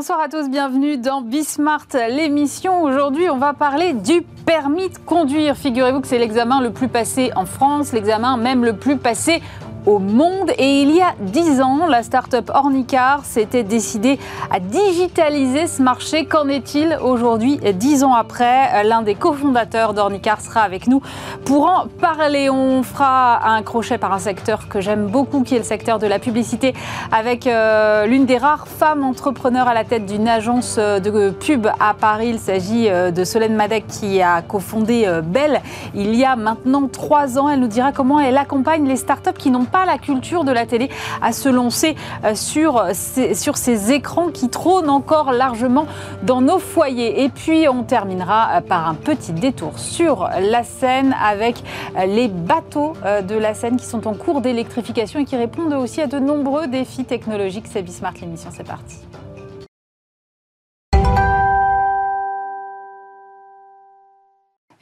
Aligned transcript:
Bonsoir 0.00 0.20
à 0.20 0.30
tous, 0.30 0.48
bienvenue 0.48 0.96
dans 0.96 1.20
Bismart, 1.20 1.88
l'émission. 2.08 2.84
Aujourd'hui, 2.84 3.28
on 3.28 3.36
va 3.36 3.52
parler 3.52 3.92
du 3.92 4.22
permis 4.46 4.88
de 4.88 4.96
conduire. 4.96 5.58
Figurez-vous 5.58 6.00
que 6.00 6.06
c'est 6.06 6.16
l'examen 6.16 6.62
le 6.62 6.70
plus 6.70 6.88
passé 6.88 7.32
en 7.36 7.44
France, 7.44 7.92
l'examen 7.92 8.38
même 8.38 8.64
le 8.64 8.76
plus 8.76 8.96
passé 8.96 9.42
au 9.86 9.98
monde. 9.98 10.50
Et 10.58 10.82
il 10.82 10.94
y 10.94 11.00
a 11.00 11.14
dix 11.20 11.60
ans, 11.60 11.86
la 11.88 12.02
start-up 12.02 12.50
Ornicar 12.52 13.24
s'était 13.24 13.62
décidée 13.62 14.18
à 14.50 14.60
digitaliser 14.60 15.66
ce 15.66 15.82
marché. 15.82 16.26
Qu'en 16.26 16.48
est-il 16.48 16.98
aujourd'hui, 17.02 17.58
dix 17.74 18.04
ans 18.04 18.14
après? 18.14 18.84
L'un 18.84 19.02
des 19.02 19.14
cofondateurs 19.14 19.94
d'Ornicar 19.94 20.40
sera 20.40 20.60
avec 20.60 20.86
nous 20.86 21.02
pour 21.44 21.66
en 21.66 21.86
parler. 22.00 22.50
On 22.50 22.82
fera 22.82 23.48
un 23.48 23.62
crochet 23.62 23.98
par 23.98 24.12
un 24.12 24.18
secteur 24.18 24.68
que 24.68 24.80
j'aime 24.80 25.06
beaucoup, 25.06 25.42
qui 25.42 25.54
est 25.54 25.58
le 25.58 25.64
secteur 25.64 25.98
de 25.98 26.06
la 26.06 26.18
publicité, 26.18 26.74
avec 27.12 27.46
euh, 27.46 28.06
l'une 28.06 28.26
des 28.26 28.38
rares 28.38 28.68
femmes 28.68 29.04
entrepreneurs 29.04 29.68
à 29.68 29.74
la 29.74 29.84
tête 29.84 30.06
d'une 30.06 30.28
agence 30.28 30.76
de 30.78 31.30
pub 31.30 31.66
à 31.78 31.94
Paris. 31.94 32.28
Il 32.30 32.38
s'agit 32.38 32.88
euh, 32.88 33.10
de 33.10 33.24
Solène 33.24 33.54
Madec 33.54 33.86
qui 33.86 34.22
a 34.22 34.42
cofondé 34.42 35.04
euh, 35.06 35.20
Belle 35.22 35.60
il 35.94 36.14
y 36.14 36.24
a 36.24 36.36
maintenant 36.36 36.88
trois 36.88 37.38
ans. 37.38 37.48
Elle 37.48 37.60
nous 37.60 37.66
dira 37.66 37.92
comment 37.92 38.20
elle 38.20 38.36
accompagne 38.36 38.86
les 38.86 38.96
startups 38.96 39.36
qui 39.36 39.50
n'ont 39.50 39.64
pas 39.70 39.86
la 39.86 39.98
culture 39.98 40.44
de 40.44 40.52
la 40.52 40.66
télé 40.66 40.90
à 41.22 41.32
se 41.32 41.48
lancer 41.48 41.96
euh, 42.24 42.34
sur 42.34 42.82
ces, 42.92 43.34
sur 43.34 43.56
ces 43.56 43.92
écrans 43.92 44.28
qui 44.28 44.48
trônent 44.48 44.90
encore 44.90 45.32
largement 45.32 45.86
dans 46.22 46.40
nos 46.40 46.58
foyers. 46.58 47.22
Et 47.22 47.28
puis 47.28 47.68
on 47.68 47.82
terminera 47.82 48.56
euh, 48.56 48.60
par 48.60 48.88
un 48.88 48.94
petit 48.94 49.32
détour 49.32 49.78
sur 49.78 50.28
la 50.40 50.64
Seine 50.64 51.14
avec 51.22 51.62
euh, 51.96 52.06
les 52.06 52.28
bateaux 52.28 52.94
de 53.26 53.34
la 53.34 53.54
Seine 53.54 53.76
qui 53.76 53.86
sont 53.86 54.06
en 54.06 54.14
cours 54.14 54.40
d'électrification 54.40 55.20
et 55.20 55.24
qui 55.24 55.36
répondent 55.36 55.72
aussi 55.72 56.00
à 56.00 56.06
de 56.06 56.18
nombreux 56.18 56.66
défis 56.66 57.04
technologiques. 57.04 57.66
C'est 57.70 57.82
Bismart 57.82 58.14
l'émission, 58.20 58.50
c'est 58.52 58.66
parti. 58.66 59.09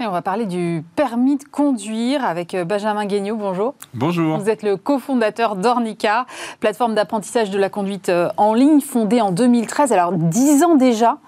Et 0.01 0.07
on 0.07 0.13
va 0.13 0.23
parler 0.23 0.47
du 0.47 0.85
permis 0.95 1.39
de 1.39 1.45
conduire 1.45 2.25
avec 2.25 2.55
euh, 2.55 2.65
Benjamin 2.65 3.05
Guignot. 3.05 3.35
Bonjour. 3.35 3.75
Bonjour. 3.95 4.39
Vous 4.39 4.49
êtes 4.49 4.63
le 4.63 4.77
cofondateur 4.77 5.57
d'Ornica, 5.57 6.25
plateforme 6.61 6.95
d'apprentissage 6.95 7.51
de 7.51 7.59
la 7.59 7.69
conduite 7.69 8.09
euh, 8.09 8.29
en 8.37 8.55
ligne 8.55 8.81
fondée 8.81 9.21
en 9.21 9.33
2013. 9.33 9.91
Alors, 9.91 10.13
10 10.13 10.63
ans 10.63 10.77
déjà? 10.77 11.19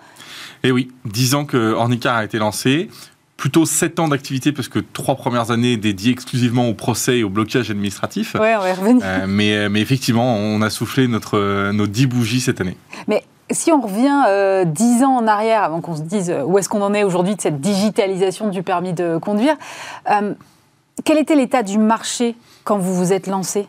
Eh 0.62 0.70
oui, 0.70 0.88
10 1.06 1.34
ans 1.34 1.44
que 1.46 1.72
Ornica 1.72 2.14
a 2.14 2.24
été 2.24 2.38
lancé 2.38 2.88
plutôt 3.36 3.66
7 3.66 3.98
ans 3.98 4.06
d'activité 4.06 4.52
parce 4.52 4.68
que 4.68 4.78
trois 4.78 5.16
premières 5.16 5.50
années 5.50 5.77
dédiées 5.77 6.12
exclusivement 6.12 6.68
au 6.68 6.74
procès 6.74 7.18
et 7.18 7.24
au 7.24 7.30
blocage 7.30 7.72
administratif. 7.72 8.36
Oui, 8.38 8.50
on 8.56 8.60
va 8.60 8.70
y 8.70 8.72
revenir. 8.72 9.02
Euh, 9.05 9.27
mais, 9.27 9.68
mais, 9.68 9.80
effectivement, 9.80 10.36
on 10.36 10.62
a 10.62 10.70
soufflé 10.70 11.08
notre, 11.08 11.72
nos 11.72 11.88
10 11.88 12.06
bougies 12.06 12.40
cette 12.40 12.60
année. 12.60 12.77
Mais 13.08 13.24
si 13.50 13.72
on 13.72 13.80
revient 13.80 14.24
euh, 14.28 14.64
dix 14.64 15.02
ans 15.02 15.16
en 15.16 15.26
arrière, 15.26 15.62
avant 15.62 15.80
qu'on 15.80 15.96
se 15.96 16.02
dise 16.02 16.30
euh, 16.30 16.44
où 16.44 16.58
est-ce 16.58 16.68
qu'on 16.68 16.82
en 16.82 16.94
est 16.94 17.04
aujourd'hui 17.04 17.36
de 17.36 17.40
cette 17.40 17.60
digitalisation 17.60 18.48
du 18.48 18.62
permis 18.62 18.92
de 18.92 19.18
conduire, 19.18 19.56
euh, 20.10 20.34
quel 21.04 21.18
était 21.18 21.34
l'état 21.34 21.62
du 21.62 21.78
marché 21.78 22.36
quand 22.64 22.78
vous 22.78 22.94
vous 22.94 23.12
êtes 23.12 23.26
lancé? 23.26 23.68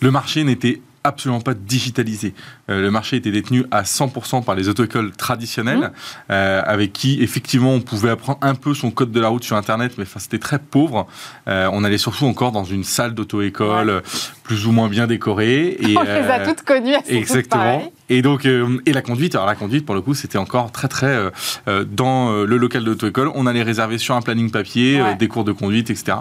Le 0.00 0.10
marché 0.10 0.44
n'était 0.44 0.80
absolument 1.04 1.40
pas 1.40 1.54
digitalisé. 1.54 2.34
Euh, 2.68 2.80
le 2.80 2.90
marché 2.90 3.16
était 3.16 3.30
détenu 3.30 3.64
à 3.70 3.82
100% 3.82 4.44
par 4.44 4.54
les 4.54 4.68
auto-écoles 4.68 5.12
traditionnelles, 5.12 5.78
mmh. 5.78 5.92
euh, 6.30 6.62
avec 6.64 6.92
qui 6.92 7.22
effectivement 7.22 7.72
on 7.72 7.80
pouvait 7.80 8.10
apprendre 8.10 8.38
un 8.42 8.54
peu 8.54 8.74
son 8.74 8.90
code 8.90 9.10
de 9.10 9.20
la 9.20 9.28
route 9.28 9.44
sur 9.44 9.56
Internet, 9.56 9.92
mais 9.96 10.04
c'était 10.18 10.38
très 10.38 10.58
pauvre. 10.58 11.06
Euh, 11.48 11.70
on 11.72 11.84
allait 11.84 11.98
surtout 11.98 12.26
encore 12.26 12.52
dans 12.52 12.64
une 12.64 12.84
salle 12.84 13.14
d'auto-école 13.14 14.02
plus 14.42 14.66
ou 14.66 14.72
moins 14.72 14.88
bien 14.88 15.06
décorée. 15.06 15.76
Et, 15.80 15.94
on 15.98 16.02
les 16.02 16.10
a 16.10 16.46
toutes 16.46 16.62
connues. 16.62 16.94
Exactement. 17.08 17.90
Et 18.10 18.22
donc 18.22 18.44
et 18.44 18.92
la 18.92 19.02
conduite, 19.02 19.34
alors 19.34 19.46
la 19.46 19.54
conduite 19.54 19.86
pour 19.86 19.94
le 19.94 20.02
coup 20.02 20.14
c'était 20.14 20.36
encore 20.36 20.72
très 20.72 20.88
très 20.88 21.30
dans 21.66 22.44
le 22.44 22.56
local 22.56 22.84
d'auto-école, 22.84 23.30
on 23.34 23.46
allait 23.46 23.62
réserver 23.62 23.98
sur 23.98 24.14
un 24.14 24.20
planning 24.20 24.50
papier 24.50 25.02
des 25.18 25.28
cours 25.28 25.44
de 25.44 25.52
conduite, 25.52 25.90
etc. 25.90 26.18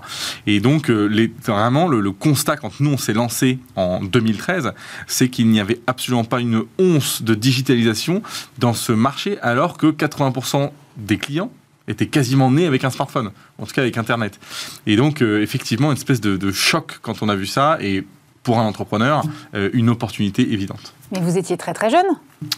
Et 0.47 0.59
donc 0.59 0.87
les, 0.89 1.31
vraiment 1.43 1.87
le, 1.87 1.99
le 1.99 2.11
constat 2.11 2.57
quand 2.57 2.79
nous 2.79 2.91
on 2.91 2.97
s'est 2.97 3.13
lancé 3.13 3.59
en 3.75 4.01
2013, 4.01 4.73
c'est 5.07 5.29
qu'il 5.29 5.49
n'y 5.49 5.59
avait 5.59 5.79
absolument 5.87 6.23
pas 6.23 6.39
une 6.39 6.63
once 6.77 7.21
de 7.21 7.33
digitalisation 7.33 8.21
dans 8.57 8.73
ce 8.73 8.91
marché, 8.91 9.39
alors 9.41 9.77
que 9.77 9.87
80% 9.87 10.71
des 10.97 11.17
clients 11.17 11.51
étaient 11.87 12.07
quasiment 12.07 12.51
nés 12.51 12.67
avec 12.67 12.83
un 12.83 12.89
smartphone, 12.89 13.31
en 13.57 13.65
tout 13.65 13.73
cas 13.73 13.81
avec 13.81 13.97
Internet. 13.97 14.39
Et 14.85 14.95
donc, 14.95 15.21
euh, 15.21 15.41
effectivement, 15.41 15.91
une 15.91 15.97
espèce 15.97 16.21
de, 16.21 16.37
de, 16.37 16.51
choc 16.51 16.99
quand 17.01 17.23
on 17.23 17.29
a 17.29 17.35
vu 17.35 17.47
ça, 17.47 17.77
et 17.81 18.05
pour 18.43 18.59
un 18.59 18.63
entrepreneur, 18.63 19.23
euh, 19.55 19.69
une 19.73 19.89
opportunité 19.89 20.53
évidente. 20.53 20.93
Mais 21.11 21.19
vous 21.19 21.37
étiez 21.37 21.57
très 21.57 21.73
très 21.73 21.89
jeune 21.89 22.05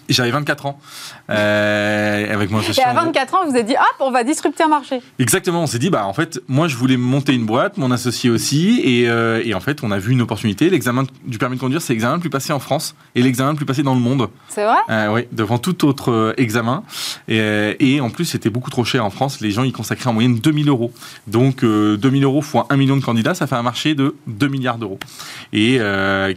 j'avais 0.09 0.31
24 0.31 0.65
ans. 0.65 0.79
Euh, 1.29 2.33
avec 2.33 2.51
associé. 2.53 2.83
Et 2.83 2.85
à 2.85 2.93
24 2.93 3.33
ans, 3.33 3.45
vous 3.45 3.55
avez 3.55 3.63
dit, 3.63 3.73
hop, 3.73 3.95
on 3.99 4.11
va 4.11 4.23
disrupter 4.23 4.63
un 4.63 4.67
marché. 4.67 5.01
Exactement. 5.19 5.63
On 5.63 5.67
s'est 5.67 5.79
dit, 5.79 5.89
bah, 5.89 6.05
en 6.05 6.13
fait, 6.13 6.39
moi, 6.47 6.67
je 6.67 6.75
voulais 6.75 6.97
monter 6.97 7.33
une 7.33 7.45
boîte, 7.45 7.77
mon 7.77 7.91
associé 7.91 8.29
aussi. 8.29 8.81
Et, 8.83 9.09
euh, 9.09 9.41
et 9.43 9.53
en 9.53 9.59
fait, 9.59 9.83
on 9.83 9.91
a 9.91 9.97
vu 9.97 10.11
une 10.11 10.21
opportunité. 10.21 10.69
L'examen 10.69 11.05
du 11.25 11.37
permis 11.37 11.55
de 11.55 11.61
conduire, 11.61 11.81
c'est 11.81 11.93
l'examen 11.93 12.15
le 12.15 12.19
plus 12.19 12.29
passé 12.29 12.53
en 12.53 12.59
France 12.59 12.95
et 13.15 13.23
l'examen 13.23 13.51
le 13.51 13.57
plus 13.57 13.65
passé 13.65 13.81
dans 13.81 13.95
le 13.95 14.01
monde. 14.01 14.29
C'est 14.49 14.63
vrai? 14.63 14.77
Euh, 14.89 15.13
Oui, 15.13 15.27
devant 15.31 15.57
tout 15.57 15.87
autre 15.87 16.11
euh, 16.11 16.33
examen. 16.37 16.83
Et, 17.27 17.75
et, 17.79 18.01
en 18.01 18.09
plus, 18.09 18.25
c'était 18.25 18.49
beaucoup 18.49 18.69
trop 18.69 18.83
cher 18.83 19.03
en 19.03 19.09
France. 19.09 19.41
Les 19.41 19.51
gens 19.51 19.63
y 19.63 19.71
consacraient 19.71 20.09
en 20.09 20.13
moyenne 20.13 20.35
2000 20.35 20.69
euros. 20.69 20.91
Donc, 21.27 21.63
2000 21.63 22.23
euros 22.23 22.41
fois 22.41 22.67
1 22.69 22.77
million 22.77 22.97
de 22.97 23.03
candidats, 23.03 23.33
ça 23.33 23.47
fait 23.47 23.55
un 23.55 23.63
marché 23.63 23.95
de 23.95 24.15
2 24.27 24.47
milliards 24.47 24.77
d'euros. 24.77 24.99
Et 25.53 25.79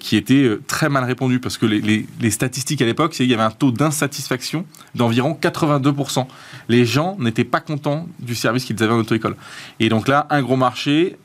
qui 0.00 0.16
était 0.16 0.58
très 0.66 0.88
mal 0.88 1.04
répondu 1.04 1.40
parce 1.40 1.58
que 1.58 1.66
les, 1.66 1.80
les, 1.80 2.03
les 2.20 2.30
statistiques 2.30 2.82
à 2.82 2.84
l'époque, 2.84 3.14
c'est 3.14 3.26
y 3.26 3.34
avait 3.34 3.42
un 3.42 3.50
taux 3.50 3.70
d'insatisfaction 3.70 4.64
d'environ 4.94 5.36
82%. 5.40 6.26
Les 6.68 6.84
gens 6.84 7.16
n'étaient 7.18 7.44
pas 7.44 7.60
contents 7.60 8.06
du 8.18 8.34
service 8.34 8.64
qu'ils 8.64 8.82
avaient 8.82 8.92
en 8.92 8.98
auto-école. 8.98 9.36
Et 9.80 9.88
donc 9.88 10.08
là, 10.08 10.26
un 10.30 10.42
gros 10.42 10.56
marché, 10.56 11.16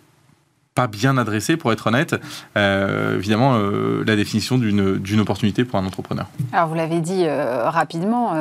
pas 0.80 0.88
bien 0.88 1.18
adressé, 1.18 1.58
pour 1.58 1.74
être 1.74 1.88
honnête, 1.88 2.16
euh, 2.56 3.18
évidemment, 3.18 3.56
euh, 3.56 4.04
la 4.08 4.16
définition 4.16 4.58
d'une 4.58 5.20
opportunité 5.20 5.66
pour 5.66 5.78
un 5.78 5.86
entrepreneur. 5.86 6.26
Alors, 6.54 6.70
vous 6.70 6.76
l'avez 6.76 7.02
dit 7.02 7.26
euh, 7.26 7.70
rapidement, 7.70 8.34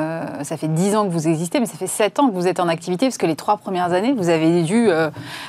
ça 0.43 0.55
fait 0.55 0.67
10 0.67 0.95
ans 0.95 1.05
que 1.05 1.11
vous 1.11 1.27
existez, 1.27 1.59
mais 1.59 1.65
ça 1.65 1.77
fait 1.77 1.87
7 1.87 2.19
ans 2.19 2.29
que 2.29 2.33
vous 2.33 2.47
êtes 2.47 2.61
en 2.61 2.69
activité, 2.69 3.07
parce 3.07 3.17
que 3.17 3.25
les 3.25 3.35
trois 3.35 3.57
premières 3.57 3.91
années, 3.91 4.13
vous 4.13 4.29
avez 4.29 4.63
dû 4.63 4.87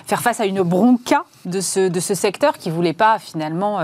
faire 0.07 0.21
face 0.21 0.41
à 0.41 0.47
une 0.47 0.63
bronca 0.63 1.25
de 1.45 1.61
ce, 1.61 1.89
de 1.89 2.01
ce 2.01 2.15
secteur 2.15 2.59
qui 2.59 2.71
ne 2.71 2.75
voulait 2.75 2.93
pas 2.93 3.19
finalement 3.19 3.81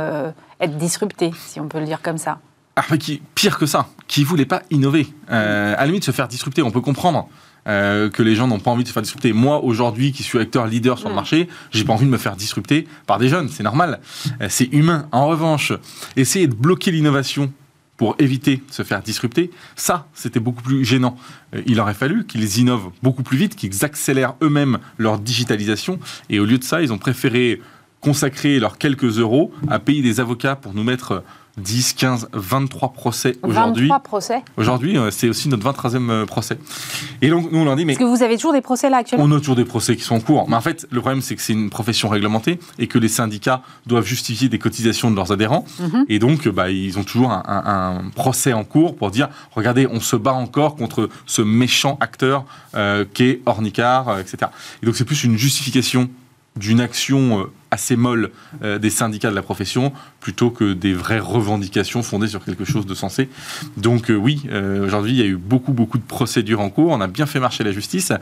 être 0.58 0.76
disrupté, 0.76 1.30
si 1.38 1.60
on 1.60 1.68
peut 1.68 1.78
le 1.78 1.86
dire 1.86 2.02
comme 2.02 2.18
ça. 2.18 2.38
Ah, 2.76 2.96
qui, 2.98 3.22
pire 3.34 3.58
que 3.58 3.66
ça, 3.66 3.88
qui 4.06 4.22
voulait 4.22 4.44
pas 4.44 4.62
innover. 4.70 5.06
Euh, 5.30 5.74
à 5.74 5.80
la 5.80 5.86
limite, 5.86 6.04
se 6.04 6.10
faire 6.10 6.28
disrupter, 6.28 6.62
on 6.62 6.70
peut 6.70 6.82
comprendre. 6.82 7.28
Euh, 7.68 8.08
que 8.10 8.22
les 8.22 8.36
gens 8.36 8.46
n'ont 8.46 8.60
pas 8.60 8.70
envie 8.70 8.84
de 8.84 8.88
se 8.88 8.92
faire 8.92 9.02
disrupter. 9.02 9.32
Moi, 9.32 9.64
aujourd'hui, 9.64 10.12
qui 10.12 10.22
suis 10.22 10.38
acteur 10.38 10.68
leader 10.68 10.98
sur 10.98 11.08
le 11.08 11.14
mm. 11.14 11.16
marché, 11.16 11.48
j'ai 11.72 11.84
pas 11.84 11.92
envie 11.94 12.06
de 12.06 12.10
me 12.10 12.16
faire 12.16 12.36
disrupter 12.36 12.86
par 13.06 13.18
des 13.18 13.28
jeunes. 13.28 13.48
C'est 13.48 13.64
normal. 13.64 13.98
Euh, 14.40 14.46
c'est 14.48 14.72
humain. 14.72 15.08
En 15.10 15.26
revanche, 15.26 15.72
essayer 16.14 16.46
de 16.46 16.54
bloquer 16.54 16.92
l'innovation 16.92 17.52
pour 17.96 18.14
éviter 18.20 18.58
de 18.58 18.72
se 18.72 18.84
faire 18.84 19.02
disrupter, 19.02 19.50
ça, 19.74 20.06
c'était 20.14 20.38
beaucoup 20.38 20.62
plus 20.62 20.84
gênant. 20.84 21.16
Euh, 21.56 21.62
il 21.66 21.80
aurait 21.80 21.94
fallu 21.94 22.24
qu'ils 22.24 22.58
innovent 22.58 22.90
beaucoup 23.02 23.24
plus 23.24 23.38
vite, 23.38 23.56
qu'ils 23.56 23.84
accélèrent 23.84 24.34
eux-mêmes 24.42 24.78
leur 24.98 25.18
digitalisation. 25.18 25.98
Et 26.30 26.38
au 26.38 26.44
lieu 26.44 26.58
de 26.58 26.64
ça, 26.64 26.82
ils 26.82 26.92
ont 26.92 26.98
préféré 26.98 27.60
consacrer 28.00 28.60
leurs 28.60 28.78
quelques 28.78 29.18
euros 29.18 29.52
à 29.66 29.80
payer 29.80 30.02
des 30.02 30.20
avocats 30.20 30.54
pour 30.54 30.72
nous 30.72 30.84
mettre 30.84 31.24
10, 31.56 31.94
15, 31.94 32.28
23 32.32 32.92
procès 32.92 33.36
aujourd'hui. 33.42 33.88
23 33.88 34.00
procès 34.00 34.42
Aujourd'hui, 34.56 34.98
euh, 34.98 35.10
c'est 35.10 35.28
aussi 35.28 35.48
notre 35.48 35.64
23e 35.64 36.10
euh, 36.10 36.26
procès. 36.26 36.58
Et 37.22 37.30
donc, 37.30 37.50
nous, 37.50 37.58
on 37.60 37.64
leur 37.64 37.76
dit, 37.76 37.84
mais... 37.86 37.92
Est-ce 37.92 38.00
que 38.00 38.04
vous 38.04 38.22
avez 38.22 38.36
toujours 38.36 38.52
des 38.52 38.60
procès 38.60 38.90
là 38.90 38.98
actuellement 38.98 39.24
On 39.24 39.32
a 39.32 39.38
toujours 39.38 39.56
des 39.56 39.64
procès 39.64 39.96
qui 39.96 40.02
sont 40.02 40.16
en 40.16 40.20
cours. 40.20 40.48
Mais 40.48 40.56
en 40.56 40.60
fait, 40.60 40.86
le 40.90 41.00
problème, 41.00 41.22
c'est 41.22 41.34
que 41.34 41.40
c'est 41.40 41.54
une 41.54 41.70
profession 41.70 42.08
réglementée 42.10 42.58
et 42.78 42.88
que 42.88 42.98
les 42.98 43.08
syndicats 43.08 43.62
doivent 43.86 44.04
justifier 44.04 44.48
des 44.48 44.58
cotisations 44.58 45.10
de 45.10 45.16
leurs 45.16 45.32
adhérents. 45.32 45.64
Mm 45.80 45.84
-hmm. 45.86 46.04
Et 46.08 46.18
donc, 46.18 46.48
bah, 46.48 46.70
ils 46.70 46.98
ont 46.98 47.04
toujours 47.04 47.30
un, 47.30 47.42
un, 47.46 48.06
un, 48.06 48.10
procès 48.10 48.52
en 48.52 48.64
cours 48.64 48.94
pour 48.96 49.10
dire, 49.10 49.28
regardez, 49.52 49.86
on 49.86 50.00
se 50.00 50.16
bat 50.16 50.34
encore 50.34 50.76
contre 50.76 51.08
ce 51.26 51.42
méchant 51.42 51.96
acteur 52.00 52.44
euh, 52.74 53.04
qu'est 53.14 53.40
Ornicar, 53.46 54.08
euh, 54.08 54.20
etc. 54.20 54.50
Et 54.82 54.86
donc, 54.86 54.96
c'est 54.96 55.04
plus 55.04 55.24
une 55.24 55.38
justification 55.38 56.10
d'une 56.56 56.80
action 56.80 57.40
euh, 57.40 57.44
assez 57.76 57.94
molle 57.96 58.30
euh, 58.62 58.78
des 58.78 58.88
syndicats 58.88 59.28
de 59.30 59.34
la 59.34 59.42
profession 59.42 59.92
plutôt 60.20 60.50
que 60.50 60.72
des 60.72 60.94
vraies 60.94 61.18
revendications 61.18 62.02
fondées 62.02 62.26
sur 62.26 62.42
quelque 62.42 62.64
chose 62.64 62.86
de 62.86 62.94
sensé. 62.94 63.28
Donc 63.76 64.10
euh, 64.10 64.14
oui, 64.14 64.42
euh, 64.50 64.86
aujourd'hui 64.86 65.12
il 65.12 65.18
y 65.18 65.22
a 65.22 65.26
eu 65.26 65.36
beaucoup 65.36 65.72
beaucoup 65.72 65.98
de 65.98 66.04
procédures 66.04 66.60
en 66.60 66.70
cours, 66.70 66.90
on 66.90 67.02
a 67.02 67.06
bien 67.06 67.26
fait 67.26 67.38
marcher 67.38 67.64
la 67.64 67.72
justice, 67.72 68.12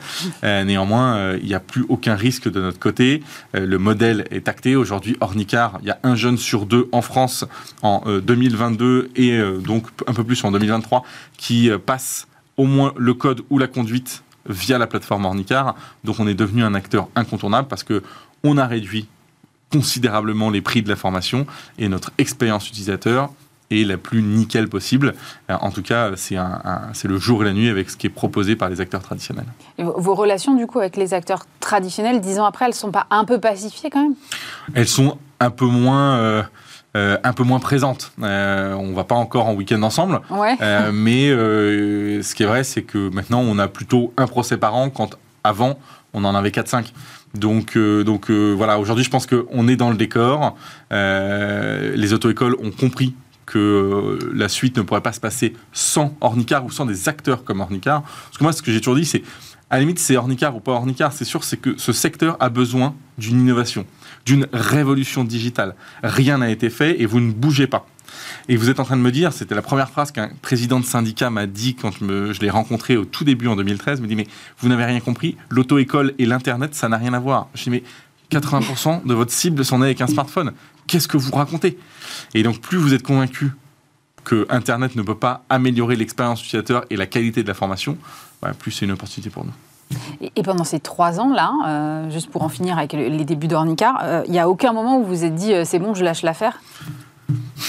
euh, 0.43 0.65
néanmoins 0.65 1.35
il 1.37 1.47
n'y 1.47 1.55
a 1.55 1.61
plus 1.61 1.85
aucun 1.89 2.17
risque 2.17 2.51
de 2.51 2.61
notre 2.61 2.81
côté, 2.81 3.23
le 3.53 3.79
modèle 3.79 4.27
est 4.33 4.49
acté, 4.49 4.75
aujourd'hui 4.75 5.17
Ornicar, 5.21 5.79
il 5.83 5.89
y 5.89 5.91
a 5.91 5.99
un 6.03 6.17
jeune 6.17 6.37
sur 6.37 6.67
deux 6.67 6.89
en 6.91 7.01
France 7.01 7.45
en 7.83 8.03
2022 8.21 9.11
et 9.15 9.41
donc 9.63 9.87
un 10.09 10.13
peu 10.13 10.25
plus 10.25 10.43
en 10.45 10.51
2023 10.51 11.05
qui 11.37 11.71
passe 11.87 12.27
au 12.57 12.65
moins 12.65 12.93
le 12.97 13.15
code 13.15 13.43
ou 13.51 13.59
la 13.59 13.69
conduite 13.69 14.25
via 14.49 14.79
la 14.79 14.87
plateforme 14.87 15.25
Ornicar. 15.25 15.75
Donc 16.05 16.21
on 16.21 16.27
est 16.27 16.35
devenu 16.35 16.65
un 16.65 16.75
acteur 16.75 17.09
incontournable 17.15 17.69
parce 17.69 17.85
que 17.85 18.03
on 18.43 18.59
a 18.59 18.67
réduit 18.67 19.09
considérablement 19.75 20.51
les 20.51 20.61
prix 20.61 20.83
de 20.83 20.89
la 20.89 20.95
formation 20.95 21.47
et 21.79 21.89
notre 21.89 22.13
expérience 22.19 22.69
utilisateur 22.69 23.31
et 23.71 23.85
la 23.85 23.97
plus 23.97 24.23
nickel 24.23 24.69
possible. 24.69 25.15
Euh, 25.51 25.57
en 25.61 25.73
tout 25.73 25.83
cas, 25.83 26.13
c'est 26.17 27.09
le 27.09 27.19
jour 27.19 27.43
et 27.43 27.47
la 27.47 27.53
nuit 27.53 27.69
avec 27.69 27.91
ce 27.91 27.97
qui 27.97 28.07
est 28.07 28.11
proposé 28.11 28.55
par 28.55 28.69
les 28.69 28.81
acteurs 28.81 29.03
traditionnels. 29.03 29.47
vos 29.79 30.15
relations, 30.15 30.55
du 30.55 30.69
coup, 30.69 30.79
avec 30.79 30.97
les 30.97 31.13
acteurs 31.13 31.45
traditionnels, 31.59 32.21
dix 32.21 32.39
ans 32.39 32.45
après, 32.45 32.67
elles 32.67 32.73
ne 32.73 32.77
sont 32.77 32.93
pas 32.93 33.07
un 33.11 33.25
peu 33.25 33.41
pacifiées 33.41 33.91
quand 33.91 34.03
même? 34.03 34.15
Elles 34.75 34.89
sont 34.89 35.19
un 35.41 35.51
peu 35.51 35.67
moins... 35.67 36.19
Euh, 36.19 36.43
euh, 36.97 37.19
un 37.25 37.33
peu 37.33 37.43
moins 37.43 37.59
présentes. 37.59 38.13
Euh, 38.23 38.73
on 38.75 38.93
va 38.93 39.03
pas 39.03 39.17
encore 39.17 39.49
en 39.49 39.55
week-end 39.55 39.83
ensemble, 39.83 40.21
mais 40.93 41.31
ce 41.31 42.35
qui 42.37 42.45
est 42.45 42.47
vrai, 42.47 42.63
c'est 42.63 42.83
que 42.83 43.09
maintenant 43.13 43.41
on 43.41 43.59
a 43.59 43.67
plutôt 43.67 44.13
un 44.17 44.29
procès 44.29 44.59
par 44.59 44.77
an, 44.77 44.91
quand 44.91 45.17
avant 45.43 45.77
on 46.13 46.25
en 46.25 46.37
avait 46.37 46.51
4-5. 46.51 46.93
Donc, 47.35 47.77
donc 47.77 48.31
voilà, 48.31 48.79
aujourd'hui 48.79 49.05
je 49.05 49.11
pense 49.11 49.27
qu'on 49.27 49.69
est 49.69 49.77
dans 49.77 49.91
le 49.91 49.97
décor. 49.97 50.57
les 50.91 52.13
auto-écoles 52.13 52.57
ont 52.63 52.71
compris 52.71 53.15
que 53.47 53.59
euh, 53.59 54.33
la 54.35 54.49
suite 54.49 54.77
ne 54.77 54.83
pourrait 54.83 55.01
pas 55.01 55.13
se 55.13 55.21
passer 55.21 55.55
sans 55.73 56.17
Ornicar 56.21 56.65
ou 56.65 56.71
sans 56.71 56.87
des 56.87 57.09
acteurs 57.09 57.45
comme 57.45 57.61
Ornicar. 57.61 58.03
Parce 58.03 58.39
que 58.39 58.43
moi, 58.43 58.53
ce 58.53 58.63
que 58.63 58.73
j'ai 58.73 58.81
toujours 58.81 58.97
dit, 58.97 59.05
c'est, 59.05 59.23
à 59.71 59.77
la 59.77 59.81
limite, 59.81 59.99
c'est 59.99 60.17
Ornicar 60.17 60.55
ou 60.57 60.61
pas 60.61 60.73
Ornicar, 60.73 61.13
c'est 61.13 61.25
sûr, 61.25 61.45
c'est 61.45 61.57
que 61.57 61.75
ce 61.79 61.93
secteur 61.93 62.37
a 62.41 62.49
besoin 62.49 62.95
d'une 63.19 63.41
innovation, 63.41 63.87
d'une 64.25 64.47
révolution 64.53 65.25
digitale. 65.25 65.75
Rien 66.03 66.39
n'a 66.39 66.51
été 66.51 66.71
fait 66.71 67.01
et 67.01 67.07
vous 67.07 67.21
ne 67.21 67.33
bougez 67.33 67.67
pas. 67.67 67.87
Et 68.49 68.57
vous 68.57 68.69
êtes 68.69 68.79
en 68.79 68.85
train 68.85 68.97
de 68.97 69.03
me 69.03 69.11
dire, 69.11 69.33
c'était 69.33 69.55
la 69.55 69.63
première 69.63 69.89
phrase 69.89 70.13
qu'un 70.13 70.31
président 70.43 70.79
de 70.79 70.85
syndicat 70.85 71.31
m'a 71.31 71.47
dit 71.47 71.75
quand 71.75 71.91
je, 71.93 72.41
l'ai 72.41 72.51
rencontré 72.51 72.97
au 72.97 73.05
tout 73.05 73.25
début 73.25 73.49
en 73.49 73.57
2013, 73.57 74.01
me 74.01 74.07
dit, 74.07 74.17
mais 74.17 74.27
vous 74.59 74.69
n'avez 74.69 74.85
rien 74.85 75.01
compris, 75.01 75.37
l'auto-école 75.49 76.15
et 76.19 76.27
l'Internet, 76.27 76.75
ça 76.75 76.89
n'a 76.89 76.99
rien 76.99 77.15
à 77.15 77.21
voir. 77.21 77.49
Je 77.55 77.65
dis, 77.65 77.71
mais 77.71 77.83
80% 78.31 79.07
de 79.07 79.15
votre 79.15 79.33
cible 79.33 79.65
sont 79.65 79.79
nés 79.79 79.87
avec 79.87 80.01
un 80.01 80.07
smartphone. 80.07 80.53
Qu'est-ce 80.87 81.09
que 81.09 81.17
vous 81.17 81.35
racontez? 81.35 81.79
Et 82.35 82.43
donc, 82.43 82.61
plus 82.61 82.77
vous 82.77 82.93
êtes 82.93 83.03
convaincu 83.03 83.53
que 84.25 84.47
Internet 84.51 84.97
ne 84.97 85.03
peut 85.03 85.17
pas 85.17 85.45
améliorer 85.49 85.97
l'expérience 85.97 86.41
utilisateur 86.41 86.85
et 86.91 86.97
la 86.97 87.07
qualité 87.07 87.43
de 87.43 87.49
la 87.49 87.55
formation, 87.55 87.97
bah, 88.43 88.53
plus 88.59 88.73
c'est 88.73 88.85
une 88.85 88.93
opportunité 88.93 89.31
pour 89.31 89.45
nous. 89.45 89.53
Et 90.37 90.43
pendant 90.43 90.65
ces 90.65 90.81
trois 90.81 91.21
ans-là, 91.21 91.53
euh, 91.67 92.11
juste 92.11 92.31
pour 92.31 92.43
en 92.43 92.49
finir 92.49 92.79
avec 92.79 92.93
les 92.93 93.25
débuts 93.25 93.49
d'Ornica, 93.49 93.95
euh, 94.03 94.23
il 94.27 94.33
n'y 94.33 94.39
a 94.39 94.49
aucun 94.49 94.73
moment 94.73 94.99
où 94.99 95.03
vous 95.03 95.09
vous 95.09 95.25
êtes 95.25 95.35
dit 95.35 95.53
euh, 95.53 95.65
c'est 95.65 95.79
bon, 95.79 95.95
je 95.95 96.05
lâche 96.05 96.23
l'affaire? 96.23 96.61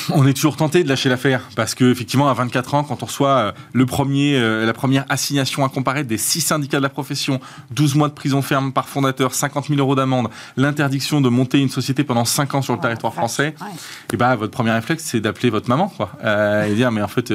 On 0.09 0.27
est 0.27 0.33
toujours 0.33 0.55
tenté 0.55 0.83
de 0.83 0.89
lâcher 0.89 1.09
l'affaire 1.09 1.41
parce 1.55 1.75
que 1.75 1.91
effectivement 1.91 2.27
à 2.27 2.33
24 2.33 2.73
ans, 2.73 2.83
quand 2.83 3.03
on 3.03 3.05
reçoit 3.05 3.37
euh, 3.37 3.51
le 3.73 3.85
premier, 3.85 4.37
euh, 4.37 4.65
la 4.65 4.73
première 4.73 5.05
assignation 5.09 5.63
à 5.63 5.69
comparer 5.69 6.03
des 6.03 6.17
six 6.17 6.41
syndicats 6.41 6.77
de 6.77 6.83
la 6.83 6.89
profession, 6.89 7.39
12 7.71 7.95
mois 7.95 8.09
de 8.09 8.13
prison 8.13 8.41
ferme 8.41 8.73
par 8.73 8.89
fondateur, 8.89 9.33
50 9.33 9.67
000 9.67 9.79
euros 9.79 9.95
d'amende, 9.95 10.29
l'interdiction 10.57 11.21
de 11.21 11.29
monter 11.29 11.59
une 11.59 11.69
société 11.69 12.03
pendant 12.03 12.25
5 12.25 12.55
ans 12.55 12.61
sur 12.61 12.73
le 12.73 12.79
territoire 12.79 13.13
français, 13.13 13.55
et 13.59 14.13
eh 14.13 14.17
ben 14.17 14.35
votre 14.35 14.51
premier 14.51 14.71
réflexe 14.71 15.03
c'est 15.05 15.21
d'appeler 15.21 15.49
votre 15.49 15.69
maman 15.69 15.87
quoi, 15.89 16.11
euh, 16.23 16.65
et 16.65 16.73
dire 16.73 16.91
mais 16.91 17.01
en 17.01 17.07
fait 17.07 17.33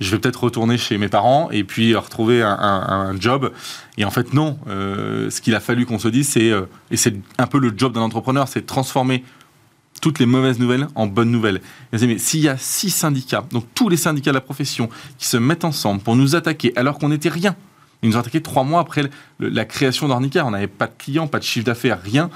je 0.00 0.10
vais 0.10 0.18
peut-être 0.18 0.44
retourner 0.44 0.78
chez 0.78 0.98
mes 0.98 1.08
parents 1.08 1.50
et 1.50 1.64
puis 1.64 1.94
retrouver 1.94 2.42
un, 2.42 3.14
job. 3.18 3.52
Et 3.98 4.04
en 4.04 4.10
fait 4.10 4.32
non, 4.32 4.58
ce 4.66 5.40
qu'il 5.40 5.54
a 5.54 5.60
fallu 5.60 5.84
qu'on 5.84 5.98
se 5.98 6.08
dise 6.08 6.28
c'est 6.28 6.52
et 6.90 6.96
c'est 6.96 7.14
un 7.38 7.46
peu 7.46 7.58
le 7.58 7.72
job 7.76 7.92
d'un 7.92 8.00
entrepreneur, 8.00 8.48
c'est 8.48 8.62
de 8.62 8.66
transformer 8.66 9.24
toutes 10.00 10.18
les 10.18 10.26
mauvaises 10.26 10.58
nouvelles 10.58 10.88
en 10.94 11.06
bonnes 11.06 11.30
nouvelles. 11.30 11.60
Mais 11.92 12.18
s'il 12.18 12.40
y 12.40 12.48
a 12.48 12.56
six 12.56 12.90
syndicats, 12.90 13.44
donc 13.50 13.64
tous 13.74 13.88
les 13.88 13.96
syndicats 13.96 14.30
de 14.30 14.36
la 14.36 14.40
profession, 14.40 14.88
qui 15.18 15.26
se 15.26 15.36
mettent 15.36 15.64
ensemble 15.64 16.00
pour 16.00 16.16
nous 16.16 16.36
attaquer 16.36 16.72
alors 16.76 16.98
qu'on 16.98 17.10
n'était 17.10 17.28
rien, 17.28 17.56
ils 18.02 18.08
nous 18.08 18.16
ont 18.16 18.20
attaqué 18.20 18.40
trois 18.40 18.64
mois 18.64 18.80
après 18.80 19.02
la 19.38 19.64
création 19.64 20.08
d'Ornica, 20.08 20.44
on 20.46 20.52
n'avait 20.52 20.66
pas 20.66 20.86
de 20.86 20.92
clients, 20.96 21.26
pas 21.26 21.38
de 21.38 21.44
chiffre 21.44 21.66
d'affaires, 21.66 22.00
rien. 22.02 22.30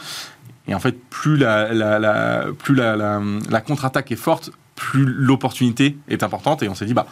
Et 0.69 0.75
en 0.75 0.79
fait, 0.81 0.93
plus 0.93 1.37
la, 1.37 2.47
plus 2.59 2.75
la, 2.75 3.61
contre-attaque 3.61 4.13
est 4.13 4.17
forte, 4.17 4.51
plus 4.75 5.05
l'opportunité 5.05 5.97
est 6.09 6.23
importante. 6.23 6.63
Et 6.63 6.69
on 6.69 6.75
s'est 6.75 6.87
dit, 6.87 6.95
bah, 6.95 7.07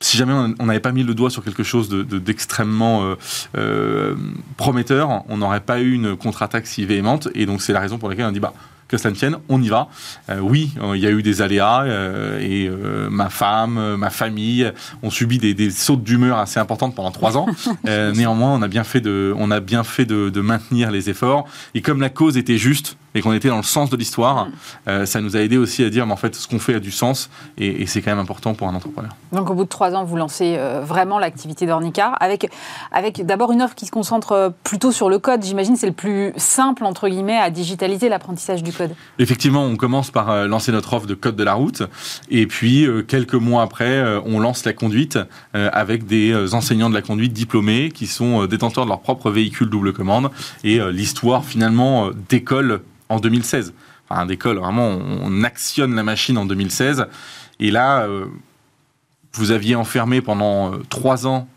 si 0.00 0.16
jamais 0.16 0.32
on 0.58 0.66
n'avait 0.66 0.80
pas 0.80 0.92
mis 0.92 1.04
le 1.04 1.14
doigt 1.14 1.30
sur 1.30 1.44
quelque 1.44 1.62
chose 1.62 1.88
d'extrêmement 1.88 3.04
euh, 3.04 3.14
euh, 3.56 4.14
prometteur, 4.56 5.24
on 5.28 5.38
n'aurait 5.38 5.60
pas 5.60 5.80
eu 5.80 5.92
une 5.92 6.16
contre-attaque 6.16 6.66
si 6.66 6.84
véhémente. 6.84 7.28
Et 7.34 7.46
donc, 7.46 7.62
c'est 7.62 7.72
la 7.72 7.80
raison 7.80 7.98
pour 7.98 8.08
laquelle 8.08 8.26
on 8.26 8.32
dit, 8.32 8.40
bah, 8.40 8.54
que 8.88 8.96
cela 8.96 9.10
ne 9.10 9.16
tienne, 9.16 9.36
on 9.48 9.62
y 9.62 9.68
va. 9.68 9.88
Euh, 10.30 10.38
oui, 10.40 10.74
il 10.94 11.00
y 11.00 11.06
a 11.06 11.10
eu 11.10 11.22
des 11.22 11.42
aléas 11.42 11.82
euh, 11.84 12.38
et 12.40 12.68
euh, 12.68 13.08
ma 13.10 13.30
femme, 13.30 13.96
ma 13.96 14.10
famille 14.10 14.70
ont 15.02 15.10
subi 15.10 15.38
des, 15.38 15.54
des 15.54 15.70
sautes 15.70 16.02
d'humeur 16.02 16.38
assez 16.38 16.60
importantes 16.60 16.94
pendant 16.94 17.10
trois 17.10 17.36
ans. 17.36 17.46
néanmoins, 17.84 18.52
on 18.54 18.62
a 18.62 18.68
bien 18.68 18.84
fait 18.84 19.00
de, 19.00 19.34
on 19.38 19.50
a 19.50 19.60
bien 19.60 19.84
fait 19.84 20.04
de, 20.04 20.30
de 20.30 20.40
maintenir 20.40 20.90
les 20.90 21.10
efforts. 21.10 21.46
Et 21.74 21.82
comme 21.82 22.00
la 22.00 22.10
cause 22.10 22.36
était 22.36 22.58
juste, 22.58 22.96
et 23.16 23.22
qu'on 23.22 23.32
était 23.32 23.46
dans 23.46 23.58
le 23.58 23.62
sens 23.62 23.90
de 23.90 23.96
l'histoire, 23.96 24.48
mm. 24.88 25.06
ça 25.06 25.20
nous 25.20 25.36
a 25.36 25.40
aidé 25.40 25.56
aussi 25.56 25.84
à 25.84 25.90
dire, 25.90 26.04
mais 26.04 26.12
en 26.12 26.16
fait, 26.16 26.34
ce 26.34 26.48
qu'on 26.48 26.58
fait 26.58 26.74
a 26.74 26.80
du 26.80 26.90
sens 26.90 27.30
et, 27.56 27.82
et 27.82 27.86
c'est 27.86 28.02
quand 28.02 28.10
même 28.10 28.18
important 28.18 28.54
pour 28.54 28.66
un 28.66 28.74
entrepreneur. 28.74 29.12
Donc, 29.30 29.50
au 29.50 29.54
bout 29.54 29.62
de 29.62 29.68
trois 29.68 29.94
ans, 29.94 30.02
vous 30.02 30.16
lancez 30.16 30.58
vraiment 30.82 31.20
l'activité 31.20 31.64
d'Ornicar 31.64 32.16
avec, 32.20 32.50
avec 32.90 33.24
d'abord 33.24 33.52
une 33.52 33.62
offre 33.62 33.76
qui 33.76 33.86
se 33.86 33.92
concentre 33.92 34.52
plutôt 34.64 34.90
sur 34.90 35.08
le 35.08 35.20
code. 35.20 35.44
J'imagine 35.44 35.76
c'est 35.76 35.86
le 35.86 35.92
plus 35.92 36.32
simple, 36.36 36.84
entre 36.84 37.08
guillemets, 37.08 37.38
à 37.38 37.50
digitaliser 37.50 38.08
l'apprentissage 38.08 38.64
du 38.64 38.72
Effectivement, 39.18 39.64
on 39.64 39.76
commence 39.76 40.10
par 40.10 40.30
euh, 40.30 40.46
lancer 40.46 40.72
notre 40.72 40.92
offre 40.92 41.06
de 41.06 41.14
code 41.14 41.36
de 41.36 41.44
la 41.44 41.54
route, 41.54 41.82
et 42.30 42.46
puis 42.46 42.86
euh, 42.86 43.02
quelques 43.02 43.34
mois 43.34 43.62
après, 43.62 43.98
euh, 43.98 44.20
on 44.24 44.40
lance 44.40 44.64
la 44.64 44.72
conduite 44.72 45.18
avec 45.52 46.06
des 46.06 46.54
enseignants 46.54 46.88
de 46.88 46.94
la 46.94 47.02
conduite 47.02 47.32
diplômés 47.32 47.90
qui 47.92 48.06
sont 48.06 48.46
détenteurs 48.46 48.84
de 48.84 48.90
leur 48.90 49.00
propre 49.00 49.30
véhicule 49.30 49.68
double 49.68 49.92
commande, 49.92 50.30
et 50.64 50.80
l'histoire 50.90 51.44
finalement 51.44 52.10
décolle 52.28 52.80
en 53.08 53.20
2016. 53.20 53.72
Enfin, 54.08 54.26
décolle, 54.26 54.58
vraiment, 54.58 54.88
on, 54.88 55.44
actionne 55.44 55.94
la 55.94 56.02
machine 56.02 56.38
en 56.38 56.44
2016, 56.44 57.06
et 57.60 57.70
là 57.70 58.06
vous 59.32 59.50
aviez 59.50 59.74
enfermé 59.74 60.20
pendant 60.20 60.72
trois 60.88 61.26
ans 61.26 61.48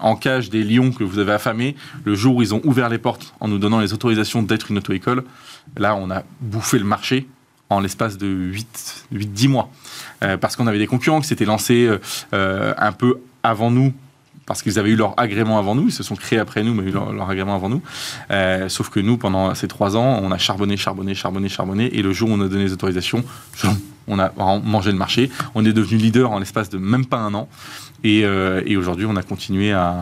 en 0.00 0.16
cage 0.16 0.50
des 0.50 0.62
lions 0.62 0.92
que 0.92 1.04
vous 1.04 1.18
avez 1.18 1.32
affamés. 1.32 1.74
Le 2.04 2.14
jour 2.14 2.36
où 2.36 2.42
ils 2.42 2.54
ont 2.54 2.60
ouvert 2.64 2.88
les 2.88 2.98
portes 2.98 3.34
en 3.40 3.48
nous 3.48 3.58
donnant 3.58 3.80
les 3.80 3.92
autorisations 3.92 4.42
d'être 4.42 4.70
une 4.70 4.78
auto-école, 4.78 5.24
Là, 5.76 5.94
on 5.96 6.10
a 6.10 6.22
bouffé 6.40 6.78
le 6.78 6.84
marché 6.84 7.26
en 7.70 7.80
l'espace 7.80 8.18
de 8.18 8.52
8-10 9.12 9.48
mois. 9.48 9.70
Euh, 10.22 10.36
parce 10.36 10.56
qu'on 10.56 10.66
avait 10.66 10.78
des 10.78 10.86
concurrents 10.86 11.20
qui 11.20 11.28
s'étaient 11.28 11.44
lancés 11.44 11.90
euh, 12.32 12.74
un 12.76 12.92
peu 12.92 13.18
avant 13.42 13.70
nous, 13.70 13.92
parce 14.46 14.62
qu'ils 14.62 14.78
avaient 14.78 14.90
eu 14.90 14.96
leur 14.96 15.18
agrément 15.18 15.58
avant 15.58 15.74
nous, 15.74 15.86
ils 15.86 15.92
se 15.92 16.02
sont 16.02 16.16
créés 16.16 16.38
après 16.38 16.62
nous, 16.62 16.74
mais 16.74 16.82
eu 16.82 16.92
leur, 16.92 17.30
agrément 17.30 17.54
avant 17.54 17.68
nous. 17.68 17.82
Euh, 18.30 18.68
sauf 18.68 18.90
que 18.90 19.00
nous, 19.00 19.16
pendant 19.16 19.54
ces 19.54 19.68
trois 19.68 19.96
ans, 19.96 20.20
on 20.22 20.30
a 20.30 20.38
charbonné, 20.38 20.76
charbonné, 20.76 21.14
charbonné, 21.14 21.48
charbonné, 21.48 21.96
et 21.96 22.02
le 22.02 22.12
jour 22.12 22.30
où 22.30 22.32
on 22.32 22.40
a 22.40 22.48
donné 22.48 22.64
les 22.64 22.72
autorisations, 22.72 23.24
on 24.08 24.18
a 24.18 24.32
mangé 24.64 24.90
le 24.90 24.98
marché. 24.98 25.30
On 25.54 25.64
est 25.64 25.72
devenu 25.72 25.96
leader 25.96 26.30
en 26.32 26.38
l'espace 26.38 26.68
de 26.70 26.78
même 26.78 27.06
pas 27.06 27.18
un 27.18 27.34
an. 27.34 27.48
Et, 28.04 28.24
euh, 28.24 28.62
aujourd'hui, 28.76 29.06
on 29.06 29.16
a 29.16 29.22
continué 29.22 29.72
à, 29.72 29.94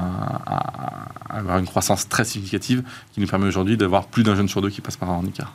avoir 1.29 1.59
une 1.59 1.67
croissance 1.67 2.09
très 2.09 2.25
significative 2.25 2.83
qui 3.13 3.21
nous 3.21 3.27
permet 3.27 3.47
aujourd'hui 3.47 3.77
d'avoir 3.77 4.07
plus 4.07 4.23
d'un 4.23 4.35
jeune 4.35 4.49
sur 4.49 4.61
deux 4.63 4.71
qui 4.71 4.81
passe 4.81 4.97
par 4.97 5.11
un 5.11 5.15
handicap. 5.15 5.47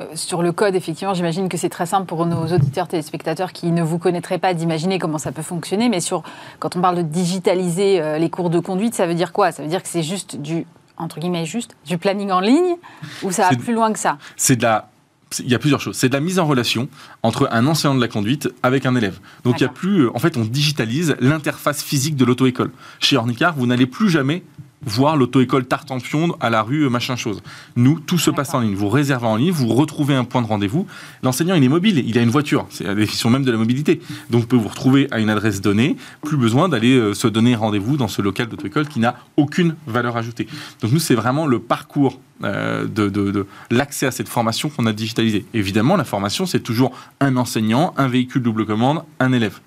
Euh, 0.00 0.06
sur 0.14 0.42
le 0.42 0.52
code, 0.52 0.74
effectivement, 0.74 1.14
j'imagine 1.14 1.48
que 1.48 1.56
c'est 1.56 1.68
très 1.68 1.86
simple 1.86 2.06
pour 2.06 2.26
nos 2.26 2.46
auditeurs 2.46 2.88
téléspectateurs 2.88 3.52
qui 3.52 3.70
ne 3.70 3.82
vous 3.82 3.98
connaîtraient 3.98 4.38
pas 4.38 4.52
d'imaginer 4.52 4.98
comment 4.98 5.18
ça 5.18 5.32
peut 5.32 5.42
fonctionner. 5.42 5.88
Mais 5.88 6.00
sur, 6.00 6.22
quand 6.58 6.76
on 6.76 6.80
parle 6.80 6.96
de 6.96 7.02
digitaliser 7.02 8.00
euh, 8.00 8.18
les 8.18 8.30
cours 8.30 8.50
de 8.50 8.58
conduite, 8.58 8.94
ça 8.94 9.06
veut 9.06 9.14
dire 9.14 9.32
quoi? 9.32 9.52
Ça 9.52 9.62
veut 9.62 9.68
dire 9.68 9.82
que 9.82 9.88
c'est 9.88 10.02
juste 10.02 10.36
du 10.36 10.66
entre 10.98 11.18
guillemets 11.18 11.46
juste 11.46 11.74
du 11.86 11.98
planning 11.98 12.30
en 12.30 12.40
ligne? 12.40 12.76
Ou 13.22 13.32
ça 13.32 13.48
va 13.48 13.56
plus 13.56 13.74
loin 13.74 13.92
que 13.92 13.98
ça? 13.98 14.18
C'est 14.36 14.56
de 14.56 14.62
la 14.62 14.91
il 15.40 15.50
y 15.50 15.54
a 15.54 15.58
plusieurs 15.58 15.80
choses. 15.80 15.96
C'est 15.96 16.08
de 16.08 16.14
la 16.14 16.20
mise 16.20 16.38
en 16.38 16.46
relation 16.46 16.88
entre 17.22 17.48
un 17.52 17.66
enseignant 17.66 17.94
de 17.94 18.00
la 18.00 18.08
conduite 18.08 18.48
avec 18.62 18.86
un 18.86 18.94
élève. 18.96 19.18
Donc 19.44 19.60
il 19.60 19.62
y 19.62 19.66
a 19.66 19.70
plus, 19.70 20.08
en 20.08 20.18
fait, 20.18 20.36
on 20.36 20.44
digitalise 20.44 21.16
l'interface 21.20 21.82
physique 21.82 22.16
de 22.16 22.24
l'auto-école. 22.24 22.70
Chez 23.00 23.16
Ornicar, 23.16 23.54
vous 23.56 23.66
n'allez 23.66 23.86
plus 23.86 24.10
jamais 24.10 24.42
voir 24.84 25.16
l'auto-école 25.16 25.66
Tartampion 25.66 26.36
à 26.40 26.50
la 26.50 26.62
rue 26.62 26.84
euh, 26.84 26.90
machin 26.90 27.16
chose. 27.16 27.42
Nous, 27.76 28.00
tout 28.00 28.18
se 28.18 28.30
passe 28.30 28.54
en 28.54 28.60
ligne. 28.60 28.74
Vous 28.74 28.88
réservez 28.88 29.26
en 29.26 29.36
ligne, 29.36 29.50
vous 29.50 29.68
retrouvez 29.68 30.14
un 30.14 30.24
point 30.24 30.42
de 30.42 30.46
rendez-vous. 30.46 30.86
L'enseignant, 31.22 31.54
il 31.54 31.64
est 31.64 31.68
mobile, 31.68 32.02
il 32.06 32.18
a 32.18 32.22
une 32.22 32.30
voiture. 32.30 32.66
C'est 32.70 32.84
la 32.84 32.94
définition 32.94 33.30
même 33.30 33.44
de 33.44 33.52
la 33.52 33.58
mobilité. 33.58 34.00
Donc, 34.30 34.42
vous 34.42 34.46
pouvez 34.46 34.62
vous 34.62 34.68
retrouver 34.68 35.08
à 35.10 35.20
une 35.20 35.30
adresse 35.30 35.60
donnée. 35.60 35.96
Plus 36.22 36.36
besoin 36.36 36.68
d'aller 36.68 36.96
euh, 36.96 37.14
se 37.14 37.28
donner 37.28 37.54
rendez-vous 37.54 37.96
dans 37.96 38.08
ce 38.08 38.22
local 38.22 38.48
d'auto-école 38.48 38.88
qui 38.88 39.00
n'a 39.00 39.16
aucune 39.36 39.76
valeur 39.86 40.16
ajoutée. 40.16 40.46
Donc, 40.80 40.92
nous, 40.92 40.98
c'est 40.98 41.14
vraiment 41.14 41.46
le 41.46 41.58
parcours 41.58 42.20
euh, 42.44 42.86
de, 42.86 43.08
de 43.08 43.46
l'accès 43.70 44.06
à 44.06 44.10
cette 44.10 44.28
formation 44.28 44.68
qu'on 44.68 44.86
a 44.86 44.92
digitalisé. 44.92 45.44
Évidemment, 45.54 45.96
la 45.96 46.04
formation, 46.04 46.46
c'est 46.46 46.60
toujours 46.60 46.92
un 47.20 47.36
enseignant, 47.36 47.94
un 47.96 48.08
véhicule 48.08 48.42
double 48.42 48.66
commande, 48.66 49.02
un 49.20 49.32
élève. 49.32 49.60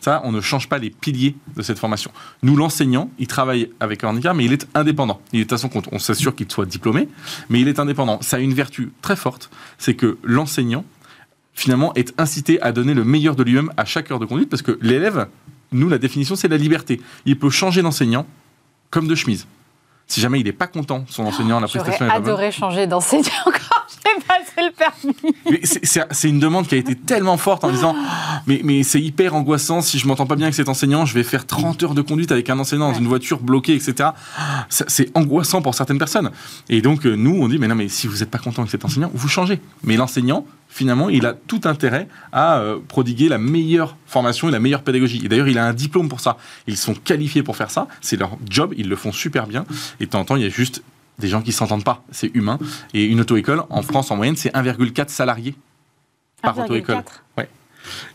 Ça, 0.00 0.20
on 0.24 0.32
ne 0.32 0.40
change 0.40 0.68
pas 0.68 0.78
les 0.78 0.90
piliers 0.90 1.34
de 1.56 1.62
cette 1.62 1.78
formation. 1.78 2.10
Nous, 2.42 2.56
l'enseignant, 2.56 3.10
il 3.18 3.26
travaille 3.26 3.70
avec 3.80 4.04
un 4.04 4.08
handicap, 4.08 4.36
mais 4.36 4.44
il 4.44 4.52
est 4.52 4.66
indépendant. 4.74 5.20
Il 5.32 5.40
est 5.40 5.52
à 5.52 5.58
son 5.58 5.68
compte. 5.68 5.88
On 5.92 5.98
s'assure 5.98 6.34
qu'il 6.34 6.50
soit 6.50 6.66
diplômé, 6.66 7.08
mais 7.48 7.60
il 7.60 7.68
est 7.68 7.78
indépendant. 7.78 8.18
Ça 8.20 8.36
a 8.36 8.40
une 8.40 8.54
vertu 8.54 8.92
très 9.00 9.16
forte, 9.16 9.50
c'est 9.78 9.94
que 9.94 10.18
l'enseignant, 10.22 10.84
finalement, 11.54 11.94
est 11.94 12.12
incité 12.18 12.60
à 12.60 12.72
donner 12.72 12.92
le 12.92 13.04
meilleur 13.04 13.34
de 13.34 13.42
lui-même 13.42 13.72
à 13.76 13.86
chaque 13.86 14.10
heure 14.10 14.18
de 14.18 14.26
conduite, 14.26 14.50
parce 14.50 14.62
que 14.62 14.78
l'élève, 14.82 15.26
nous, 15.72 15.88
la 15.88 15.98
définition, 15.98 16.36
c'est 16.36 16.48
la 16.48 16.58
liberté. 16.58 17.00
Il 17.24 17.38
peut 17.38 17.50
changer 17.50 17.80
d'enseignant 17.82 18.26
comme 18.90 19.08
de 19.08 19.14
chemise. 19.14 19.46
Si 20.06 20.20
jamais 20.20 20.38
il 20.38 20.44
n'est 20.44 20.52
pas 20.52 20.68
content, 20.68 21.04
son 21.08 21.24
enseignant, 21.24 21.58
la 21.58 21.66
prestation 21.66 22.06
est 22.06 22.10
adoré 22.10 22.52
changer 22.52 22.86
d'enseignant 22.86 23.50
passer 24.26 24.68
le 24.68 24.72
permis. 24.72 25.60
C'est- 25.64 26.28
une 26.28 26.40
demande 26.40 26.66
qui 26.66 26.74
a 26.74 26.78
été 26.78 26.94
tellement 26.94 27.36
forte 27.36 27.64
en 27.64 27.70
disant 27.70 27.94
mais, 28.46 28.60
mais 28.64 28.82
c'est 28.82 29.00
hyper 29.00 29.34
angoissant 29.34 29.80
si 29.80 29.98
je 29.98 30.06
m'entends 30.08 30.26
pas 30.26 30.36
bien 30.36 30.46
avec 30.46 30.54
cet 30.54 30.68
enseignant, 30.68 31.06
je 31.06 31.14
vais 31.14 31.22
faire 31.22 31.46
30 31.46 31.82
heures 31.82 31.94
de 31.94 32.02
conduite 32.02 32.32
avec 32.32 32.50
un 32.50 32.58
enseignant 32.58 32.88
dans 32.88 32.92
Ouais. 32.94 32.98
une 33.00 33.08
voiture 33.08 33.40
bloquée, 33.40 33.74
etc. 33.74 34.10
C'est 34.68 35.10
angoissant 35.16 35.62
pour 35.62 35.74
certaines 35.74 35.98
personnes. 35.98 36.30
Et 36.68 36.82
donc 36.82 37.06
euh, 37.06 37.14
nous, 37.16 37.34
on 37.40 37.48
dit 37.48 37.58
mais 37.58 37.68
non, 37.68 37.74
mais 37.74 37.88
si 37.88 38.06
vous 38.06 38.18
n'êtes 38.18 38.30
pas 38.30 38.38
content 38.38 38.62
avec 38.62 38.70
cet 38.70 38.84
enseignant, 38.84 39.10
vous 39.14 39.28
changez. 39.28 39.60
Mais 39.84 39.96
l'enseignant, 39.96 40.46
finalement, 40.68 41.08
il 41.08 41.24
a 41.26 41.32
tout 41.32 41.60
intérêt 41.64 42.08
à 42.32 42.58
euh, 42.58 42.78
prodiguer 42.86 43.28
la 43.28 43.38
meilleure 43.38 43.96
formation 44.06 44.48
et 44.48 44.52
la 44.52 44.60
meilleure 44.60 44.82
pédagogie. 44.82 45.20
Et 45.24 45.28
d'ailleurs, 45.28 45.48
il 45.48 45.58
a 45.58 45.66
un 45.66 45.72
diplôme 45.72 46.08
pour 46.08 46.20
ça. 46.20 46.36
Ils 46.66 46.76
sont 46.76 46.94
qualifiés 46.94 47.42
pour 47.42 47.56
faire 47.56 47.70
ça. 47.70 47.88
C'est 48.00 48.16
leur 48.18 48.36
job, 48.48 48.74
ils 48.76 48.88
le 48.88 48.96
font 48.96 49.12
super 49.12 49.46
bien. 49.46 49.64
Et 50.00 50.06
de 50.06 50.10
temps 50.10 50.20
en 50.20 50.24
temps, 50.24 50.36
il 50.36 50.42
y 50.42 50.46
a 50.46 50.50
juste 50.50 50.82
des 51.18 51.28
gens 51.28 51.42
qui 51.42 51.52
s'entendent 51.52 51.84
pas. 51.84 52.02
C'est 52.10 52.34
humain. 52.34 52.58
Et 52.94 53.04
une 53.04 53.20
auto-école, 53.20 53.64
en 53.70 53.82
France, 53.82 54.10
en 54.10 54.16
moyenne, 54.16 54.36
c'est 54.36 54.52
1,4 54.54 55.08
salariés 55.08 55.54
par 56.42 56.56
1,4. 56.56 56.64
auto-école. 56.64 57.02
Ouais. 57.36 57.48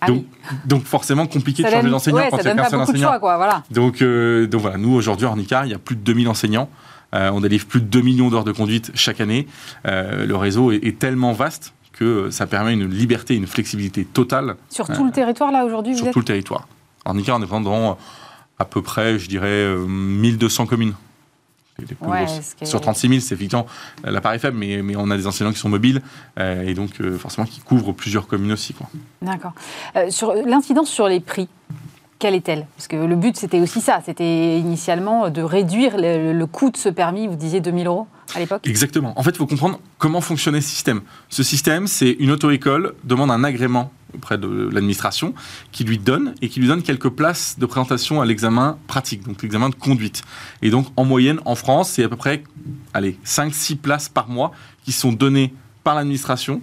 Ah 0.01 0.07
donc, 0.07 0.25
oui. 0.25 0.57
donc 0.65 0.83
forcément 0.83 1.27
compliqué 1.27 1.63
de 1.63 1.69
changer 1.69 1.89
d'enseignant 1.89 2.17
ouais, 2.17 2.27
quand 2.29 2.37
il 2.37 2.45
y 2.45 2.47
a 2.49 2.53
de 2.53 2.75
enseignant. 2.75 3.07
choix, 3.07 3.19
quoi, 3.19 3.37
voilà. 3.37 3.63
Donc, 3.71 4.01
euh, 4.01 4.45
donc 4.45 4.61
voilà, 4.61 4.77
nous 4.77 4.93
aujourd'hui, 4.93 5.25
en 5.25 5.29
Ornicar, 5.29 5.65
il 5.65 5.71
y 5.71 5.73
a 5.73 5.79
plus 5.79 5.95
de 5.95 6.01
2000 6.01 6.27
enseignants. 6.27 6.69
Euh, 7.13 7.29
on 7.31 7.41
délivre 7.41 7.65
plus 7.65 7.81
de 7.81 7.85
2 7.85 8.01
millions 8.01 8.29
d'heures 8.29 8.43
de 8.43 8.51
conduite 8.51 8.91
chaque 8.95 9.21
année. 9.21 9.47
Euh, 9.85 10.25
le 10.25 10.35
réseau 10.35 10.71
est, 10.71 10.83
est 10.83 10.97
tellement 10.97 11.33
vaste 11.33 11.73
que 11.93 12.29
ça 12.31 12.47
permet 12.47 12.73
une 12.73 12.89
liberté, 12.89 13.35
une 13.35 13.47
flexibilité 13.47 14.05
totale 14.05 14.55
Sur 14.69 14.87
tout 14.87 15.05
le 15.05 15.11
territoire, 15.11 15.51
là, 15.51 15.65
aujourd'hui, 15.65 15.93
vous 15.93 15.99
sur 15.99 16.07
êtes 16.07 16.13
tout 16.13 16.19
le 16.19 16.25
territoire. 16.25 16.67
Ornicar, 17.05 17.37
on 17.39 17.43
est 17.43 17.63
dans 17.63 17.97
à 18.61 18.65
peu 18.65 18.81
près, 18.81 19.17
je 19.17 19.27
dirais, 19.27 19.47
euh, 19.47 19.85
1200 19.87 20.67
communes. 20.67 20.93
Les- 21.79 21.85
plus 21.85 21.95
Ouais, 22.07 22.25
grosses. 22.25 22.55
Sur 22.63 22.79
36 22.81 23.07
000, 23.07 23.19
c'est 23.21 23.33
effectivement 23.35 23.65
l'appareil 24.03 24.39
faible, 24.39 24.57
mais, 24.57 24.81
mais 24.83 24.95
on 24.95 25.09
a 25.09 25.17
des 25.17 25.25
enseignants 25.27 25.51
qui 25.51 25.59
sont 25.59 25.69
mobiles 25.69 26.01
euh, 26.39 26.63
et 26.67 26.73
donc 26.73 26.91
euh, 27.01 27.17
forcément 27.17 27.47
qui 27.47 27.59
couvrent 27.61 27.91
plusieurs 27.93 28.27
communes 28.27 28.51
aussi. 28.51 28.75
D'accord. 29.21 29.53
Euh, 29.95 30.09
sur 30.11 30.33
l'incidence 30.33 30.89
sur 30.89 31.07
les 31.07 31.19
prix, 31.19 31.47
quelle 32.19 32.35
est-elle? 32.35 32.67
Parce 32.77 32.87
que 32.87 32.97
le 32.97 33.15
but, 33.15 33.35
c'était 33.35 33.59
aussi 33.59 33.81
ça. 33.81 33.99
C'était 34.05 34.59
initialement 34.59 35.29
de 35.31 35.41
réduire 35.41 35.97
le, 35.97 36.33
le 36.33 36.45
coût 36.45 36.69
de 36.69 36.77
ce 36.77 36.89
permis. 36.89 37.25
Vous 37.27 37.35
disiez 37.35 37.61
2000 37.61 37.87
euros 37.87 38.05
à 38.35 38.39
l'époque? 38.39 38.67
Exactement. 38.67 39.13
En 39.19 39.23
fait, 39.23 39.31
il 39.31 39.37
faut 39.37 39.47
comprendre 39.47 39.79
comment 39.97 40.21
fonctionnait 40.21 40.61
ce 40.61 40.69
système. 40.69 41.01
Ce 41.29 41.41
système, 41.41 41.87
c'est 41.87 42.11
une 42.11 42.29
auto-école 42.29 42.93
demande 43.03 43.31
un 43.31 43.43
agrément 43.43 43.91
auprès 44.15 44.37
de 44.37 44.69
l'administration 44.71 45.33
qui 45.71 45.83
lui 45.83 45.97
donne 45.97 46.35
et 46.41 46.49
qui 46.49 46.59
lui 46.59 46.67
donne 46.67 46.83
quelques 46.83 47.09
places 47.09 47.57
de 47.59 47.65
présentation 47.65 48.21
à 48.21 48.25
l'examen 48.25 48.77
pratique, 48.87 49.23
donc 49.23 49.41
l'examen 49.41 49.69
de 49.69 49.75
conduite. 49.75 50.21
Et 50.61 50.69
donc, 50.69 50.87
en 50.95 51.05
moyenne, 51.05 51.39
en 51.45 51.55
France, 51.55 51.91
c'est 51.91 52.03
à 52.03 52.09
peu 52.09 52.15
près 52.15 52.43
allez, 52.93 53.17
5-6 53.25 53.77
places 53.77 54.09
par 54.09 54.29
mois 54.29 54.51
qui 54.83 54.91
sont 54.91 55.11
données 55.11 55.53
par 55.83 55.95
l'administration 55.95 56.61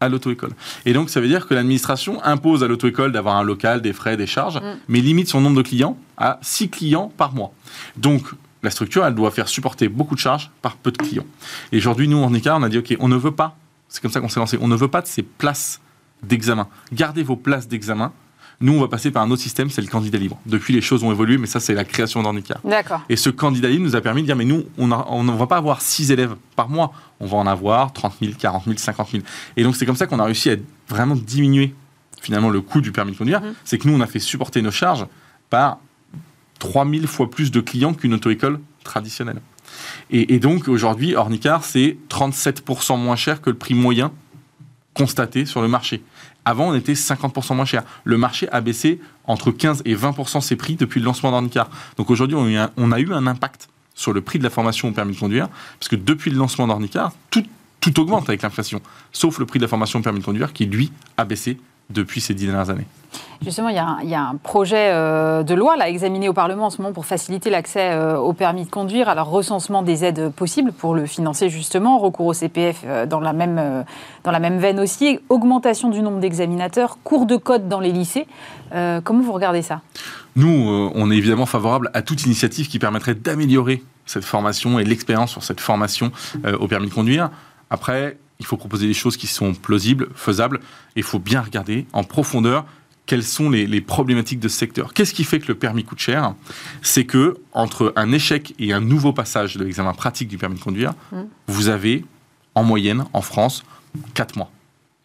à 0.00 0.08
l'auto-école. 0.08 0.52
Et 0.84 0.92
donc, 0.92 1.08
ça 1.10 1.20
veut 1.20 1.28
dire 1.28 1.46
que 1.46 1.54
l'administration 1.54 2.22
impose 2.22 2.62
à 2.62 2.68
l'auto-école 2.68 3.12
d'avoir 3.12 3.36
un 3.36 3.42
local, 3.42 3.80
des 3.80 3.92
frais, 3.92 4.16
des 4.16 4.26
charges, 4.26 4.56
Mm. 4.56 4.78
mais 4.88 5.00
limite 5.00 5.28
son 5.28 5.40
nombre 5.40 5.56
de 5.56 5.62
clients 5.62 5.96
à 6.16 6.38
6 6.42 6.68
clients 6.68 7.12
par 7.16 7.34
mois. 7.34 7.52
Donc, 7.96 8.22
la 8.62 8.70
structure, 8.70 9.04
elle 9.06 9.14
doit 9.14 9.30
faire 9.30 9.48
supporter 9.48 9.88
beaucoup 9.88 10.14
de 10.14 10.20
charges 10.20 10.50
par 10.60 10.76
peu 10.76 10.90
de 10.90 10.98
clients. 10.98 11.26
Et 11.72 11.78
aujourd'hui, 11.78 12.08
nous, 12.08 12.18
en 12.18 12.30
Nica, 12.30 12.56
on 12.56 12.62
a 12.62 12.68
dit, 12.68 12.78
OK, 12.78 12.96
on 13.00 13.08
ne 13.08 13.16
veut 13.16 13.30
pas, 13.30 13.56
c'est 13.88 14.02
comme 14.02 14.10
ça 14.10 14.20
qu'on 14.20 14.28
s'est 14.28 14.40
lancé, 14.40 14.58
on 14.60 14.68
ne 14.68 14.76
veut 14.76 14.88
pas 14.88 15.02
de 15.02 15.06
ces 15.06 15.22
places 15.22 15.80
d'examen. 16.26 16.68
Gardez 16.92 17.22
vos 17.22 17.36
places 17.36 17.68
d'examen. 17.68 18.12
Nous, 18.60 18.72
on 18.72 18.80
va 18.80 18.88
passer 18.88 19.10
par 19.10 19.22
un 19.22 19.30
autre 19.30 19.42
système, 19.42 19.68
c'est 19.68 19.82
le 19.82 19.86
candidat 19.88 20.16
libre. 20.16 20.38
Depuis, 20.46 20.72
les 20.72 20.80
choses 20.80 21.04
ont 21.04 21.12
évolué, 21.12 21.36
mais 21.36 21.46
ça, 21.46 21.60
c'est 21.60 21.74
la 21.74 21.84
création 21.84 22.22
d'Ornica. 22.22 22.58
D'accord. 22.64 23.02
Et 23.10 23.16
ce 23.16 23.28
candidat 23.28 23.68
libre 23.68 23.84
nous 23.84 23.96
a 23.96 24.00
permis 24.00 24.22
de 24.22 24.26
dire, 24.26 24.36
mais 24.36 24.46
nous, 24.46 24.64
on 24.78 24.86
ne 24.86 25.32
va 25.32 25.46
pas 25.46 25.58
avoir 25.58 25.82
6 25.82 26.10
élèves 26.10 26.36
par 26.54 26.70
mois, 26.70 26.92
on 27.20 27.26
va 27.26 27.36
en 27.36 27.46
avoir 27.46 27.92
30 27.92 28.14
000, 28.22 28.32
40 28.38 28.64
000, 28.64 28.76
50 28.78 29.10
000. 29.10 29.22
Et 29.58 29.62
donc, 29.62 29.76
c'est 29.76 29.84
comme 29.84 29.96
ça 29.96 30.06
qu'on 30.06 30.18
a 30.20 30.24
réussi 30.24 30.50
à 30.50 30.56
vraiment 30.88 31.16
diminuer 31.16 31.74
finalement 32.22 32.48
le 32.48 32.62
coût 32.62 32.80
du 32.80 32.92
permis 32.92 33.12
de 33.12 33.18
conduire. 33.18 33.42
Mhm. 33.42 33.54
C'est 33.64 33.76
que 33.76 33.88
nous, 33.88 33.94
on 33.94 34.00
a 34.00 34.06
fait 34.06 34.20
supporter 34.20 34.62
nos 34.62 34.70
charges 34.70 35.06
par 35.50 35.78
3000 36.58 37.06
fois 37.06 37.30
plus 37.30 37.50
de 37.50 37.60
clients 37.60 37.92
qu'une 37.92 38.14
auto-école 38.14 38.60
traditionnelle. 38.84 39.40
Et, 40.10 40.34
et 40.34 40.38
donc, 40.38 40.66
aujourd'hui, 40.68 41.14
Ornicar, 41.14 41.62
c'est 41.62 41.98
37% 42.08 42.98
moins 42.98 43.16
cher 43.16 43.42
que 43.42 43.50
le 43.50 43.56
prix 43.56 43.74
moyen 43.74 44.12
constaté 44.96 45.44
sur 45.44 45.60
le 45.60 45.68
marché. 45.68 46.02
Avant, 46.46 46.68
on 46.68 46.74
était 46.74 46.92
50% 46.94 47.54
moins 47.56 47.64
cher. 47.64 47.82
Le 48.04 48.16
marché 48.16 48.48
a 48.52 48.60
baissé 48.60 49.00
entre 49.24 49.50
15 49.50 49.82
et 49.84 49.96
20% 49.96 50.40
ses 50.40 50.54
prix 50.54 50.76
depuis 50.76 51.00
le 51.00 51.04
lancement 51.06 51.32
d'Ornicar. 51.32 51.68
Donc 51.96 52.08
aujourd'hui, 52.08 52.36
on, 52.36 52.92
a 52.92 53.00
eu 53.00 53.12
un- 53.12 53.26
impact 53.26 53.68
sur 53.96 54.12
le 54.12 54.20
prix 54.20 54.38
de 54.38 54.44
la 54.44 54.50
formation 54.50 54.88
au 54.88 54.92
permis 54.92 55.14
de 55.14 55.18
conduire, 55.18 55.48
parce 55.80 55.88
que 55.88 55.96
depuis 55.96 56.30
le 56.30 56.38
lancement 56.38 56.68
d'Ornicar, 56.68 57.12
tout, 57.30 57.44
tout 57.80 57.98
augmente 58.00 58.28
avec 58.28 58.42
l'inflation, 58.42 58.80
sauf 59.10 59.38
le 59.40 59.46
prix 59.46 59.58
de 59.58 59.64
la 59.64 59.68
formation 59.68 59.98
au 59.98 60.02
permis 60.02 60.20
de 60.20 60.24
conduire 60.24 60.52
qui, 60.52 60.66
lui, 60.66 60.92
a 61.16 61.24
baissé 61.24 61.58
depuis 61.90 62.20
ces 62.20 62.32
dix 62.34 62.46
dernières 62.46 62.70
années. 62.70 62.86
Justement, 63.42 63.68
il 63.68 63.76
y 63.76 64.14
a 64.14 64.22
un, 64.22 64.36
projet 64.36 64.90
euh, 64.90 65.42
de 65.42 65.54
loi 65.54 65.76
là, 65.76 65.88
examiné 65.88 66.28
au 66.28 66.32
Parlement 66.32 66.66
en 66.66 66.70
ce 66.70 66.80
moment 66.80 66.92
pour 66.92 67.06
faciliter 67.06 67.50
l'accès 67.50 67.92
euh, 67.92 68.16
au 68.16 68.32
permis 68.32 68.64
de 68.64 68.70
conduire. 68.70 69.08
Alors, 69.08 69.28
recensement 69.28 69.82
des 69.82 70.04
aides 70.04 70.30
possibles 70.30 70.72
pour 70.72 70.94
le 70.94 71.06
financer 71.06 71.48
justement, 71.48 71.98
recours 71.98 72.26
au 72.26 72.32
CPF 72.32 72.82
euh, 72.84 73.06
dans, 73.06 73.20
la 73.20 73.32
même, 73.32 74.58
veine 74.58 74.80
aussi, 74.80 75.20
augmentation 75.28 75.90
du 75.90 76.00
nombre 76.02 76.18
d'examinateurs, 76.18 76.98
cours 77.04 77.26
de 77.26 77.36
code 77.36 77.68
dans 77.68 77.80
les 77.80 77.92
lycées. 77.92 78.26
Comment 79.04 79.22
vous 79.22 79.32
regardez 79.32 79.62
ça? 79.62 79.80
Nous, 80.34 80.90
on 80.94 81.10
est 81.10 81.16
évidemment 81.16 81.46
favorable 81.46 81.90
à 81.94 82.02
toute 82.02 82.24
initiative 82.24 82.68
qui 82.68 82.78
permettrait 82.78 83.14
d'améliorer 83.14 83.82
cette 84.06 84.24
formation 84.24 84.78
et 84.78 84.84
l'expérience 84.84 85.30
sur 85.30 85.44
cette 85.44 85.60
formation 85.60 86.10
au 86.58 86.66
permis 86.66 86.88
de 86.88 86.94
conduire. 86.94 87.30
Après, 87.70 88.18
il 88.40 88.46
faut 88.46 88.56
proposer 88.56 88.86
des 88.86 88.94
choses 88.94 89.16
qui 89.16 89.26
sont 89.26 89.54
plausibles, 89.54 90.08
faisables, 90.14 90.58
et 90.96 91.00
il 91.00 91.02
faut 91.02 91.18
bien 91.18 91.40
regarder 91.40 91.86
en 91.92 92.04
profondeur 92.04 92.66
quelles 93.06 93.22
sont 93.24 93.48
les, 93.50 93.66
les 93.66 93.80
problématiques 93.80 94.40
de 94.40 94.48
ce 94.48 94.58
secteur. 94.58 94.92
Qu'est-ce 94.92 95.14
qui 95.14 95.24
fait 95.24 95.38
que 95.38 95.46
le 95.48 95.54
permis 95.54 95.84
coûte 95.84 96.00
cher? 96.00 96.34
C'est 96.82 97.04
que 97.04 97.36
entre 97.52 97.92
un 97.96 98.12
échec 98.12 98.54
et 98.58 98.72
un 98.72 98.80
nouveau 98.80 99.12
passage 99.12 99.56
de 99.56 99.64
l'examen 99.64 99.92
pratique 99.94 100.28
du 100.28 100.38
permis 100.38 100.56
de 100.58 100.62
conduire, 100.62 100.92
Mm. 101.12 101.16
vous 101.46 101.68
avez 101.68 102.04
en 102.54 102.64
moyenne 102.64 103.04
en 103.12 103.20
France 103.20 103.62
4 104.14 104.36
mois 104.36 104.50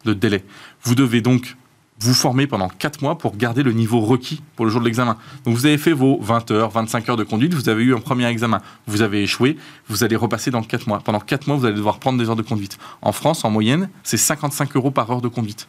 de 0.04 0.14
délai. 0.14 0.44
Vous 0.82 0.94
devez 0.96 1.20
donc 1.20 1.56
vous 2.00 2.14
former 2.14 2.48
pendant 2.48 2.68
4 2.68 3.02
mois 3.02 3.16
pour 3.16 3.36
garder 3.36 3.62
le 3.62 3.72
niveau 3.72 4.00
requis 4.00 4.42
pour 4.56 4.64
le 4.64 4.72
jour 4.72 4.80
de 4.80 4.86
l'examen. 4.86 5.16
Donc 5.44 5.54
vous 5.54 5.66
avez 5.66 5.78
fait 5.78 5.92
vos 5.92 6.18
20 6.20 6.50
heures, 6.50 6.70
25 6.70 7.08
heures 7.10 7.16
de 7.16 7.22
conduite, 7.22 7.54
vous 7.54 7.68
avez 7.68 7.84
eu 7.84 7.94
un 7.94 8.00
premier 8.00 8.26
examen, 8.26 8.60
vous 8.88 9.02
avez 9.02 9.22
échoué, 9.22 9.56
vous 9.88 10.02
allez 10.02 10.16
repasser 10.16 10.50
dans 10.50 10.62
4 10.64 10.88
mois. 10.88 10.98
Pendant 10.98 11.20
4 11.20 11.46
mois, 11.46 11.56
vous 11.56 11.64
allez 11.64 11.76
devoir 11.76 12.00
prendre 12.00 12.18
des 12.18 12.28
heures 12.28 12.34
de 12.34 12.42
conduite. 12.42 12.78
En 13.02 13.12
France, 13.12 13.44
en 13.44 13.50
moyenne, 13.50 13.88
c'est 14.02 14.16
55 14.16 14.74
euros 14.74 14.90
par 14.90 15.08
heure 15.12 15.20
de 15.20 15.28
conduite. 15.28 15.68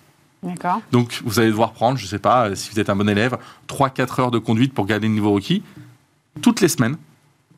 Donc 0.91 1.21
vous 1.25 1.39
allez 1.39 1.50
devoir 1.50 1.71
prendre, 1.73 1.97
je 1.97 2.03
ne 2.05 2.09
sais 2.09 2.19
pas, 2.19 2.50
euh, 2.50 2.55
si 2.55 2.69
vous 2.71 2.79
êtes 2.79 2.89
un 2.89 2.95
bon 2.95 3.07
élève, 3.09 3.38
3-4 3.67 4.19
heures 4.21 4.31
de 4.31 4.39
conduite 4.39 4.73
pour 4.73 4.85
garder 4.85 5.07
le 5.07 5.13
niveau 5.13 5.31
requis, 5.31 5.63
toutes 6.41 6.62
les 6.62 6.67
semaines, 6.67 6.97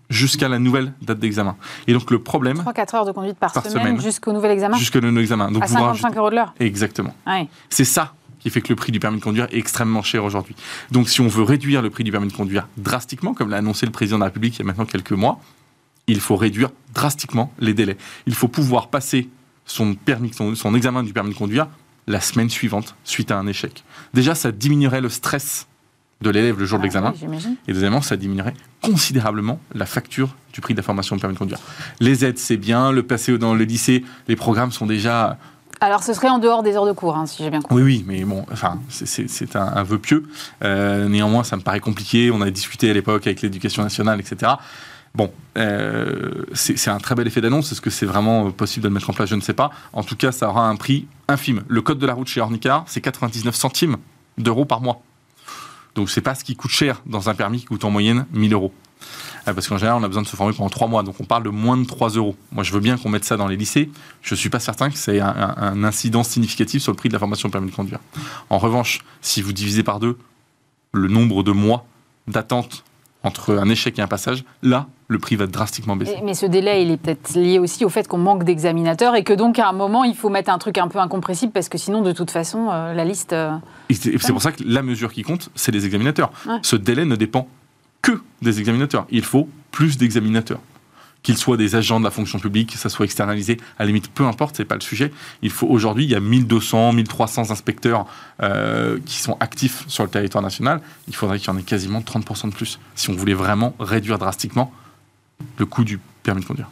jusqu'à 0.10 0.48
la 0.48 0.60
nouvelle 0.60 0.94
date 1.01 1.20
d'examen. 1.20 1.56
Et 1.88 1.94
donc 1.94 2.12
le 2.12 2.20
problème, 2.20 2.58
3-4 2.58 2.96
heures 2.96 3.06
de 3.06 3.12
conduite 3.12 3.38
par, 3.38 3.51
Par 3.51 3.63
semaine, 3.65 3.84
semaine. 3.84 4.01
jusqu'au 4.01 4.32
nouvel 4.34 4.51
examen 4.51 4.77
jusqu'à 4.77 5.00
le 5.00 5.10
nouvel 5.10 5.24
examen. 5.24 5.51
Donc 5.51 5.63
À 5.63 5.68
vous 5.68 5.74
rajoutez- 5.75 6.01
55 6.01 6.18
euros 6.20 6.30
de 6.30 6.36
l'heure 6.36 6.54
Exactement. 6.60 7.15
Ouais. 7.25 7.48
C'est 7.70 7.86
ça 7.86 8.13
qui 8.39 8.51
fait 8.51 8.62
que 8.62 8.70
le 8.70 8.75
prix 8.75 8.92
du 8.92 9.00
permis 9.00 9.18
de 9.18 9.24
conduire 9.24 9.48
est 9.51 9.58
extrêmement 9.58 10.04
cher 10.04 10.24
aujourd'hui. 10.24 10.56
Donc 10.92 11.10
si 11.10 11.22
on 11.22 11.27
veut 11.27 11.42
réduire 11.42 11.82
le 11.82 11.89
prix 11.89 12.04
du 12.04 12.12
permis 12.12 12.27
de 12.27 12.34
conduire 12.34 12.68
drastiquement, 12.77 13.34
comme 13.34 13.50
l'a 13.50 13.58
annoncé 13.58 13.88
le 13.88 13.92
président 13.92 14.18
de 14.18 14.22
la 14.22 14.25
République 14.27 14.56
il 14.58 14.60
y 14.60 14.62
a 14.62 14.65
maintenant 14.65 14.86
quelques 14.86 15.13
mois, 15.13 15.39
il 16.06 16.20
faut 16.20 16.36
réduire 16.36 16.70
drastiquement 16.94 17.51
les 17.58 17.74
délais. 17.74 17.98
Il 18.27 18.36
faut 18.36 18.48
pouvoir 18.48 18.89
passer 18.89 19.30
son, 19.65 19.96
permis, 19.96 20.32
son, 20.32 20.54
son 20.54 20.75
examen 20.75 21.01
du 21.01 21.12
permis 21.13 21.32
de 21.34 21.36
conduire 21.36 21.65
la 22.08 22.22
semaine 22.22 22.50
suivante, 22.50 22.96
suite 23.04 23.32
à 23.32 23.38
un 23.38 23.48
échec. 23.48 23.84
Déjà, 24.14 24.36
ça 24.36 24.52
diminuerait 24.52 25.02
le 25.02 25.10
stress 25.10 25.68
de 26.22 26.30
l'élève 26.30 26.58
le 26.60 26.66
jour 26.66 26.78
de 26.80 26.84
Ah 26.84 26.86
l'examen. 26.86 27.14
oui. 27.28 27.58
Et 27.68 27.74
deuxièmement, 27.74 28.02
ça 28.02 28.16
diminuerait 28.16 28.54
considérablement 28.82 29.60
la 29.74 29.86
facture 29.86 30.36
du 30.54 30.62
prix 30.62 30.74
de 30.74 30.80
la 30.80 30.84
formation 30.84 31.16
de 31.16 31.22
permis 31.22 31.34
de 31.34 31.40
conduire. 31.40 31.60
Les 32.00 32.24
aides, 32.24 32.38
c'est 32.38 32.58
bien. 32.58 32.92
Le 32.92 33.04
passer 33.04 33.38
dans 33.38 33.54
le 33.54 33.64
lycée, 33.66 34.04
les 34.28 34.36
programmes 34.36 34.72
sont 34.72 34.86
déjà 34.86 35.38
Alors, 35.82 36.04
ce 36.04 36.14
serait 36.14 36.30
en 36.30 36.40
dehors 36.40 36.64
des 36.64 36.76
heures 36.78 36.86
de 36.86 36.94
cours, 36.94 37.18
hein, 37.18 37.26
si 37.26 37.44
j'ai 37.44 37.50
bien 37.50 37.62
compris. 37.62 37.76
oui, 37.84 37.84
oui, 37.84 38.06
mais 38.08 38.24
bon, 38.24 38.46
enfin, 38.52 38.80
c'est- 38.90 39.06
c'est 39.06 39.30
c'est 39.30 39.56
un, 39.58 39.68
un 39.76 39.84
vœu 39.84 39.98
pieux. 40.00 40.26
Euh, 40.64 41.10
néanmoins, 41.10 41.44
ça 41.44 41.58
me 41.58 41.62
paraît 41.62 41.82
compliqué. 41.82 42.32
On 42.32 42.42
a 42.42 42.50
discuté 42.50 42.90
à 42.90 42.94
l'époque 42.94 43.28
avec 43.28 43.42
l'éducation 43.42 43.84
nationale, 43.84 44.20
etc. 44.22 44.54
Bon, 45.15 45.31
euh, 45.57 46.43
c'est 46.53 46.89
un 46.89 46.98
très 46.98 47.15
bel 47.15 47.25
effet 47.25 47.39
d'annonce. 47.39 47.72
Est-ce 47.72 47.79
que 47.79 47.89
c'est 47.89 48.05
vraiment 48.05 48.51
possible 48.51 48.84
de 48.84 48.89
le 48.89 48.93
mettre 48.93 49.10
en 49.10 49.13
place? 49.13 49.29
Je 49.29 49.36
ne 49.36 49.41
sais 49.41 49.53
pas. 49.53 49.72
En 49.93 50.03
tout 50.03 50.17
cas, 50.17 50.34
ça 50.34 50.50
aura 50.50 50.67
un 50.67 50.75
prix 50.75 51.07
infime. 51.29 51.63
Le 51.69 51.81
code 51.81 52.00
de 52.00 52.05
la 52.05 52.13
route 52.13 52.27
chez 52.27 52.41
Ornicar, 52.41 52.84
c'est 52.88 53.00
99 53.00 53.55
centimes 53.55 53.95
d'euros 54.38 54.65
par 54.65 54.81
mois. 54.81 55.01
Donc, 55.95 56.10
c'est 56.10 56.19
pas 56.19 56.36
ce 56.36 56.43
qui 56.43 56.57
coûte 56.57 56.72
cher 56.72 57.01
dans 57.05 57.29
un 57.29 57.34
permis 57.34 57.60
qui 57.60 57.65
coûte 57.65 57.86
en 57.86 57.91
moyenne 57.91 58.25
1000 58.34 58.51
euros. 58.51 58.74
Euh, 59.48 59.53
Parce 59.53 59.69
qu'en 59.69 59.77
général, 59.77 60.01
on 60.01 60.03
a 60.03 60.07
besoin 60.10 60.24
de 60.24 60.27
se 60.27 60.36
former 60.36 60.51
pendant 60.51 60.69
3 60.69 60.89
mois. 60.89 61.01
Donc, 61.01 61.15
on 61.22 61.24
parle 61.24 61.43
de 61.43 61.50
moins 61.50 61.77
de 61.77 61.86
3 61.86 62.10
euros. 62.10 62.36
Moi, 62.51 62.65
je 62.65 62.74
veux 62.74 62.81
bien 62.81 62.98
qu'on 62.98 63.07
mette 63.07 63.24
ça 63.24 63.38
dans 63.38 63.48
les 63.48 63.55
lycées. 63.55 63.89
Je 64.22 64.34
ne 64.34 64.38
suis 64.38 64.50
pas 64.50 64.60
certain 64.60 64.89
que 64.89 64.98
c'est 64.98 65.22
un, 65.22 65.55
un, 65.55 65.84
incidence 65.86 66.27
significatif 66.27 66.81
sur 66.81 66.91
le 66.91 66.98
prix 66.98 67.07
de 67.07 67.13
la 67.13 67.19
formation 67.19 67.48
au 67.48 67.51
permis 67.53 67.72
de 67.72 67.75
conduire. 67.75 68.00
En 68.50 68.57
revanche, 68.57 69.00
si 69.22 69.41
vous 69.41 69.53
divisez 69.53 69.84
par 69.84 70.01
deux 70.01 70.17
le 70.91 71.07
nombre 71.07 71.41
de 71.41 71.51
mois 71.51 71.86
d'attente 72.27 72.84
entre 73.25 73.58
un 73.58 73.70
échec 73.70 73.98
et 74.00 74.01
un 74.01 74.08
passage, 74.08 74.44
là, 74.62 74.88
le 75.08 75.20
prix 75.20 75.36
va 75.36 75.48
drastiquement 75.48 75.96
baisser. 75.96 76.20
Mais 76.24 76.36
ce 76.36 76.46
délai, 76.46 76.84
il 76.84 76.91
est 76.91 76.98
peut-être 76.98 77.34
lié 77.36 77.60
aussi 77.60 77.84
au 77.84 77.89
fait 77.89 78.08
qu'on 78.08 78.17
manque 78.17 78.44
d'examinateurs 78.44 79.15
et 79.15 79.24
que 79.24 79.34
donc 79.34 79.60
à 79.60 79.67
un 79.67 79.74
moment, 79.74 80.03
il 80.03 80.15
faut 80.15 80.29
mettre 80.29 80.51
un 80.51 80.58
truc 80.58 80.77
un 80.77 80.88
peu 80.88 81.00
incompressible 81.00 81.51
parce 81.51 81.67
que 81.67 81.77
sinon, 81.77 82.01
de 82.01 82.12
toute 82.12 82.32
façon, 82.32 82.70
euh, 82.72 82.94
la 82.94 83.03
liste. 83.03 83.34
Euh, 83.34 83.55
c'est 83.91 84.32
pour 84.32 84.41
ça 84.41 84.51
que 84.51 84.63
la 84.65 84.84
mesure 84.84 85.12
qui 85.12 85.24
compte, 85.24 85.50
c'est 85.55 85.72
les 85.72 85.86
examinateurs. 85.86 86.32
Ce 86.62 86.75
délai 86.75 87.05
ne 87.05 87.15
dépend 87.15 87.48
que 88.01 88.22
des 88.41 88.60
examinateurs. 88.60 89.05
Il 89.10 89.24
faut 89.24 89.50
plus 89.72 89.98
d'examinateurs 89.98 90.60
qu'ils 91.25 91.38
soient 91.38 91.58
des 91.58 91.75
agents 91.75 92.00
de 92.00 92.05
la 92.05 92.12
fonction 92.12 92.38
publique, 92.38 92.74
que 92.74 92.77
ça 92.77 92.88
soit 92.88 93.03
externalisé, 93.03 93.58
à 93.79 93.84
la 93.84 93.88
limite, 93.88 94.10
peu 94.10 94.25
importe, 94.25 94.55
c'est 94.58 94.63
pas 94.63 94.75
le 94.75 94.82
sujet. 94.82 95.12
Il 95.41 95.50
faut 95.50 95.65
aujourd'hui, 95.65 96.05
il 96.05 96.12
y 96.12 96.15
a 96.15 96.20
1200, 96.20 96.94
1300 96.94 97.50
inspecteurs 97.50 98.05
euh, 98.44 99.00
qui 99.05 99.17
sont 99.17 99.36
actifs 99.39 99.84
sur 99.88 100.03
le 100.03 100.10
territoire 100.10 100.44
national. 100.44 100.82
Il 101.08 101.15
faudrait 101.15 101.39
qu'il 101.39 101.48
y 101.48 101.51
en 101.51 101.58
ait 101.58 101.63
quasiment 101.63 102.01
30% 102.01 102.50
de 102.50 102.53
plus 102.53 102.79
si 102.94 103.10
on 103.10 103.13
voulait 103.13 103.34
vraiment 103.34 103.74
réduire 103.79 104.20
drastiquement 104.20 104.72
le 105.58 105.65
coût 105.65 105.84
du 105.84 106.00
permis 106.25 106.41
de 106.41 106.46
conduire. 106.46 106.67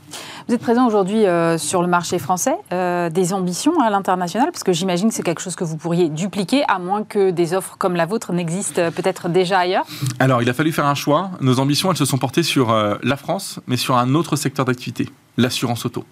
Vous 0.47 0.53
êtes 0.53 0.61
présent 0.61 0.85
aujourd'hui 0.85 1.25
euh, 1.25 1.57
sur 1.57 1.81
le 1.81 1.87
marché 1.87 2.19
français, 2.19 2.55
euh, 2.73 3.09
des 3.09 3.31
ambitions 3.31 3.79
à 3.79 3.89
l'international, 3.89 4.49
parce 4.51 4.63
que 4.63 4.73
j'imagine 4.73 5.07
que 5.07 5.15
c'est 5.15 5.23
quelque 5.23 5.41
chose 5.41 5.55
que 5.55 5.63
vous 5.63 5.77
pourriez 5.77 6.09
dupliquer, 6.09 6.63
à 6.67 6.79
moins 6.79 7.03
que 7.03 7.31
des 7.31 7.53
offres 7.53 7.77
comme 7.77 7.95
la 7.95 8.05
vôtre 8.05 8.33
n'existent 8.33 8.81
euh, 8.81 8.91
peut-être 8.91 9.29
déjà 9.29 9.59
ailleurs 9.59 9.85
Alors, 10.19 10.41
il 10.41 10.49
a 10.49 10.53
fallu 10.53 10.73
faire 10.73 10.85
un 10.85 10.95
choix. 10.95 11.31
Nos 11.39 11.59
ambitions, 11.59 11.91
elles 11.91 11.97
se 11.97 12.05
sont 12.05 12.17
portées 12.17 12.43
sur 12.43 12.73
la 13.01 13.15
France, 13.15 13.59
mais 13.67 13.77
sur 13.77 13.97
un 13.97 14.15
autre 14.15 14.35
secteur 14.35 14.65
d'activité, 14.65 15.07
l'assurance 15.37 15.85
auto. 15.85 16.03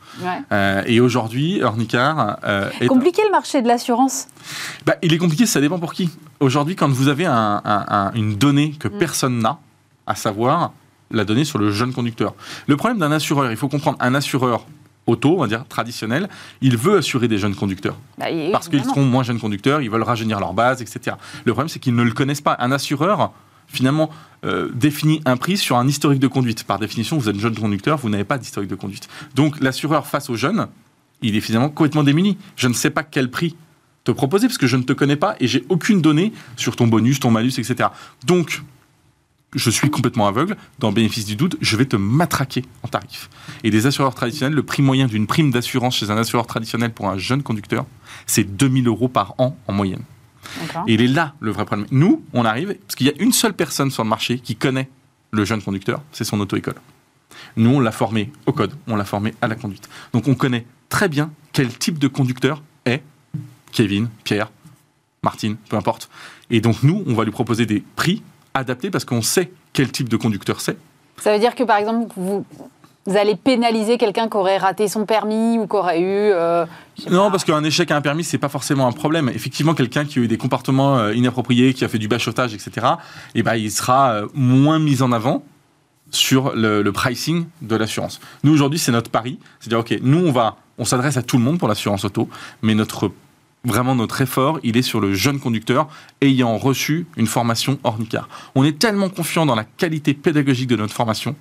et 0.86 1.00
aujourd'hui, 1.00 1.62
Ornicar 1.64 2.38
est... 2.80 2.88
Compliqué 2.88 3.22
le 3.26 3.32
marché 3.32 3.62
de 3.62 3.68
l'assurance? 3.68 4.28
Bah, 4.86 4.96
Il 5.02 5.14
est 5.14 5.18
compliqué, 5.18 5.46
ça 5.46 5.60
dépend 5.60 5.80
pour 5.80 5.94
qui. 5.94 6.10
Aujourd'hui, 6.40 6.76
quand 6.76 6.90
vous 6.90 7.08
avez 7.08 7.26
une 7.26 8.36
donnée 8.36 8.74
que 8.80 8.88
mm. 8.88 8.98
personne 8.98 9.40
n'a, 9.40 9.58
à 10.06 10.16
savoir 10.16 10.72
la 11.12 11.26
donnée 11.26 11.46
sur 11.46 11.60
le 11.60 11.72
jeune 11.72 11.94
conducteur. 11.94 12.34
Le 12.68 12.78
problème 12.78 13.00
d'un 13.00 13.12
assureur, 13.12 13.52
il 13.52 13.58
faut 13.58 13.70
comprendre, 13.70 13.98
un 14.00 14.16
assureur 14.16 14.66
auto, 15.08 15.36
on 15.36 15.42
va 15.42 15.48
dire 15.48 15.66
traditionnel, 15.68 16.30
il 16.62 16.78
veut 16.78 16.98
assurer 16.98 17.28
des 17.28 17.38
jeunes 17.38 17.56
conducteurs. 17.56 17.98
Bah, 18.18 18.26
parce 18.52 18.70
qu'ils 18.70 18.84
seront 18.84 19.04
moins 19.04 19.24
jeunes 19.24 19.40
conducteurs, 19.40 19.82
ils 19.82 19.90
veulent 19.90 20.04
rajeunir 20.04 20.40
leur 20.40 20.54
base, 20.54 20.82
etc. 20.82 21.16
Le 21.46 21.54
problème, 21.54 21.70
c'est 21.70 21.80
qu'ils 21.80 21.96
ne 21.96 22.04
le 22.04 22.12
connaissent 22.12 22.42
pas. 22.42 22.56
Un 22.60 22.72
assureur, 22.72 23.32
finalement, 23.68 24.10
euh, 24.46 24.70
définit 24.74 25.22
un 25.26 25.38
prix 25.38 25.58
sur 25.58 25.78
un 25.78 25.88
historique 25.88 26.20
de 26.20 26.28
conduite. 26.28 26.64
Par 26.64 26.80
définition, 26.80 27.18
vous 27.18 27.30
êtes 27.30 27.40
jeune 27.40 27.56
conducteur, 27.56 27.98
vous 27.98 28.10
n'avez 28.10 28.24
pas 28.24 28.38
d'historique 28.38 28.70
de 28.70 28.76
conduite. 28.76 29.08
Donc, 29.36 29.60
l'assureur 29.60 30.08
face 30.08 30.30
aux 30.30 30.36
jeunes, 30.36 30.68
il 31.22 31.36
est 31.36 31.42
finalement 31.42 31.70
complètement 31.70 32.04
démuni. 32.04 32.38
Je 32.56 32.68
ne 32.68 32.74
sais 32.74 32.90
pas 32.90 33.04
quel 33.04 33.30
prix 33.30 33.56
te 34.04 34.12
proposer 34.12 34.48
parce 34.48 34.58
que 34.58 34.68
je 34.68 34.78
ne 34.78 34.84
te 34.84 34.94
connais 34.94 35.16
pas 35.16 35.36
et 35.40 35.48
j'ai 35.48 35.64
aucune 35.70 36.02
donnée 36.02 36.34
sur 36.58 36.76
ton 36.76 36.88
bonus, 36.88 37.20
ton 37.20 37.30
malus, 37.30 37.54
etc. 37.60 37.90
Donc, 38.26 38.64
je 39.54 39.70
suis 39.70 39.90
complètement 39.90 40.28
aveugle, 40.28 40.56
dans 40.80 40.90
le 40.90 40.96
bénéfice 40.96 41.26
du 41.26 41.36
doute, 41.36 41.58
je 41.62 41.76
vais 41.76 41.86
te 41.86 41.96
matraquer 41.96 42.64
en 42.84 42.88
tarif. 42.88 43.30
Et 43.64 43.70
des 43.70 43.86
assureurs 43.86 44.16
traditionnels, 44.16 44.56
le 44.56 44.64
prix 44.64 44.82
moyen 44.82 45.08
d'une 45.08 45.28
prime 45.28 45.52
d'assurance 45.52 45.96
chez 45.98 46.10
un 46.10 46.18
assureur 46.18 46.48
traditionnel 46.48 46.94
pour 46.94 47.10
un 47.10 47.18
jeune 47.18 47.44
conducteur, 47.44 47.86
c'est 48.26 48.44
2000 48.44 48.88
euros 48.88 49.10
par 49.10 49.36
an 49.40 49.58
en 49.68 49.74
moyenne. 49.74 50.04
Et 50.88 50.94
il 50.94 51.02
est 51.02 51.08
là 51.08 51.36
le 51.40 51.52
vrai 51.52 51.66
problème. 51.66 51.88
Nous, 51.92 52.24
on 52.34 52.46
arrive, 52.46 52.76
parce 52.88 52.96
qu'il 52.96 53.08
y 53.08 53.10
a 53.10 53.14
une 53.20 53.32
seule 53.32 53.54
personne 53.54 53.92
sur 53.92 54.04
le 54.04 54.10
marché 54.10 54.40
qui 54.40 54.56
connaît 54.56 54.90
le 55.32 55.46
jeune 55.46 55.62
conducteur, 55.62 56.02
c'est 56.12 56.24
son 56.24 56.40
auto-école. 56.40 56.76
Nous, 57.56 57.70
on 57.70 57.80
l'a 57.80 57.92
formé 57.92 58.32
au 58.46 58.54
code, 58.54 58.74
on 58.88 58.96
l'a 58.96 59.06
formé 59.06 59.34
à 59.42 59.48
la 59.48 59.56
conduite. 59.56 59.90
Donc 60.14 60.28
on 60.28 60.36
connaît 60.36 60.66
très 60.90 61.10
bien 61.10 61.32
quel 61.54 61.76
type 61.78 62.00
de 62.00 62.08
conducteur 62.08 62.62
est 62.86 63.02
Kevin, 63.72 64.10
Pierre, 64.24 64.52
Martine, 65.24 65.56
peu 65.70 65.78
importe. 65.78 66.10
Et 66.50 66.62
donc 66.62 66.84
nous, 66.84 67.04
on 67.08 67.14
va 67.14 67.24
lui 67.24 67.32
proposer 67.32 67.66
des 67.66 67.84
prix 67.96 68.22
adapté 68.54 68.90
parce 68.92 69.06
qu'on 69.06 69.22
sait 69.22 69.52
quel 69.74 69.92
type 69.92 70.10
de 70.10 70.18
conducteur 70.18 70.62
c'est. 70.62 70.78
Ça 71.18 71.34
veut 71.34 71.40
dire 71.40 71.56
que 71.56 71.64
par 71.64 71.78
exemple, 71.78 72.12
vous, 72.16 72.46
allez 73.16 73.36
pénaliser 73.36 73.98
quelqu'un 73.98 74.28
qui 74.28 74.38
aurait 74.38 74.58
raté 74.58 74.88
son 74.88 75.06
permis 75.06 75.58
ou 75.60 75.68
qui 75.68 75.76
aurait 75.76 76.02
eu. 76.02 76.32
Euh, 76.34 76.66
non, 77.10 77.32
parce 77.32 77.44
qu'un 77.44 77.64
échec 77.64 77.90
à 77.92 77.96
un 77.96 78.02
permis, 78.02 78.24
c'est 78.24 78.38
pas 78.38 78.50
forcément 78.50 78.88
un 78.88 78.92
problème. 78.92 79.30
Effectivement, 79.30 79.74
quelqu'un 79.74 80.06
qui 80.06 80.20
a 80.20 80.22
eu 80.24 80.28
des 80.28 80.38
comportements 80.38 80.98
euh, 80.98 81.14
inappropriés, 81.14 81.74
qui 81.74 81.86
a 81.86 81.88
fait 81.88 82.00
du 82.00 82.08
bachotage, 82.08 82.54
etc., 82.54 82.88
eh 83.36 83.44
ben, 83.44 83.56
il 83.56 83.72
sera 83.72 84.14
euh, 84.14 84.28
moins 84.34 84.80
mis 84.80 85.02
en 85.02 85.12
avant 85.12 85.44
sur 86.12 86.54
le, 86.56 86.82
le 86.82 86.92
pricing 86.92 87.46
de 87.62 87.76
l'assurance. 87.76 88.20
Nous, 88.44 88.54
aujourd'hui, 88.54 88.80
c'est 88.80 88.92
notre 88.92 89.10
pari. 89.10 89.40
C'est-à-dire, 89.60 89.80
OK, 89.80 89.98
nous, 90.02 90.28
on 90.28 90.32
va, 90.32 90.58
on 90.78 90.86
s'adresse 90.86 91.18
à 91.18 91.24
tout 91.24 91.38
le 91.38 91.44
monde 91.44 91.58
pour 91.58 91.68
l'assurance 91.68 92.04
auto, 92.04 92.30
mais 92.62 92.76
notre 92.76 93.12
vraiment 93.64 93.96
notre 93.96 94.22
effort, 94.22 94.60
il 94.64 94.78
est 94.78 94.82
sur 94.82 95.00
le 95.00 95.14
jeune 95.14 95.40
conducteur 95.40 95.88
ayant 96.22 96.58
reçu 96.58 97.06
une 97.18 97.28
formation 97.28 97.80
Ornicar. 97.84 98.28
On 98.56 98.64
est 98.64 98.80
tellement 98.80 99.10
confiant 99.10 99.46
dans 99.46 99.56
la 99.56 99.64
qualité 99.64 100.14
pédagogique 100.14 100.68
de 100.68 100.76
notre 100.76 100.94
formation 100.94 101.36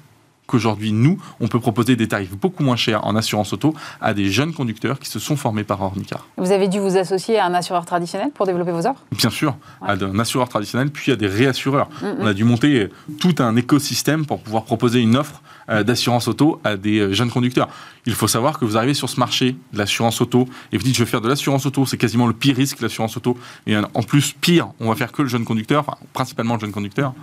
qu'aujourd'hui, 0.51 0.93
nous, 0.93 1.17
on 1.39 1.47
peut 1.47 1.61
proposer 1.61 1.95
des 1.95 2.09
tarifs 2.09 2.37
beaucoup 2.37 2.65
moins 2.65 2.77
chers 2.77 3.07
en 3.07 3.15
assurance 3.15 3.53
auto 3.53 3.73
à 4.01 4.15
des 4.15 4.31
jeunes 4.31 4.53
conducteurs 4.53 4.99
qui 4.99 5.09
se 5.09 5.21
sont 5.21 5.37
formés 5.37 5.65
par 5.65 5.81
Ornicar. 5.81 6.27
Vous 6.37 6.51
avez 6.51 6.67
dû 6.67 6.81
vous 6.81 6.97
associer 6.97 7.39
à 7.39 7.47
un 7.47 7.55
assureur 7.55 7.87
traditionnel 7.87 8.31
pour 8.35 8.47
développer 8.47 8.73
vos 8.73 8.87
offres? 8.87 9.05
Bien 9.13 9.31
sûr, 9.31 9.57
à 9.81 9.93
un 9.93 10.19
assureur 10.19 10.49
traditionnel, 10.49 10.91
puis 10.91 11.13
à 11.13 11.17
des 11.17 11.29
réassureurs. 11.29 11.89
On 12.03 12.27
a 12.27 12.35
dû 12.35 12.45
monter 12.45 12.89
tout 13.21 13.37
un 13.39 13.55
écosystème 13.57 14.27
pour 14.27 14.41
pouvoir 14.41 14.65
proposer 14.65 15.01
une 15.01 15.17
offre 15.17 15.41
euh, 15.69 15.85
d'assurance 15.85 16.27
auto 16.27 16.61
à 16.65 16.77
des 16.77 16.99
euh, 16.99 17.13
jeunes 17.13 17.31
conducteurs. 17.31 17.69
Il 18.07 18.15
faut 18.15 18.27
savoir 18.27 18.59
que 18.59 18.65
vous 18.65 18.77
arrivez 18.77 18.95
sur 18.95 19.09
ce 19.09 19.21
marché 19.21 19.57
de 19.73 19.79
l'assurance 19.79 20.21
auto 20.21 20.49
et 20.73 20.77
vous 20.77 20.83
dites 20.83 20.97
je 20.97 21.05
vais 21.05 21.11
faire 21.11 21.21
de 21.21 21.29
l'assurance 21.29 21.65
auto, 21.65 21.87
c'est 21.87 21.97
quasiment 21.97 22.27
le 22.27 22.33
pire 22.33 22.57
risque 22.57 22.81
l'assurance 22.81 23.17
auto. 23.17 23.39
Et 23.67 23.77
en 23.77 24.03
plus, 24.03 24.33
pire, 24.33 24.69
on 24.81 24.89
va 24.89 24.97
faire 24.97 25.13
que 25.13 25.23
le 25.23 25.29
jeune 25.29 25.45
conducteur, 25.45 25.81
enfin 25.87 25.97
principalement 26.13 26.55
le 26.55 26.61
jeune 26.61 26.73
conducteur. 26.73 27.15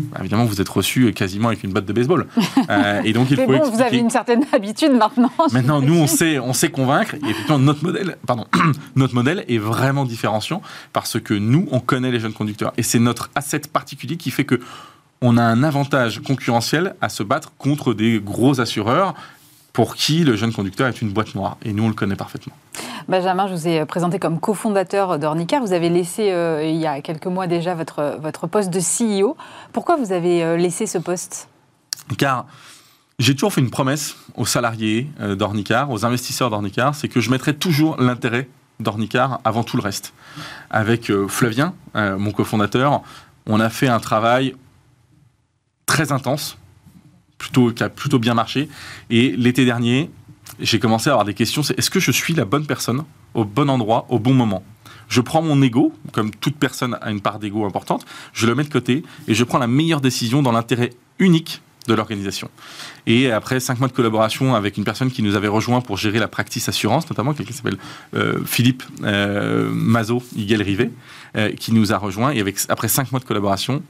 Bah, 0.00 0.18
évidemment, 0.20 0.44
vous 0.44 0.60
êtes 0.60 0.68
reçu 0.68 1.12
quasiment 1.12 1.48
avec 1.48 1.64
une 1.64 1.72
botte 1.72 1.86
de 1.86 1.92
baseball. 1.92 2.26
Euh, 2.68 3.00
et 3.04 3.12
donc, 3.12 3.30
il 3.30 3.36
faut 3.36 3.46
bon, 3.46 3.70
vous 3.70 3.80
avez 3.80 3.98
une 3.98 4.10
certaine 4.10 4.44
habitude 4.52 4.90
maintenant. 4.90 5.30
Maintenant, 5.52 5.80
nous, 5.80 5.94
on 5.94 6.08
sait, 6.08 6.40
on 6.40 6.52
sait 6.52 6.70
convaincre. 6.70 7.14
Et 7.14 7.30
effectivement, 7.30 7.60
notre 7.60 7.84
modèle, 7.84 8.16
pardon, 8.26 8.44
notre 8.96 9.14
modèle 9.14 9.44
est 9.46 9.58
vraiment 9.58 10.04
différenciant 10.04 10.62
parce 10.92 11.20
que 11.20 11.32
nous, 11.32 11.68
on 11.70 11.78
connaît 11.78 12.10
les 12.10 12.18
jeunes 12.18 12.32
conducteurs. 12.32 12.72
Et 12.76 12.82
c'est 12.82 12.98
notre 12.98 13.30
asset 13.36 13.60
particulier 13.72 14.16
qui 14.16 14.32
fait 14.32 14.44
que 14.44 14.58
on 15.22 15.36
a 15.36 15.42
un 15.42 15.62
avantage 15.62 16.20
concurrentiel 16.22 16.94
à 17.00 17.08
se 17.08 17.22
battre 17.22 17.52
contre 17.56 17.94
des 17.94 18.20
gros 18.20 18.60
assureurs 18.60 19.14
pour 19.76 19.94
qui 19.94 20.24
le 20.24 20.36
jeune 20.36 20.54
conducteur 20.54 20.88
est 20.88 21.02
une 21.02 21.10
boîte 21.10 21.34
noire. 21.34 21.58
Et 21.62 21.74
nous, 21.74 21.84
on 21.84 21.88
le 21.88 21.94
connaît 21.94 22.16
parfaitement. 22.16 22.54
Benjamin, 23.08 23.46
je 23.46 23.52
vous 23.52 23.68
ai 23.68 23.84
présenté 23.84 24.18
comme 24.18 24.40
cofondateur 24.40 25.18
d'Ornicar. 25.18 25.60
Vous 25.60 25.74
avez 25.74 25.90
laissé, 25.90 26.32
euh, 26.32 26.64
il 26.64 26.76
y 26.76 26.86
a 26.86 27.02
quelques 27.02 27.26
mois 27.26 27.46
déjà, 27.46 27.74
votre, 27.74 28.16
votre 28.18 28.46
poste 28.46 28.70
de 28.70 28.80
CEO. 28.80 29.36
Pourquoi 29.74 29.96
vous 29.96 30.12
avez 30.12 30.42
euh, 30.42 30.56
laissé 30.56 30.86
ce 30.86 30.96
poste? 30.96 31.50
Car 32.16 32.46
j'ai 33.18 33.34
toujours 33.34 33.52
fait 33.52 33.60
une 33.60 33.68
promesse 33.68 34.16
aux 34.34 34.46
salariés 34.46 35.10
euh, 35.20 35.34
d'Ornicar, 35.34 35.90
aux 35.90 36.06
investisseurs 36.06 36.48
d'Ornicar, 36.48 36.94
c'est 36.94 37.08
que 37.08 37.20
je 37.20 37.30
mettrai 37.30 37.54
toujours 37.54 38.00
l'intérêt 38.00 38.48
d'Ornicar 38.80 39.40
avant 39.44 39.62
tout 39.62 39.76
le 39.76 39.82
reste. 39.82 40.14
Avec 40.70 41.12
Flavien, 41.28 41.74
mon 41.94 42.30
cofondateur, 42.30 43.02
on 43.46 43.60
a 43.60 43.68
fait 43.68 43.88
un 43.88 44.00
travail 44.00 44.54
très 45.84 46.12
intense 46.12 46.56
plutôt, 47.38 47.70
qui 47.72 47.82
a 47.82 47.88
plutôt 47.88 48.18
bien 48.18 48.34
marché. 48.34 48.68
Et 49.10 49.36
l'été 49.36 49.64
dernier, 49.64 50.10
j'ai 50.60 50.78
commencé 50.78 51.10
à 51.10 51.12
avoir 51.12 51.24
des 51.24 51.34
questions. 51.34 51.62
C'est 51.62 51.78
est-ce 51.78 51.90
que 51.90 52.00
je 52.00 52.10
suis 52.10 52.34
la 52.34 52.44
bonne 52.44 52.66
personne 52.66 53.04
au 53.34 53.44
bon 53.44 53.68
endroit, 53.68 54.06
au 54.08 54.18
bon 54.18 54.34
moment? 54.34 54.64
Je 55.08 55.20
prends 55.20 55.42
mon 55.42 55.62
ego, 55.62 55.92
comme 56.12 56.30
toute 56.32 56.56
personne 56.56 56.98
a 57.00 57.10
une 57.10 57.20
part 57.20 57.38
d'ego 57.38 57.64
importante, 57.64 58.04
je 58.32 58.46
le 58.46 58.54
mets 58.54 58.64
de 58.64 58.72
côté 58.72 59.04
et 59.28 59.34
je 59.34 59.44
prends 59.44 59.58
la 59.58 59.68
meilleure 59.68 60.00
décision 60.00 60.42
dans 60.42 60.52
l'intérêt 60.52 60.90
unique 61.18 61.62
de 61.86 61.94
l'organisation. 61.94 62.50
Et 63.06 63.30
après 63.30 63.60
cinq 63.60 63.78
mois 63.78 63.86
de 63.86 63.92
collaboration 63.92 64.56
avec 64.56 64.76
une 64.76 64.82
personne 64.82 65.10
qui 65.10 65.22
nous 65.22 65.36
avait 65.36 65.48
rejoint 65.48 65.80
pour 65.80 65.96
gérer 65.96 66.18
la 66.18 66.26
practice 66.26 66.68
assurance, 66.68 67.08
notamment 67.08 67.32
quelqu'un 67.32 67.52
qui 67.52 67.56
s'appelle 67.56 67.78
euh, 68.14 68.40
Philippe 68.44 68.82
euh, 69.04 69.70
Mazo 69.72 70.22
Higuel 70.34 70.62
Rivet, 70.62 70.90
euh, 71.36 71.52
qui 71.52 71.72
nous 71.72 71.92
a 71.92 71.98
rejoint. 71.98 72.32
Et 72.32 72.40
avec, 72.40 72.58
après 72.68 72.88
cinq 72.88 73.12
mois 73.12 73.20
de 73.20 73.24
collaboration, 73.24 73.82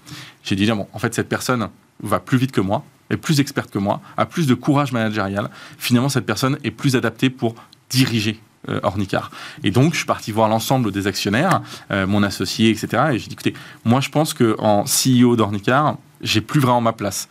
j'ai 0.44 0.56
dit 0.56 0.66
bon, 0.66 0.86
en 0.92 0.98
fait, 0.98 1.14
cette 1.14 1.28
personne 1.28 1.70
va 2.02 2.20
plus 2.20 2.36
vite 2.36 2.52
que 2.52 2.60
moi, 2.60 2.84
est 3.10 3.16
plus 3.16 3.40
experte 3.40 3.70
que 3.70 3.78
moi, 3.78 4.00
a 4.16 4.26
plus 4.26 4.46
de 4.46 4.54
courage 4.54 4.92
managérial, 4.92 5.50
finalement 5.78 6.08
cette 6.08 6.26
personne 6.26 6.58
est 6.64 6.70
plus 6.70 6.96
adaptée 6.96 7.30
pour 7.30 7.54
diriger 7.90 8.40
euh, 8.68 8.80
Ornicar. 8.82 9.30
Et 9.62 9.70
donc, 9.70 9.92
je 9.92 9.98
suis 9.98 10.06
parti 10.06 10.32
voir 10.32 10.48
l'ensemble 10.48 10.90
des 10.90 11.06
actionnaires, 11.06 11.62
euh, 11.92 12.04
mon 12.04 12.24
associé, 12.24 12.70
etc. 12.70 13.10
Et 13.12 13.18
j'ai 13.18 13.28
dit, 13.28 13.34
écoutez, 13.34 13.54
moi, 13.84 14.00
je 14.00 14.08
pense 14.08 14.34
qu'en 14.34 14.84
CEO 14.84 15.36
d'Ornicar, 15.36 15.98
j'ai 16.20 16.40
plus 16.40 16.58
vraiment 16.58 16.80
ma 16.80 16.92
place. 16.92 17.28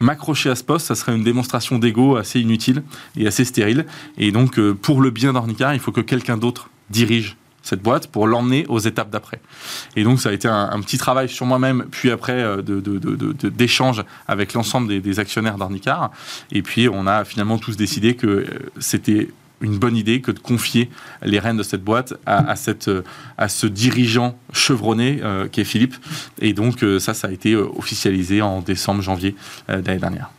M'accrocher 0.00 0.50
à 0.50 0.56
ce 0.56 0.64
poste, 0.64 0.86
ça 0.86 0.96
serait 0.96 1.14
une 1.14 1.22
démonstration 1.22 1.78
d'ego 1.78 2.16
assez 2.16 2.40
inutile 2.40 2.82
et 3.16 3.28
assez 3.28 3.44
stérile. 3.44 3.86
Et 4.16 4.32
donc, 4.32 4.58
euh, 4.58 4.74
pour 4.74 5.00
le 5.00 5.10
bien 5.10 5.32
d'Ornicar, 5.32 5.74
il 5.74 5.80
faut 5.80 5.92
que 5.92 6.00
quelqu'un 6.00 6.36
d'autre 6.36 6.70
dirige 6.90 7.36
cette 7.68 7.82
boîte 7.82 8.06
pour 8.06 8.26
l'emmener 8.26 8.64
aux 8.68 8.78
étapes 8.78 9.10
d'après. 9.10 9.40
Et 9.94 10.02
donc 10.02 10.20
ça 10.20 10.30
a 10.30 10.32
été 10.32 10.48
un, 10.48 10.80
petit 10.80 10.96
travail 10.96 11.28
sur 11.28 11.44
moi-même, 11.44 11.84
puis 11.90 12.10
après 12.10 12.40
euh, 12.42 12.62
d'échange 12.62 13.98
de, 13.98 14.04
avec 14.26 14.54
l'ensemble 14.54 15.02
des, 15.02 15.20
actionnaires 15.20 15.58
d'Arnicar. 15.58 16.10
Et 16.50 16.62
puis 16.62 16.88
on 16.88 17.06
a 17.06 17.24
finalement 17.24 17.58
tous 17.58 17.76
décidé 17.76 18.16
que 18.16 18.26
euh, 18.26 18.46
c'était 18.78 19.28
une 19.60 19.76
bonne 19.76 19.96
idée 19.96 20.20
que 20.22 20.30
de 20.30 20.38
confier 20.38 20.88
les 21.22 21.38
rênes 21.40 21.56
de 21.56 21.62
cette 21.64 21.82
boîte 21.82 22.14
à, 22.26 22.54
cette, 22.54 22.88
à 23.36 23.48
ce 23.48 23.66
dirigeant 23.66 24.38
chevronné 24.52 25.20
qui 25.50 25.60
est 25.60 25.64
Philippe. 25.64 25.96
Et 26.40 26.52
donc 26.52 26.84
ça, 27.00 27.12
ça 27.12 27.26
a 27.26 27.32
été 27.32 27.56
officialisé 27.56 28.40
en 28.40 28.60
décembre, 28.60 29.02
janvier 29.02 29.34
l'année 29.66 29.98
dernière. 29.98 30.30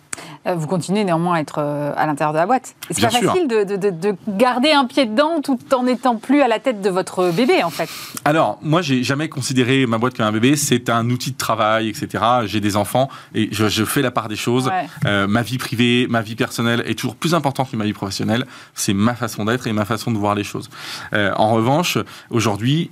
Euh, 0.47 0.55
vous 0.55 0.67
continuez 0.67 1.03
néanmoins 1.03 1.35
à 1.35 1.39
être 1.41 1.59
euh, 1.59 1.91
à 1.97 2.05
l'intérieur 2.05 2.31
de 2.33 2.37
la 2.37 2.45
boîte. 2.45 2.75
C'est 2.89 3.01
pas 3.01 3.09
facile 3.09 3.47
de, 3.47 4.15
garder 4.27 4.71
un 4.71 4.85
pied 4.85 5.05
dedans 5.05 5.41
tout 5.41 5.59
en 5.73 5.83
n'étant 5.83 6.15
plus 6.15 6.41
à 6.41 6.47
la 6.47 6.59
tête 6.59 6.81
de 6.81 6.89
votre 6.89 7.31
bébé, 7.31 7.63
en 7.63 7.69
fait. 7.69 7.89
Alors, 8.25 8.57
moi, 8.61 8.81
j'ai 8.81 9.03
jamais 9.03 9.27
considéré 9.27 9.85
ma 9.85 9.97
boîte 9.97 10.15
comme 10.15 10.25
un 10.25 10.31
bébé. 10.31 10.55
C'est 10.55 10.89
un 10.89 11.09
outil 11.09 11.31
de 11.31 11.37
travail, 11.37 11.89
etc. 11.89 12.23
J'ai 12.45 12.61
des 12.61 12.75
enfants 12.75 13.09
et 13.35 13.49
je, 13.51 13.85
fais 13.85 14.01
la 14.01 14.11
part 14.11 14.29
des 14.29 14.35
choses. 14.35 14.71
Euh, 15.05 15.27
ma 15.27 15.41
vie 15.41 15.57
privée, 15.57 16.07
ma 16.09 16.21
vie 16.21 16.35
personnelle 16.35 16.83
est 16.85 16.95
toujours 16.97 17.15
plus 17.15 17.35
importante 17.35 17.69
que 17.71 17.75
ma 17.75 17.85
vie 17.85 17.93
professionnelle. 17.93 18.45
C'est 18.75 18.93
ma 18.93 19.15
façon 19.15 19.45
d'être 19.45 19.67
et 19.67 19.73
ma 19.73 19.85
façon 19.85 20.11
de 20.11 20.17
voir 20.17 20.35
les 20.35 20.43
choses. 20.43 20.69
en 21.13 21.53
revanche, 21.53 21.97
aujourd'hui, 22.29 22.91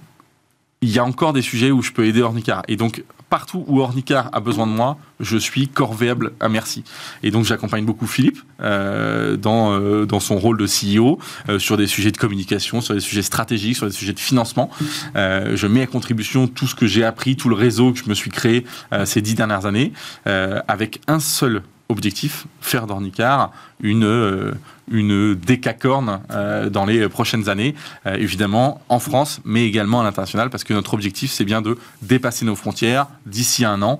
il 0.81 0.89
y 0.89 0.99
a 0.99 1.03
encore 1.03 1.33
des 1.33 1.41
sujets 1.41 1.71
où 1.71 1.81
je 1.81 1.91
peux 1.91 2.05
aider 2.05 2.21
Ornicar. 2.21 2.63
Et 2.67 2.75
donc, 2.75 3.03
partout 3.29 3.63
où 3.67 3.81
Ornicar 3.81 4.29
a 4.33 4.39
besoin 4.39 4.67
de 4.67 4.71
moi, 4.71 4.97
je 5.19 5.37
suis 5.37 5.67
corvéable 5.67 6.31
à 6.39 6.49
merci. 6.49 6.83
Et 7.23 7.31
donc 7.31 7.45
j'accompagne 7.45 7.85
beaucoup 7.85 8.07
Philippe 8.07 8.39
euh, 8.61 9.37
dans, 9.37 9.73
euh, 9.73 10.05
dans 10.05 10.19
son 10.19 10.37
rôle 10.37 10.57
de 10.57 10.65
CEO 10.65 11.19
euh, 11.49 11.59
sur 11.59 11.77
des 11.77 11.87
sujets 11.87 12.11
de 12.11 12.17
communication, 12.17 12.81
sur 12.81 12.93
des 12.93 12.99
sujets 12.99 13.21
stratégiques, 13.21 13.75
sur 13.75 13.87
des 13.87 13.93
sujets 13.93 14.13
de 14.13 14.19
financement. 14.19 14.69
je 15.15 15.67
mets 15.67 15.81
à 15.81 15.87
contribution 15.87 16.47
tout 16.47 16.67
ce 16.67 16.75
que 16.75 16.87
j'ai 16.87 17.03
appris, 17.03 17.35
tout 17.35 17.49
le 17.49 17.55
réseau 17.55 17.91
que 17.91 17.99
je 17.99 18.09
me 18.09 18.13
suis 18.13 18.31
créé 18.31 18.65
ces 19.05 19.21
dix 19.21 19.35
dernières 19.35 19.65
années, 19.65 19.93
avec 20.25 21.01
un 21.07 21.19
seul 21.19 21.63
objectif, 21.89 22.47
faire 22.61 22.85
d'Ornicar 22.85 23.51
une, 23.81 24.03
euh, 24.03 24.51
une 24.89 25.35
décacorne 25.35 26.19
euh, 26.31 26.69
dans 26.69 26.85
les 26.85 27.07
prochaines 27.07 27.49
années, 27.49 27.75
euh, 28.05 28.15
évidemment 28.15 28.81
en 28.89 28.99
France, 28.99 29.39
mais 29.45 29.65
également 29.65 30.01
à 30.01 30.03
l'international, 30.03 30.49
parce 30.49 30.63
que 30.63 30.73
notre 30.73 30.93
objectif, 30.93 31.31
c'est 31.31 31.45
bien 31.45 31.61
de 31.61 31.77
dépasser 32.01 32.45
nos 32.45 32.55
frontières 32.55 33.07
d'ici 33.25 33.65
un 33.65 33.81
an, 33.81 33.99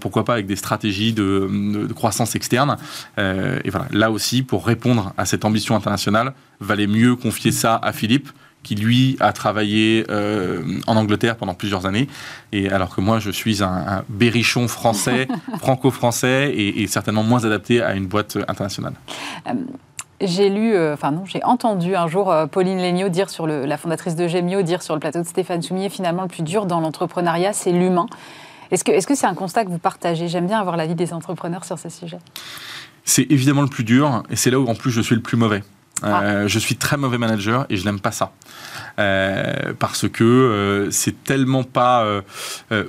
pourquoi 0.00 0.24
pas 0.24 0.34
avec 0.34 0.46
des 0.46 0.56
stratégies 0.56 1.12
de, 1.12 1.48
de 1.86 1.92
croissance 1.92 2.34
externe. 2.34 2.76
et 3.18 3.70
voilà, 3.70 3.86
là 3.90 4.10
aussi, 4.10 4.42
pour 4.42 4.66
répondre 4.66 5.12
à 5.16 5.24
cette 5.26 5.44
ambition 5.44 5.76
internationale, 5.76 6.32
valait 6.60 6.86
mieux 6.86 7.16
confier 7.16 7.52
ça 7.52 7.78
à 7.82 7.92
Philippe 7.92 8.28
qui 8.62 8.74
lui 8.74 9.16
a 9.20 9.32
travaillé 9.32 10.04
euh, 10.10 10.62
en 10.86 10.96
Angleterre 10.96 11.36
pendant 11.36 11.54
plusieurs 11.54 11.86
années, 11.86 12.08
et 12.52 12.70
alors 12.70 12.94
que 12.94 13.00
moi 13.00 13.18
je 13.18 13.30
suis 13.30 13.62
un, 13.62 14.04
berrichon 14.08 14.68
français, 14.68 15.28
franco-français, 15.58 16.52
et, 16.54 16.86
certainement 16.86 17.22
moins 17.22 17.44
adapté 17.44 17.82
à 17.82 17.94
une 17.94 18.06
boîte 18.06 18.36
internationale. 18.48 18.94
Euh, 19.48 19.52
j'ai 20.20 20.50
lu, 20.50 20.74
euh, 20.74 20.94
enfin 20.94 21.10
non, 21.10 21.24
j'ai 21.24 21.42
entendu 21.42 21.96
un 21.96 22.06
jour 22.06 22.32
Pauline 22.50 22.80
Legnaud 22.80 23.08
dire 23.08 23.28
sur 23.28 23.46
le, 23.46 23.66
la 23.66 23.76
fondatrice 23.76 24.14
de 24.14 24.28
Gemio 24.28 24.62
dire 24.62 24.82
sur 24.82 24.94
le 24.94 25.00
plateau 25.00 25.20
de 25.20 25.26
Stéphane 25.26 25.62
Soumier, 25.62 25.88
finalement 25.88 26.22
le 26.22 26.28
plus 26.28 26.44
dur 26.44 26.66
dans 26.66 26.80
l'entrepreneuriat, 26.80 27.52
c'est 27.52 27.72
l'humain. 27.72 28.06
Est-ce 28.70 28.84
que 28.84 28.92
c'est 29.14 29.26
-ce 29.26 29.26
un 29.26 29.34
constat 29.34 29.64
que 29.64 29.70
vous 29.70 29.78
partagez? 29.78 30.28
J'aime 30.28 30.46
bien 30.46 30.58
avoir 30.58 30.76
l'avis 30.76 30.94
des 30.94 31.12
entrepreneurs 31.12 31.64
sur 31.64 31.78
ce 31.78 31.90
sujet. 31.90 32.18
C'est 33.04 33.26
évidemment 33.30 33.62
le 33.62 33.68
plus 33.68 33.84
dur, 33.84 34.22
et 34.30 34.36
c'est 34.36 34.50
là 34.50 34.58
où 34.58 34.66
en 34.68 34.74
plus 34.74 34.90
je 34.90 35.00
suis 35.00 35.14
le 35.14 35.22
plus 35.22 35.36
mauvais. 35.36 35.62
Euh, 36.04 36.48
je 36.48 36.58
suis 36.58 36.76
très 36.76 36.96
mauvais 36.96 37.18
manager 37.18 37.66
et 37.70 37.76
je 37.76 37.84
n'aime 37.84 38.00
pas 38.00 38.12
ça. 38.12 38.32
Euh, 38.98 39.72
parce 39.78 40.08
que 40.08 40.24
euh, 40.24 40.90
c'est 40.90 41.24
tellement 41.24 41.64
pas 41.64 42.06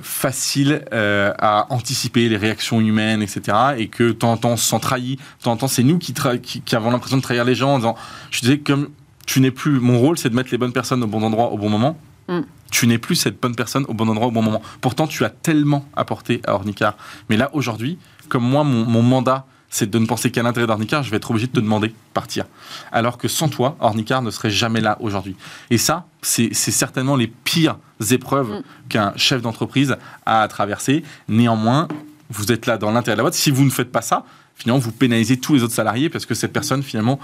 facile 0.02 0.84
à 0.92 1.66
anticiper 1.70 2.28
les 2.28 2.36
réactions 2.36 2.80
humaines, 2.80 3.22
etc. 3.22 3.56
Et 3.78 3.88
que 3.88 4.04
de 4.04 4.12
temps 4.12 4.32
en 4.32 4.36
temps, 4.36 4.50
on 4.50 4.56
se 4.56 4.68
sent 4.68 4.80
trahi. 4.80 5.16
De 5.16 5.44
temps 5.44 5.52
en 5.52 5.56
temps, 5.56 5.68
c'est 5.68 5.82
nous 5.82 5.98
qui, 5.98 6.14
qui, 6.14 6.76
avons 6.76 6.90
l'impression 6.90 7.16
de 7.16 7.22
trahir 7.22 7.44
les 7.44 7.54
gens 7.54 7.74
en 7.74 7.78
disant 7.78 7.96
Je 8.30 8.40
disais, 8.40 8.58
comme 8.58 8.88
tu 9.26 9.40
n'es 9.40 9.50
plus. 9.50 9.80
Mon 9.80 9.98
rôle, 9.98 10.18
c'est 10.18 10.30
de 10.30 10.34
mettre 10.34 10.50
les 10.50 10.58
bonnes 10.58 10.72
personnes 10.72 11.02
au 11.02 11.06
bon 11.06 11.22
endroit 11.22 11.50
au 11.52 11.58
bon 11.58 11.68
moment. 11.68 11.96
Mm. 12.28 12.40
Tu 12.70 12.86
n'es 12.86 12.98
plus 12.98 13.14
cette 13.14 13.40
bonne 13.40 13.54
personne 13.54 13.84
au 13.88 13.94
bon 13.94 14.08
endroit 14.08 14.26
au 14.26 14.32
bon 14.32 14.42
moment. 14.42 14.62
Pourtant, 14.80 15.06
tu 15.06 15.24
as 15.24 15.30
tellement 15.30 15.86
apporté 15.96 16.40
à 16.46 16.54
Ornicar. 16.54 16.96
Mais 17.30 17.36
là, 17.36 17.50
aujourd'hui, 17.52 17.98
comme 18.28 18.44
moi, 18.44 18.64
mon, 18.64 18.84
mon 18.84 19.02
mandat, 19.02 19.46
c'est 19.74 19.90
de 19.90 19.98
ne 19.98 20.06
penser 20.06 20.30
qu'à 20.30 20.44
l'intérêt 20.44 20.68
d'Ornicar, 20.68 21.02
je 21.02 21.10
vais 21.10 21.16
être 21.16 21.32
obligé 21.32 21.48
de 21.48 21.52
te 21.52 21.58
demander 21.58 21.88
de 21.88 21.94
partir. 22.12 22.44
Alors 22.92 23.18
que 23.18 23.26
sans 23.26 23.48
toi, 23.48 23.76
Ornicar 23.80 24.22
ne 24.22 24.30
serait 24.30 24.48
jamais 24.48 24.80
là 24.80 24.96
aujourd'hui. 25.00 25.34
Et 25.68 25.78
ça, 25.78 26.06
c'est 26.22 26.54
certainement 26.54 27.16
les 27.16 27.26
pires 27.26 27.76
épreuves 28.12 28.52
mm. 28.52 28.62
qu'un 28.88 29.12
chef 29.16 29.42
d'entreprise 29.42 29.96
a 30.26 30.42
à 30.42 30.46
traverser. 30.46 31.02
Néanmoins, 31.26 31.88
vous 32.30 32.52
êtes 32.52 32.66
là 32.66 32.78
dans 32.78 32.92
l'intérêt 32.92 33.16
de 33.16 33.18
la 33.18 33.24
boîte. 33.24 33.34
Si 33.34 33.50
vous 33.50 33.64
ne 33.64 33.70
faites 33.70 33.90
pas 33.90 34.00
ça, 34.00 34.24
finalement, 34.54 34.78
vous 34.78 34.92
pénalisez 34.92 35.38
tous 35.38 35.54
les 35.54 35.64
autres 35.64 35.74
salariés 35.74 36.08
parce 36.08 36.24
que 36.24 36.34
cette 36.34 36.52
personne, 36.52 36.84
finalement, 36.84 37.18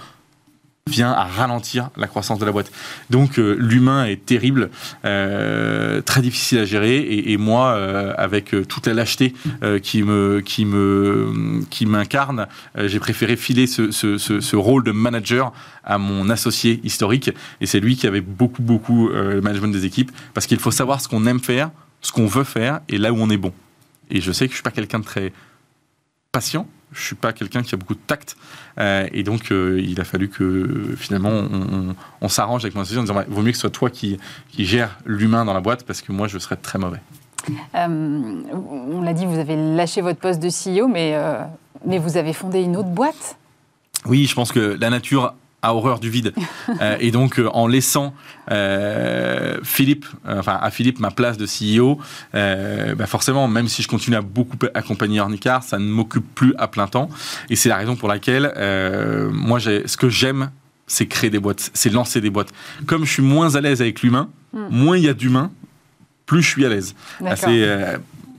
vient 0.86 1.12
à 1.12 1.24
ralentir 1.24 1.90
la 1.96 2.06
croissance 2.06 2.38
de 2.38 2.44
la 2.44 2.52
boîte. 2.52 2.70
Donc 3.10 3.38
euh, 3.38 3.56
l'humain 3.58 4.06
est 4.06 4.24
terrible, 4.26 4.70
euh, 5.04 6.00
très 6.02 6.20
difficile 6.20 6.58
à 6.58 6.64
gérer, 6.64 6.98
et, 6.98 7.36
moi, 7.36 7.72
euh, 7.72 8.12
avec 8.18 8.54
toute 8.68 8.86
la 8.86 8.94
lâcheté 8.94 9.34
qui 9.82 10.02
me 10.02 10.40
qui 10.44 10.64
me 10.64 11.62
qui 11.70 11.86
m'incarne, 11.86 12.46
j'ai 12.76 12.98
préféré 12.98 13.36
filer 13.36 13.66
ce, 13.66 13.90
ce, 13.90 14.18
ce, 14.18 14.56
rôle 14.56 14.84
de 14.84 14.90
manager 14.90 15.52
à 15.84 15.98
mon 15.98 16.28
associé 16.28 16.80
historique, 16.82 17.30
et 17.60 17.66
c'est 17.66 17.80
lui 17.80 17.96
qui 17.96 18.06
avait 18.06 18.20
beaucoup 18.20 18.62
beaucoup 18.62 19.08
le 19.08 19.40
management 19.40 19.72
des 19.72 19.84
équipes, 19.84 20.10
parce 20.34 20.46
qu'il 20.46 20.58
faut 20.58 20.70
savoir 20.70 21.00
ce 21.00 21.08
qu'on 21.08 21.26
aime 21.26 21.40
faire, 21.40 21.70
ce 22.00 22.12
qu'on 22.12 22.26
veut 22.26 22.44
faire, 22.44 22.80
et 22.88 22.98
là 22.98 23.12
où 23.12 23.18
on 23.18 23.30
est 23.30 23.36
bon. 23.36 23.52
Et 24.10 24.20
je 24.20 24.32
sais 24.32 24.46
que 24.46 24.52
je 24.52 24.56
suis 24.56 24.62
pas 24.62 24.70
quelqu'un 24.70 24.98
de 24.98 25.04
très 25.04 25.32
patient, 26.32 26.66
je 26.92 27.02
suis 27.02 27.14
pas 27.14 27.32
quelqu'un 27.32 27.62
qui 27.62 27.74
a 27.74 27.78
beaucoup 27.78 27.94
de 27.94 28.00
tact. 28.06 28.36
Euh, 28.78 29.06
et 29.12 29.22
donc, 29.22 29.52
euh, 29.52 29.80
il 29.82 30.00
a 30.00 30.04
fallu 30.04 30.28
que 30.28 30.94
finalement, 30.96 31.44
on, 32.20 32.28
s'arrange 32.28 32.64
avec 32.64 32.74
mon 32.74 32.82
associé 32.82 32.98
en 32.98 33.02
disant 33.02 33.22
vaut 33.28 33.42
mieux 33.42 33.50
que 33.50 33.56
ce 33.56 33.62
soit 33.62 33.70
toi 33.70 33.90
qui, 33.90 34.18
qui 34.50 34.64
gère 34.64 34.98
l'humain 35.04 35.44
dans 35.44 35.54
la 35.54 35.60
boîte 35.60 35.84
parce 35.84 36.02
que 36.02 36.12
moi, 36.12 36.28
je 36.28 36.38
serais 36.38 36.56
très 36.56 36.78
mauvais. 36.78 37.00
Euh, 37.74 38.42
on 38.90 39.02
l'a 39.02 39.12
dit, 39.12 39.26
vous 39.26 39.38
avez 39.38 39.56
lâché 39.56 40.00
votre 40.00 40.20
poste 40.20 40.40
de 40.40 40.48
CEO, 40.48 40.88
mais, 40.88 41.16
mais 41.86 41.98
vous 41.98 42.16
avez 42.16 42.32
fondé 42.32 42.62
une 42.62 42.76
autre 42.76 42.90
boîte? 42.90 43.36
Oui, 44.06 44.26
je 44.26 44.34
pense 44.34 44.52
que 44.52 44.78
la 44.80 44.90
nature 44.90 45.34
a 45.62 45.74
horreur 45.74 46.00
du 46.00 46.10
vide. 46.10 46.32
Euh, 46.80 46.96
et 47.00 47.10
donc, 47.10 47.38
euh, 47.38 47.48
en 47.52 47.66
laissant 47.66 48.14
euh, 48.50 49.58
Philippe, 49.64 50.06
enfin 50.24 50.56
à 50.60 50.70
Philippe 50.70 51.00
ma 51.00 51.10
place 51.10 51.36
de 51.36 51.46
CEO, 51.46 51.98
bah 52.32 53.06
forcément, 53.06 53.48
même 53.48 53.66
si 53.66 53.82
je 53.82 53.88
continue 53.88 54.16
à 54.16 54.22
beaucoup 54.22 54.56
accompagner 54.72 55.20
Ornicar, 55.20 55.62
ça 55.62 55.78
ne 55.78 55.84
m'occupe 55.84 56.24
plus 56.34 56.54
à 56.58 56.68
plein 56.68 56.86
temps. 56.86 57.10
Et 57.50 57.56
c'est 57.56 57.68
la 57.68 57.76
raison 57.76 57.96
pour 57.96 58.08
laquelle 58.08 58.52
moi, 59.32 59.58
ce 59.60 59.96
que 59.96 60.08
j'aime, 60.08 60.50
c'est 60.86 61.06
créer 61.06 61.28
des 61.28 61.40
boîtes, 61.40 61.70
c'est 61.74 61.90
lancer 61.90 62.20
des 62.20 62.30
boîtes. 62.30 62.52
Comme 62.86 63.04
je 63.04 63.12
suis 63.12 63.22
moins 63.22 63.56
à 63.56 63.60
l'aise 63.60 63.82
avec 63.82 64.00
l'humain, 64.02 64.30
hmm. 64.52 64.68
moins 64.70 64.96
il 64.96 65.04
y 65.04 65.08
a 65.08 65.14
d'humain, 65.14 65.50
plus 66.24 66.42
je 66.42 66.48
suis 66.48 66.64
à 66.64 66.68
l'aise 66.68 66.94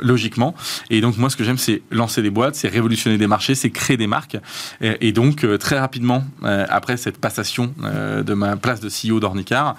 logiquement. 0.02 0.56
Et 0.90 1.02
donc 1.02 1.18
moi, 1.18 1.30
ce 1.30 1.38
que 1.38 1.44
j'aime, 1.44 1.58
c'est 1.58 1.82
lancer 1.92 2.22
des 2.22 2.30
boîtes, 2.30 2.56
c'est 2.56 2.68
révolutionner 2.68 3.18
des 3.18 3.28
marchés, 3.28 3.56
c'est 3.56 3.70
créer 3.70 3.98
des 3.98 4.08
marques. 4.08 4.38
Et, 4.82 5.12
donc 5.12 5.44
euh, 5.44 5.58
très 5.58 5.80
rapidement, 5.80 6.24
euh, 6.44 6.66
après 6.70 6.98
cette 6.98 7.18
passation 7.18 7.74
euh, 7.84 8.24
de 8.24 8.34
ma 8.34 8.56
place 8.56 8.80
de 8.80 8.90
CEO 8.90 9.20
d'Ornicar, 9.20 9.76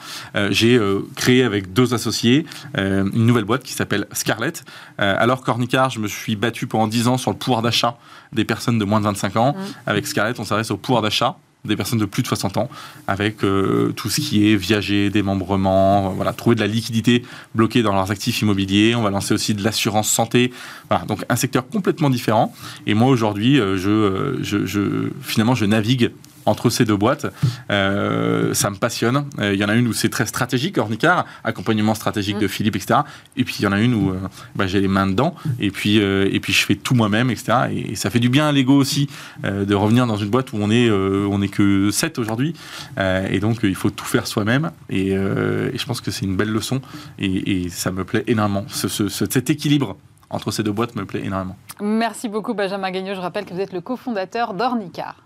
j'ai 0.51 0.79
créé 1.17 1.43
avec 1.43 1.73
deux 1.73 1.95
associés 1.95 2.47
une 2.77 3.27
nouvelle 3.27 3.45
boîte 3.45 3.63
qui 3.63 3.73
s'appelle 3.73 4.07
Scarlett. 4.13 4.65
alors 4.99 5.43
qu'Ornicar, 5.43 5.91
je 5.91 5.99
me 5.99 6.09
suis 6.09 6.37
battu 6.37 6.67
pendant 6.67 6.87
10 6.87 7.09
ans 7.09 7.19
sur 7.19 7.31
le 7.31 7.37
pouvoir 7.37 7.63
d'achat 7.63 7.97
des 8.33 8.45
personnes 8.45 8.79
de 8.79 8.85
moins 8.85 9.01
de 9.01 9.05
25 9.05 9.37
ans. 9.37 9.53
Mmh. 9.53 9.63
Avec 9.87 10.07
Scarlett, 10.07 10.39
on 10.41 10.45
s'adresse 10.45 10.71
au 10.71 10.77
pouvoir 10.77 11.03
d'achat 11.03 11.37
des 11.65 11.77
personnes 11.77 12.01
de 12.01 12.05
plus 12.05 12.23
de 12.23 12.29
60 12.29 12.57
ans, 12.57 12.69
avec 13.07 13.45
euh, 13.45 13.93
tout 13.95 14.11
ce 14.11 14.21
qui 14.21 14.51
est 14.51 14.57
viager, 14.57 15.11
démembrement, 15.11 16.11
voilà, 16.11 16.33
trouver 16.33 16.57
de 16.57 16.61
la 16.61 16.67
liquidité 16.67 17.25
bloquée 17.55 17.83
dans 17.83 17.93
leurs 17.93 18.11
actifs 18.11 18.43
immobiliers. 18.43 18.95
On 18.97 19.03
va 19.03 19.11
lancer 19.11 19.33
aussi 19.33 19.55
de 19.55 19.63
l'assurance 19.63 20.11
santé. 20.11 20.53
Voilà, 20.89 21.05
donc 21.05 21.25
un 21.29 21.37
secteur 21.37 21.69
complètement 21.69 22.11
différent. 22.11 22.53
Et 22.87 22.95
moi 22.95 23.09
aujourd'hui, 23.09 23.61
euh, 23.61 23.79
euh, 23.87 24.39
je, 24.43 25.09
finalement, 25.23 25.55
je 25.55 25.65
navigue 25.65 26.11
entre 26.47 26.71
ces 26.71 26.85
deux 26.85 26.97
boîtes. 26.97 27.27
Euh, 27.71 28.55
ça 28.55 28.71
me 28.71 28.77
passionne. 28.77 29.27
Euh, 29.39 29.55
il 29.55 29.61
y 29.61 29.65
en 29.65 29.69
a 29.69 29.75
une 29.75 29.89
où 29.89 29.93
c'est 29.93 30.09
très 30.09 30.27
stratégique, 30.27 30.79
Ornicar, 30.79 31.25
accompagnement 31.45 31.95
stratégique 31.95 32.39
de 32.39 32.47
mm. 32.47 32.51
Philippe, 32.51 32.77
etc. 32.77 33.01
Et 33.37 33.45
puis 33.45 33.57
il 33.59 33.63
y 33.63 33.67
en 33.67 33.73
a 33.73 33.81
une 33.81 33.95
où 33.95 34.11
euh, 34.11 34.19
bah, 34.57 34.67
j'ai 34.67 34.81
les 34.81 34.89
mains 34.89 35.07
dedans 35.07 35.35
et 35.61 35.71
puis, 35.71 35.97
et 35.97 36.41
puis 36.41 36.53
je 36.53 36.65
fais 36.65 36.75
tout 36.75 36.95
moi-même, 36.95 37.31
etc. 37.31 37.53
Et, 37.73 37.97
ça 37.97 38.11
fait 38.11 38.21
du 38.21 38.29
bien 38.29 38.49
à 38.49 38.53
l'ego 38.53 38.75
aussi 38.75 39.09
de 39.45 39.75
revenir 39.75 40.07
dans 40.07 40.17
une 40.17 40.31
boîte 40.31 40.53
où 40.53 40.57
on 40.61 40.71
est, 40.71 40.91
on 40.91 41.41
est 41.43 41.49
que 41.49 41.91
7 41.91 42.19
aujourd'hui. 42.19 42.55
et 42.99 43.39
donc 43.39 43.59
il 43.63 43.75
faut 43.75 43.91
tout 43.91 44.05
faire 44.05 44.27
soi-même. 44.27 44.71
Et, 44.91 45.11
je 45.13 45.85
pense 45.85 46.01
que 46.01 46.11
c'est 46.11 46.25
une 46.25 46.37
belle 46.37 46.51
leçon 46.51 46.81
et, 47.19 47.69
ça 47.71 47.91
me 47.91 48.05
plaît 48.05 48.25
énormément. 48.27 48.65
cet 48.69 49.51
équilibre 49.51 49.97
entre 50.31 50.51
ces 50.51 50.63
deux 50.63 50.73
boîtes 50.73 50.97
me 50.97 51.05
plaît 51.05 51.23
énormément. 51.25 51.57
Merci 51.81 52.29
beaucoup 52.29 52.55
Benjamin 52.55 52.91
Gagneux. 52.91 53.15
Je 53.15 53.21
rappelle 53.21 53.45
que 53.45 53.55
vous 53.55 53.61
êtes 53.61 53.73
le 53.73 53.81
cofondateur 53.81 54.55
d'Ornicar. 54.55 55.17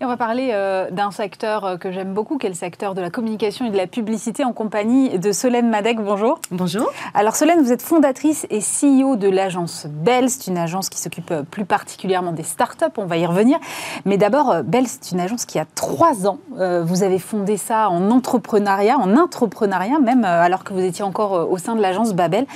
Et 0.00 0.04
on 0.04 0.08
va 0.08 0.16
parler 0.16 0.50
euh, 0.52 0.92
d'un 0.92 1.10
secteur 1.10 1.64
euh, 1.64 1.76
que 1.76 1.90
j'aime 1.90 2.14
beaucoup, 2.14 2.38
qui 2.38 2.46
est 2.46 2.50
le 2.50 2.54
secteur 2.54 2.94
de 2.94 3.00
la 3.00 3.10
communication 3.10 3.66
et 3.66 3.70
de 3.70 3.76
la 3.76 3.88
publicité 3.88 4.44
en 4.44 4.52
compagnie 4.52 5.18
de 5.18 5.32
Solène 5.32 5.68
Madec. 5.70 5.98
Bonjour. 5.98 6.38
Bonjour. 6.52 6.88
Alors 7.14 7.34
Solène, 7.34 7.60
vous 7.62 7.72
êtes 7.72 7.82
fondatrice 7.82 8.46
et 8.48 8.60
CEO 8.60 9.16
de 9.16 9.28
l'agence 9.28 9.86
Bell. 9.88 10.30
C'est 10.30 10.46
une 10.46 10.56
agence 10.56 10.88
qui 10.88 11.00
s'occupe 11.00 11.32
euh, 11.32 11.42
plus 11.42 11.64
particulièrement 11.64 12.30
des 12.30 12.44
startups, 12.44 12.84
on 12.96 13.06
va 13.06 13.16
y 13.16 13.26
revenir. 13.26 13.58
Mais 14.04 14.18
d'abord, 14.18 14.62
Bell, 14.62 14.86
c'est 14.86 15.10
une 15.10 15.18
agence 15.18 15.44
qui 15.44 15.58
a 15.58 15.64
trois 15.74 16.28
ans. 16.28 16.38
Vous 16.50 17.02
avez 17.02 17.18
fondé 17.18 17.56
ça 17.56 17.88
en 17.88 18.10
entrepreneuriat, 18.10 18.98
en 18.98 19.16
entrepreneuriat 19.16 19.98
même, 19.98 20.24
alors 20.24 20.62
que 20.62 20.72
vous 20.72 20.80
étiez 20.80 21.04
encore 21.04 21.50
au 21.50 21.58
sein 21.58 21.74
de 21.74 21.80
l'agence 21.80 22.14
Babel. 22.14 22.46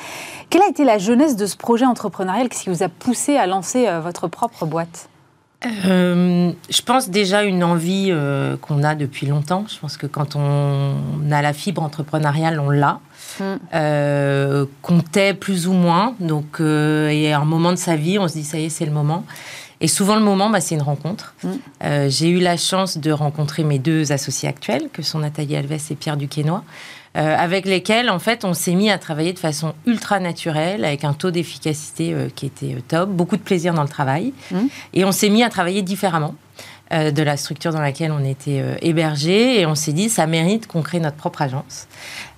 Quelle 0.50 0.62
a 0.62 0.68
été 0.68 0.84
la 0.84 0.98
jeunesse 0.98 1.36
de 1.36 1.46
ce 1.46 1.56
projet 1.56 1.86
entrepreneurial? 1.86 2.48
Qu'est-ce 2.48 2.64
qui 2.64 2.70
vous 2.70 2.82
a 2.82 2.88
poussé 2.88 3.36
à 3.36 3.46
lancer 3.46 3.88
votre 4.00 4.28
propre 4.28 4.64
boîte? 4.64 5.08
Euh, 5.66 6.52
je 6.70 6.82
pense 6.82 7.08
déjà 7.08 7.42
une 7.44 7.64
envie 7.64 8.08
euh, 8.10 8.56
qu'on 8.56 8.82
a 8.82 8.94
depuis 8.94 9.26
longtemps. 9.26 9.64
Je 9.68 9.78
pense 9.78 9.96
que 9.96 10.06
quand 10.06 10.36
on 10.36 10.94
a 11.30 11.42
la 11.42 11.52
fibre 11.52 11.82
entrepreneuriale, 11.82 12.60
on 12.60 12.70
l'a. 12.70 13.00
Mm. 13.40 13.44
Euh, 13.74 14.66
comptait 14.82 15.34
plus 15.34 15.66
ou 15.66 15.72
moins. 15.72 16.14
Donc, 16.20 16.60
et 16.60 17.32
à 17.32 17.40
un 17.40 17.44
moment 17.44 17.70
de 17.70 17.76
sa 17.76 17.96
vie, 17.96 18.18
on 18.18 18.28
se 18.28 18.34
dit 18.34 18.44
ça 18.44 18.58
y 18.58 18.64
est, 18.64 18.68
c'est 18.68 18.86
le 18.86 18.92
moment. 18.92 19.24
Et 19.80 19.88
souvent, 19.88 20.14
le 20.14 20.22
moment, 20.22 20.48
bah, 20.48 20.60
c'est 20.60 20.76
une 20.76 20.82
rencontre. 20.82 21.34
Mm. 21.42 22.08
J'ai 22.08 22.28
eu 22.28 22.38
la 22.38 22.56
chance 22.56 22.98
de 22.98 23.10
rencontrer 23.10 23.64
mes 23.64 23.78
deux 23.78 24.12
associés 24.12 24.48
actuels, 24.48 24.88
que 24.92 25.02
sont 25.02 25.20
Nathalie 25.20 25.56
Alves 25.56 25.72
et 25.90 25.94
Pierre 25.94 26.16
Duquesnoy. 26.16 26.60
Euh, 27.16 27.36
avec 27.36 27.66
lesquels, 27.66 28.08
en 28.08 28.18
fait, 28.18 28.44
on 28.44 28.54
s'est 28.54 28.74
mis 28.74 28.90
à 28.90 28.96
travailler 28.96 29.34
de 29.34 29.38
façon 29.38 29.74
ultra 29.86 30.18
naturelle, 30.18 30.84
avec 30.84 31.04
un 31.04 31.12
taux 31.12 31.30
d'efficacité 31.30 32.14
euh, 32.14 32.28
qui 32.34 32.46
était 32.46 32.74
euh, 32.74 32.80
top, 32.88 33.10
beaucoup 33.10 33.36
de 33.36 33.42
plaisir 33.42 33.74
dans 33.74 33.82
le 33.82 33.88
travail. 33.88 34.32
Mmh. 34.50 34.58
Et 34.94 35.04
on 35.04 35.12
s'est 35.12 35.28
mis 35.28 35.42
à 35.42 35.50
travailler 35.50 35.82
différemment 35.82 36.34
de 36.90 37.22
la 37.22 37.38
structure 37.38 37.72
dans 37.72 37.80
laquelle 37.80 38.12
on 38.12 38.22
était 38.22 38.62
hébergé. 38.82 39.58
Et 39.58 39.64
on 39.64 39.74
s'est 39.74 39.94
dit, 39.94 40.10
ça 40.10 40.26
mérite 40.26 40.66
qu'on 40.66 40.82
crée 40.82 41.00
notre 41.00 41.16
propre 41.16 41.40
agence. 41.40 41.88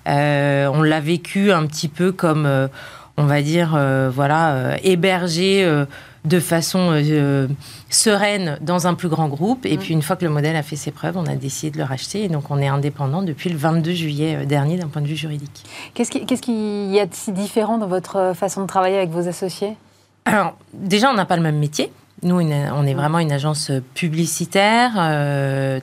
on 0.05 0.81
l'a 0.81 1.01
vécu 1.01 1.51
un 1.51 1.65
petit 1.65 1.89
peu 1.89 2.13
comme, 2.13 2.69
on 3.17 3.25
va 3.25 3.41
dire, 3.41 3.77
voilà, 4.13 4.77
hébergé 4.81 5.85
de 6.25 6.39
façon 6.39 6.89
euh, 6.91 7.47
sereine 7.89 8.57
dans 8.61 8.87
un 8.87 8.93
plus 8.93 9.09
grand 9.09 9.27
groupe. 9.27 9.65
Et 9.65 9.77
mm. 9.77 9.79
puis 9.79 9.93
une 9.93 10.01
fois 10.01 10.15
que 10.15 10.25
le 10.25 10.31
modèle 10.31 10.55
a 10.55 10.63
fait 10.63 10.75
ses 10.75 10.91
preuves, 10.91 11.17
on 11.17 11.25
a 11.25 11.35
décidé 11.35 11.71
de 11.71 11.77
le 11.77 11.83
racheter. 11.83 12.23
Et 12.23 12.29
donc 12.29 12.49
on 12.49 12.59
est 12.59 12.67
indépendant 12.67 13.21
depuis 13.21 13.49
le 13.49 13.57
22 13.57 13.91
juillet 13.91 14.35
euh, 14.35 14.45
dernier 14.45 14.77
d'un 14.77 14.87
point 14.87 15.01
de 15.01 15.07
vue 15.07 15.15
juridique. 15.15 15.63
Qu'est-ce 15.93 16.11
qu'il 16.11 16.91
y 16.91 16.99
a 16.99 17.05
de 17.05 17.13
si 17.13 17.31
différent 17.31 17.77
dans 17.77 17.87
votre 17.87 18.17
euh, 18.17 18.33
façon 18.33 18.61
de 18.61 18.67
travailler 18.67 18.97
avec 18.97 19.09
vos 19.09 19.27
associés? 19.27 19.77
Alors 20.25 20.57
déjà, 20.73 21.09
on 21.11 21.13
n'a 21.13 21.25
pas 21.25 21.37
le 21.37 21.43
même 21.43 21.59
métier. 21.59 21.91
Nous, 22.23 22.39
on 22.39 22.85
est 22.87 22.93
vraiment 22.93 23.19
une 23.19 23.33
agence 23.33 23.71
publicitaire, 23.93 24.93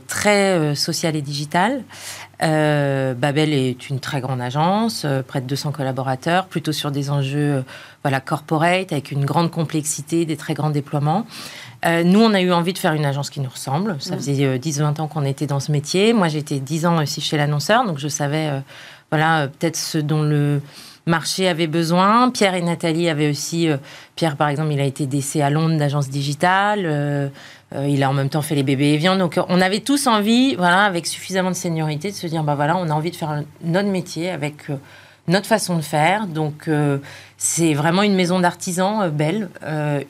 très 0.09 0.75
sociale 0.75 1.15
et 1.15 1.21
digitale. 1.21 1.85
Euh, 2.43 3.15
Babel 3.15 3.53
est 3.53 3.89
une 3.89 4.01
très 4.01 4.21
grande 4.21 4.41
agence, 4.41 5.05
euh, 5.05 5.23
près 5.23 5.41
de 5.41 5.47
200 5.47 5.71
collaborateurs, 5.71 6.47
plutôt 6.47 6.73
sur 6.73 6.91
des 6.91 7.11
enjeux 7.11 7.57
euh, 7.59 7.63
voilà, 8.03 8.21
corporate, 8.21 8.93
avec 8.93 9.11
une 9.11 9.25
grande 9.25 9.51
complexité, 9.51 10.25
des 10.25 10.37
très 10.37 10.55
grands 10.55 10.71
déploiements. 10.71 11.27
nous, 11.85 12.21
on 12.21 12.35
a 12.35 12.41
eu 12.41 12.53
envie 12.53 12.73
de 12.73 12.79
faire 12.79 12.95
une 12.95 13.05
agence 13.05 13.31
qui 13.31 13.41
nous 13.41 13.51
ressemble. 13.51 13.97
Ça 14.01 14.15
mm. 14.15 14.19
faisait 14.19 14.59
10-20 14.59 15.01
ans 15.01 15.09
qu'on 15.09 15.25
était 15.25 15.47
dans 15.47 15.61
ce 15.61 15.71
métier. 15.73 16.13
Moi, 16.13 16.29
j'étais 16.29 16.59
10 16.59 16.87
ans 16.87 17.03
aussi 17.03 17.21
chez 17.21 17.37
l'annonceur, 17.37 17.85
donc 17.85 17.99
je 17.99 18.09
savais 18.09 18.51
voilà, 19.11 19.49
peut-être 19.49 19.77
ce 19.77 19.99
dont 19.99 20.23
le 20.23 20.61
marché 21.07 21.49
avait 21.49 21.67
besoin. 21.67 22.31
Pierre 22.31 22.55
et 22.55 22.63
Nathalie 22.63 23.09
avaient 23.09 23.31
aussi... 23.31 23.69
Pierre, 24.17 24.37
par 24.37 24.49
exemple, 24.49 24.73
il 24.73 24.81
a 24.81 24.85
été 24.85 25.07
DC 25.07 25.37
à 25.37 25.51
Londres 25.51 25.77
d'agence 25.77 26.09
digitale. 26.09 26.87
Euh, 27.75 27.87
il 27.89 28.03
a 28.03 28.11
en 28.11 28.13
même 28.13 28.29
temps 28.29 28.43
fait 28.43 28.55
les 28.55 28.63
bébés 28.63 28.95
et 28.95 28.99
Donc, 29.17 29.41
on 29.49 29.61
avait 29.61 29.81
tous 29.81 30.07
envie, 30.07 30.55
voilà, 30.57 30.85
avec 30.85 31.07
suffisamment 31.07 31.51
de 31.51 31.57
seniorité, 31.57 32.11
de 32.11 32.17
se 32.17 32.27
dire, 32.27 32.43
bah 32.43 32.55
voilà, 32.55 32.77
on 32.77 32.89
a 32.89 32.93
envie 32.93 33.11
de 33.11 33.17
faire 33.17 33.43
notre 33.65 33.89
métier 33.89 34.31
avec 34.31 34.69
euh, 34.69 34.77
notre 35.29 35.47
façon 35.47 35.77
de 35.77 35.83
faire. 35.83 36.27
Donc, 36.27 36.69
euh, 36.69 36.99
c'est 37.37 37.75
vraiment 37.75 38.03
une 38.03 38.15
maison 38.15 38.41
d'artisans 38.41 39.09
belle, 39.11 39.49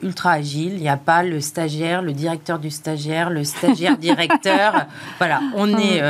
ultra 0.01 0.31
agile. 0.31 0.73
Il 0.73 0.81
n'y 0.81 0.89
a 0.89 0.97
pas 0.97 1.23
le 1.23 1.41
stagiaire, 1.41 2.01
le 2.01 2.13
directeur 2.13 2.59
du 2.59 2.69
stagiaire, 2.69 3.29
le 3.29 3.43
stagiaire 3.43 3.97
directeur. 3.97 4.85
voilà, 5.17 5.41
on, 5.55 5.69
est, 5.77 6.01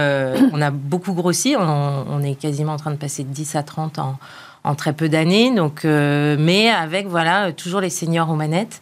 on 0.51 0.61
a 0.61 0.71
beaucoup 0.71 1.13
grossi. 1.13 1.55
On, 1.57 2.21
est 2.23 2.35
quasiment 2.35 2.73
en 2.73 2.77
train 2.77 2.91
de 2.91 2.97
passer 2.97 3.23
de 3.23 3.29
10 3.29 3.55
à 3.55 3.63
30 3.63 3.99
en, 3.99 4.17
en 4.65 4.75
très 4.75 4.91
peu 4.91 5.07
d'années. 5.07 5.53
Donc, 5.55 5.85
mais 5.85 6.69
avec, 6.69 7.07
voilà, 7.07 7.53
toujours 7.53 7.79
les 7.79 7.89
seniors 7.89 8.29
aux 8.29 8.35
manettes. 8.35 8.81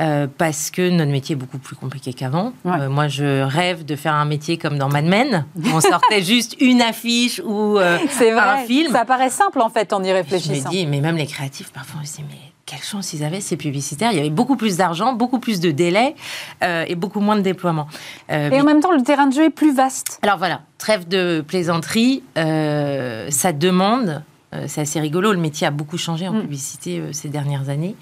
Euh, 0.00 0.28
parce 0.38 0.70
que 0.70 0.90
notre 0.90 1.10
métier 1.10 1.32
est 1.32 1.36
beaucoup 1.36 1.58
plus 1.58 1.74
compliqué 1.74 2.12
qu'avant. 2.12 2.52
Euh, 2.66 2.88
moi, 2.88 3.08
je 3.08 3.42
rêve 3.42 3.84
de 3.84 3.96
faire 3.96 4.14
un 4.14 4.26
métier 4.26 4.56
comme 4.56 4.78
dans 4.78 4.88
Mad 4.88 5.04
Men. 5.04 5.44
On 5.74 5.80
sortait 5.80 6.22
juste 6.24 6.56
une 6.60 6.80
affiche 6.80 7.40
ou 7.44 7.78
euh, 7.78 7.98
un 7.98 8.58
film. 8.58 8.92
Ça 8.92 9.04
paraît 9.04 9.30
simple 9.30 9.60
en 9.60 9.70
fait 9.70 9.92
en 9.92 10.02
y 10.04 10.12
réfléchissant. 10.12 10.70
Je 10.70 10.76
me 10.76 10.82
dis, 10.82 10.86
mais 10.86 11.00
même 11.00 11.16
les 11.16 11.26
créatifs, 11.26 11.72
parfois, 11.72 12.00
on 12.02 12.06
se 12.06 12.16
dit, 12.16 12.24
mais 12.28 12.36
quelle 12.64 12.82
chance 12.82 13.12
ils 13.12 13.24
avaient 13.24 13.40
ces 13.40 13.56
publicitaires. 13.56 14.12
Il 14.12 14.18
y 14.18 14.20
avait 14.20 14.30
beaucoup 14.30 14.54
plus 14.54 14.76
d'argent, 14.76 15.14
beaucoup 15.14 15.40
plus 15.40 15.58
de 15.58 15.72
délais 15.72 16.14
et 16.60 16.94
beaucoup 16.94 17.20
moins 17.20 17.36
de 17.36 17.40
déploiement. 17.40 17.88
et 18.28 18.60
en 18.60 18.64
même 18.64 18.80
temps, 18.80 18.92
le 18.92 19.02
terrain 19.02 19.26
de 19.26 19.32
jeu 19.32 19.44
est 19.44 19.50
plus 19.50 19.74
vaste. 19.74 20.20
Alors 20.22 20.36
voilà, 20.36 20.60
trêve 20.76 21.08
de 21.08 21.42
plaisanterie, 21.46 22.22
ça 22.36 23.52
demande. 23.54 24.22
c'est 24.66 24.82
assez 24.82 25.00
rigolo. 25.00 25.32
Le 25.32 25.38
métier 25.38 25.66
a 25.66 25.70
beaucoup 25.70 25.96
changé 25.96 26.28
en 26.28 26.34
mm. 26.34 26.40
publicité 26.42 27.02
ces 27.12 27.30
dernières 27.30 27.70
années. 27.70 27.96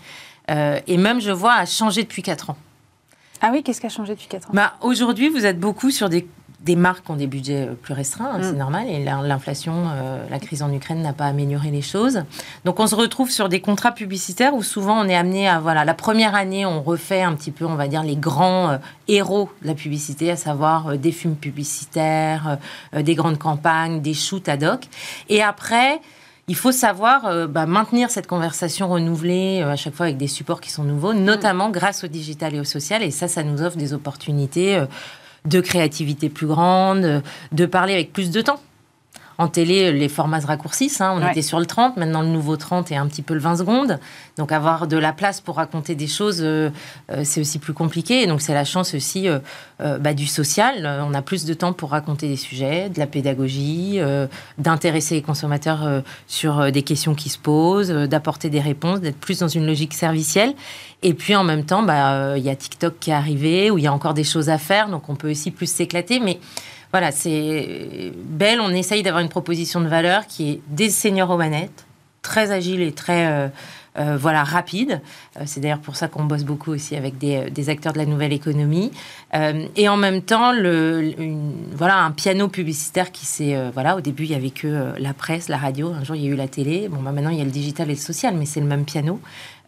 Euh, 0.50 0.80
et 0.86 0.96
même, 0.96 1.20
je 1.20 1.30
vois, 1.30 1.54
a 1.54 1.66
changé 1.66 2.02
depuis 2.02 2.22
4 2.22 2.50
ans. 2.50 2.56
Ah 3.42 3.50
oui, 3.52 3.62
qu'est-ce 3.62 3.80
qui 3.80 3.86
a 3.86 3.90
changé 3.90 4.14
depuis 4.14 4.28
4 4.28 4.48
ans? 4.48 4.52
Bah, 4.54 4.74
Aujourd'hui, 4.80 5.28
vous 5.28 5.44
êtes 5.44 5.58
beaucoup 5.58 5.90
sur 5.90 6.08
des, 6.08 6.26
des, 6.60 6.76
marques 6.76 7.04
qui 7.04 7.10
ont 7.10 7.16
des 7.16 7.26
budgets 7.26 7.66
euh, 7.68 7.74
plus 7.74 7.92
restreints, 7.92 8.30
hein, 8.32 8.38
c'est 8.40 8.52
mm. 8.52 8.58
normal, 8.58 8.88
et 8.88 9.04
l'inflation, 9.04 9.74
euh, 9.88 10.24
la 10.30 10.38
crise 10.38 10.62
en 10.62 10.72
Ukraine 10.72 11.02
n'a 11.02 11.12
pas 11.12 11.26
amélioré 11.26 11.70
les 11.70 11.82
choses. 11.82 12.22
Donc 12.64 12.80
on 12.80 12.86
se 12.86 12.94
retrouve 12.94 13.30
sur 13.30 13.48
des 13.48 13.60
contrats 13.60 13.92
publicitaires 13.92 14.54
où 14.54 14.62
souvent 14.62 14.98
on 15.04 15.08
est 15.08 15.16
amené 15.16 15.48
à, 15.48 15.58
voilà, 15.60 15.84
la 15.84 15.94
première 15.94 16.34
année, 16.34 16.64
on 16.64 16.80
refait 16.80 17.22
un 17.22 17.34
petit 17.34 17.50
peu, 17.50 17.66
on 17.66 17.74
va 17.74 17.88
dire, 17.88 18.02
les 18.02 18.16
grands 18.16 18.78
héros 19.08 19.50
de 19.62 19.66
la 19.66 19.74
publicité, 19.74 20.30
à 20.30 20.36
savoir 20.36 20.96
des 20.96 21.12
films 21.12 21.36
publicitaires, 21.36 22.58
des 22.94 23.14
grandes 23.14 23.38
campagnes, 23.38 24.00
des 24.00 24.14
shoots 24.14 24.48
ad 24.48 24.64
hoc. 24.64 24.88
Et 25.28 25.42
après, 25.42 26.00
il 26.48 26.54
faut 26.54 26.72
savoir 26.72 27.26
euh, 27.26 27.46
bah, 27.46 27.66
maintenir 27.66 28.10
cette 28.10 28.28
conversation 28.28 28.88
renouvelée 28.88 29.62
euh, 29.62 29.72
à 29.72 29.76
chaque 29.76 29.94
fois 29.94 30.06
avec 30.06 30.16
des 30.16 30.28
supports 30.28 30.60
qui 30.60 30.70
sont 30.70 30.84
nouveaux, 30.84 31.12
notamment 31.12 31.70
grâce 31.70 32.04
au 32.04 32.06
digital 32.06 32.54
et 32.54 32.60
au 32.60 32.64
social. 32.64 33.02
Et 33.02 33.10
ça, 33.10 33.26
ça 33.26 33.42
nous 33.42 33.62
offre 33.62 33.76
des 33.76 33.92
opportunités 33.92 34.76
euh, 34.76 34.86
de 35.44 35.60
créativité 35.60 36.28
plus 36.28 36.46
grande, 36.46 37.22
de 37.52 37.66
parler 37.66 37.94
avec 37.94 38.12
plus 38.12 38.30
de 38.30 38.40
temps. 38.40 38.60
En 39.38 39.48
télé, 39.48 39.92
les 39.92 40.08
formats 40.08 40.40
se 40.40 40.46
raccourcissent. 40.46 41.00
Hein. 41.00 41.20
On 41.20 41.28
était 41.28 41.42
sur 41.42 41.60
le 41.60 41.66
30, 41.66 41.98
maintenant 41.98 42.22
le 42.22 42.28
nouveau 42.28 42.56
30 42.56 42.90
est 42.90 42.96
un 42.96 43.06
petit 43.06 43.22
peu 43.22 43.34
le 43.34 43.40
20 43.40 43.56
secondes. 43.56 44.00
Donc 44.38 44.50
avoir 44.50 44.86
de 44.86 44.96
la 44.96 45.12
place 45.12 45.42
pour 45.42 45.56
raconter 45.56 45.94
des 45.94 46.06
choses, 46.06 46.42
c'est 47.22 47.40
aussi 47.40 47.58
plus 47.58 47.74
compliqué. 47.74 48.22
Et 48.22 48.26
donc 48.26 48.40
c'est 48.40 48.54
la 48.54 48.64
chance 48.64 48.94
aussi 48.94 49.28
euh, 49.80 49.98
bah, 49.98 50.14
du 50.14 50.26
social. 50.26 50.86
On 51.06 51.14
a 51.14 51.22
plus 51.22 51.44
de 51.44 51.54
temps 51.54 51.72
pour 51.72 51.90
raconter 51.90 52.28
des 52.28 52.36
sujets, 52.36 52.88
de 52.88 52.98
la 52.98 53.06
pédagogie, 53.06 53.98
d'intéresser 54.58 55.16
les 55.16 55.22
consommateurs 55.22 56.02
sur 56.26 56.72
des 56.72 56.82
questions 56.82 57.14
qui 57.14 57.28
se 57.28 57.38
posent, 57.38 57.90
d'apporter 57.90 58.48
des 58.48 58.60
réponses, 58.60 59.00
d'être 59.00 59.18
plus 59.18 59.40
dans 59.40 59.48
une 59.48 59.66
logique 59.66 59.94
servicielle. 59.94 60.54
Et 61.02 61.14
puis 61.14 61.34
en 61.34 61.44
même 61.44 61.64
temps, 61.64 61.82
bah, 61.82 62.36
il 62.36 62.44
y 62.44 62.50
a 62.50 62.56
TikTok 62.56 62.98
qui 62.98 63.10
est 63.10 63.14
arrivé, 63.14 63.70
où 63.70 63.78
il 63.78 63.84
y 63.84 63.86
a 63.86 63.92
encore 63.92 64.14
des 64.14 64.24
choses 64.24 64.48
à 64.48 64.58
faire, 64.58 64.88
donc 64.88 65.08
on 65.08 65.14
peut 65.14 65.30
aussi 65.30 65.50
plus 65.50 65.70
s'éclater. 65.70 66.20
Mais 66.20 66.38
voilà, 66.92 67.12
c'est 67.12 68.12
belle. 68.24 68.60
On 68.60 68.70
essaye 68.70 69.02
d'avoir 69.02 69.22
une 69.22 69.28
proposition 69.28 69.80
de 69.80 69.88
valeur 69.88 70.26
qui 70.26 70.50
est 70.50 70.60
des 70.68 70.90
seniors 70.90 71.30
aux 71.30 71.36
manettes, 71.36 71.84
très 72.22 72.50
agile 72.50 72.80
et 72.80 72.92
très 72.92 73.50
euh, 73.98 74.06
euh, 74.06 74.16
voilà 74.16 74.44
rapide. 74.44 75.00
Euh, 75.36 75.42
c'est 75.46 75.60
d'ailleurs 75.60 75.80
pour 75.80 75.96
ça 75.96 76.08
qu'on 76.08 76.24
bosse 76.24 76.44
beaucoup 76.44 76.70
aussi 76.70 76.96
avec 76.96 77.18
des, 77.18 77.68
acteurs 77.68 77.92
de 77.92 77.98
la 77.98 78.06
nouvelle 78.06 78.32
économie. 78.32 78.92
et 79.32 79.88
en 79.88 79.96
même 79.96 80.22
temps, 80.22 80.52
voilà 81.72 81.96
un 81.98 82.10
piano 82.12 82.48
publicitaire 82.48 83.10
qui 83.10 83.26
s'est 83.26 83.56
voilà 83.72 83.96
au 83.96 84.00
début 84.00 84.24
il 84.24 84.30
y 84.30 84.34
avait 84.34 84.50
que 84.50 84.94
la 84.98 85.14
presse, 85.14 85.48
la 85.48 85.56
radio. 85.56 85.92
Un 85.92 86.04
jour 86.04 86.16
il 86.16 86.24
y 86.24 86.28
a 86.28 86.30
eu 86.30 86.36
la 86.36 86.48
télé. 86.48 86.88
Bon, 86.88 87.02
bah, 87.02 87.12
maintenant 87.12 87.30
il 87.30 87.38
y 87.38 87.40
a 87.40 87.44
le 87.44 87.50
digital 87.50 87.88
et 87.88 87.94
le 87.94 87.98
social, 87.98 88.34
mais 88.36 88.46
c'est 88.46 88.60
le 88.60 88.66
même 88.66 88.84
piano. 88.84 89.20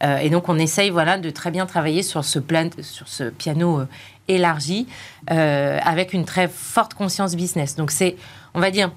et 0.02 0.30
donc 0.30 0.48
on 0.48 0.58
essaye 0.58 0.90
voilà 0.90 1.18
de 1.18 1.30
très 1.30 1.50
bien 1.50 1.66
travailler 1.66 2.02
sur 2.02 2.24
ce 2.24 2.38
plan, 2.38 2.70
sur 2.80 3.08
ce 3.08 3.24
piano 3.30 3.82
élargie 4.28 4.86
euh, 5.30 5.78
avec 5.82 6.12
une 6.12 6.24
très 6.24 6.48
forte 6.48 6.94
conscience 6.94 7.34
business. 7.34 7.76
Donc 7.76 7.90
c'est, 7.90 8.16
on 8.54 8.60
va 8.60 8.70
dire, 8.70 8.92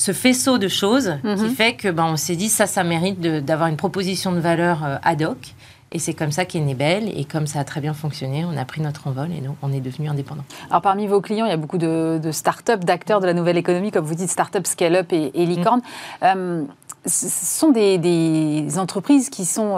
ce 0.00 0.12
faisceau 0.12 0.58
de 0.58 0.68
choses 0.68 1.16
qui 1.22 1.28
mhm. 1.28 1.50
fait 1.50 1.74
que 1.74 1.88
ben, 1.88 2.04
on 2.04 2.16
s'est 2.16 2.36
dit 2.36 2.48
ça, 2.48 2.66
ça 2.66 2.84
mérite 2.84 3.20
d'avoir 3.20 3.68
une 3.68 3.76
proposition 3.76 4.32
de 4.32 4.38
valeur 4.38 4.84
euh, 4.84 4.96
ad 5.02 5.22
hoc. 5.22 5.54
Et 5.90 5.98
c'est 5.98 6.12
comme 6.12 6.32
ça 6.32 6.44
qu'est 6.44 6.60
né 6.60 6.74
Belle. 6.74 7.08
Et 7.18 7.24
comme 7.24 7.46
ça 7.46 7.60
a 7.60 7.64
très 7.64 7.80
bien 7.80 7.94
fonctionné, 7.94 8.44
on 8.44 8.56
a 8.56 8.64
pris 8.64 8.80
notre 8.80 9.06
envol 9.06 9.30
et 9.32 9.40
donc 9.40 9.56
on 9.62 9.72
est 9.72 9.80
devenu 9.80 10.08
indépendant. 10.08 10.44
Alors 10.70 10.82
parmi 10.82 11.06
vos 11.06 11.20
clients, 11.20 11.46
il 11.46 11.48
y 11.48 11.52
a 11.52 11.56
beaucoup 11.56 11.78
de, 11.78 12.20
de 12.22 12.30
start-up, 12.30 12.84
d'acteurs 12.84 13.20
de 13.20 13.26
la 13.26 13.32
nouvelle 13.32 13.56
économie, 13.56 13.90
comme 13.90 14.04
vous 14.04 14.14
dites, 14.14 14.30
start-up, 14.30 14.66
scale-up 14.66 15.12
et, 15.12 15.30
licorne. 15.46 15.80
Mm. 16.20 16.24
Euh, 16.24 16.64
ce 17.06 17.28
sont 17.28 17.70
des, 17.70 17.96
des, 17.96 18.78
entreprises 18.78 19.30
qui 19.30 19.46
sont 19.46 19.76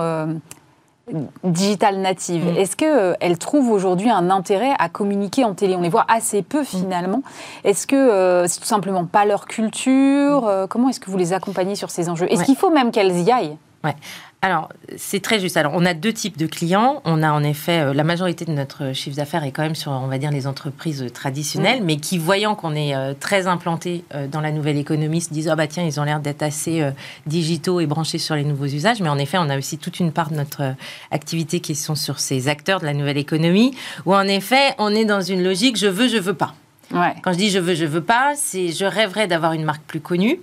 digital 1.45 1.99
native. 1.99 2.45
Mm. 2.53 2.57
Est-ce 2.57 2.77
qu'elles 2.77 3.39
trouvent 3.39 3.71
aujourd'hui 3.71 4.11
un 4.11 4.31
intérêt 4.31 4.73
à 4.79 4.89
communiquer 4.89 5.45
en 5.45 5.55
télé? 5.55 5.77
On 5.77 5.81
les 5.83 5.89
voit 5.89 6.07
assez 6.09 6.43
peu 6.43 6.65
finalement. 6.65 7.23
Est-ce 7.65 7.87
que 7.87 7.97
euh, 7.97 8.47
c'est 8.47 8.61
tout 8.61 8.67
simplement 8.67 9.05
pas 9.05 9.25
leur 9.25 9.47
culture? 9.47 10.47
Euh, 10.47 10.67
Comment 10.67 10.89
est-ce 10.89 11.01
que 11.01 11.11
vous 11.11 11.17
les 11.19 11.33
accompagnez 11.33 11.75
sur 11.75 11.91
ces 11.91 12.09
enjeux? 12.09 12.27
Est-ce 12.31 12.41
Ouais. 12.41 12.45
qu'il 12.47 12.57
faut 12.57 12.71
même 12.71 12.91
qu'elles 12.91 13.19
y 13.21 13.31
aillent? 13.31 13.57
Ouais. 13.85 13.97
Alors, 14.43 14.71
c'est 14.97 15.21
très 15.21 15.39
juste. 15.39 15.59
Alors, 15.59 15.73
on 15.75 15.85
a 15.85 15.93
deux 15.93 16.15
types 16.15 16.39
de 16.39 16.47
clients. 16.47 17.03
On 17.05 17.23
a 17.23 17.31
en 17.31 17.43
effet, 17.43 17.81
euh, 17.81 17.93
la 17.93 18.05
majorité 18.05 18.47
de 18.47 18.53
notre 18.53 18.95
chiffre 18.95 19.17
d'affaires 19.17 19.45
est 19.45 19.53
quand 19.53 19.63
même 19.63 19.75
sur, 19.75 19.93
on 19.93 20.07
va 20.07 20.17
dire, 20.17 20.31
les 20.31 20.47
entreprises 20.47 21.05
traditionnelles, 21.13 21.83
mais 21.85 21.97
qui, 21.97 22.17
voyant 22.17 22.55
qu'on 22.55 22.75
est 22.75 22.95
euh, 22.95 23.13
très 23.13 23.47
implanté 23.47 24.03
euh, 24.15 24.27
dans 24.29 24.41
la 24.41 24.51
nouvelle 24.51 24.79
économie, 24.79 25.21
se 25.21 25.31
disent 25.31 25.49
Ah 25.49 25.57
bah 25.57 25.67
tiens, 25.67 25.85
ils 25.85 26.01
ont 26.01 26.05
l'air 26.05 26.21
d'être 26.21 26.43
assez 26.43 26.81
euh, 26.81 26.91
digitaux 27.27 27.81
et 27.81 27.87
branchés 27.87 28.17
sur 28.17 28.35
les 28.35 28.45
nouveaux 28.45 28.65
usages. 28.65 29.03
Mais 29.03 29.11
en 29.11 29.19
effet, 29.19 29.37
on 29.39 29.51
a 29.51 29.59
aussi 29.59 29.77
toute 29.77 30.01
une 30.01 30.11
part 30.11 30.31
de 30.31 30.37
notre 30.37 30.63
euh, 30.63 30.73
activité 31.11 31.61
qui 31.61 31.75
sont 31.75 31.95
sur 31.95 32.19
ces 32.19 32.49
acteurs 32.49 32.81
de 32.81 32.87
la 32.87 32.95
nouvelle 32.95 33.19
économie, 33.19 33.75
où 34.07 34.15
en 34.15 34.27
effet, 34.27 34.75
on 34.79 34.95
est 34.95 35.05
dans 35.05 35.21
une 35.21 35.45
logique 35.45 35.77
je 35.77 35.87
veux, 35.87 36.09
je 36.09 36.17
veux 36.17 36.35
pas. 36.35 36.55
Ouais. 36.93 37.15
Quand 37.23 37.33
je 37.33 37.39
dis 37.39 37.51
je 37.51 37.59
veux, 37.59 37.75
je 37.75 37.85
veux 37.85 38.01
pas, 38.01 38.33
c'est 38.37 38.69
je 38.69 38.87
rêverais 38.87 39.27
d'avoir 39.27 39.53
une 39.53 39.65
marque 39.65 39.83
plus 39.83 40.01
connue. 40.01 40.41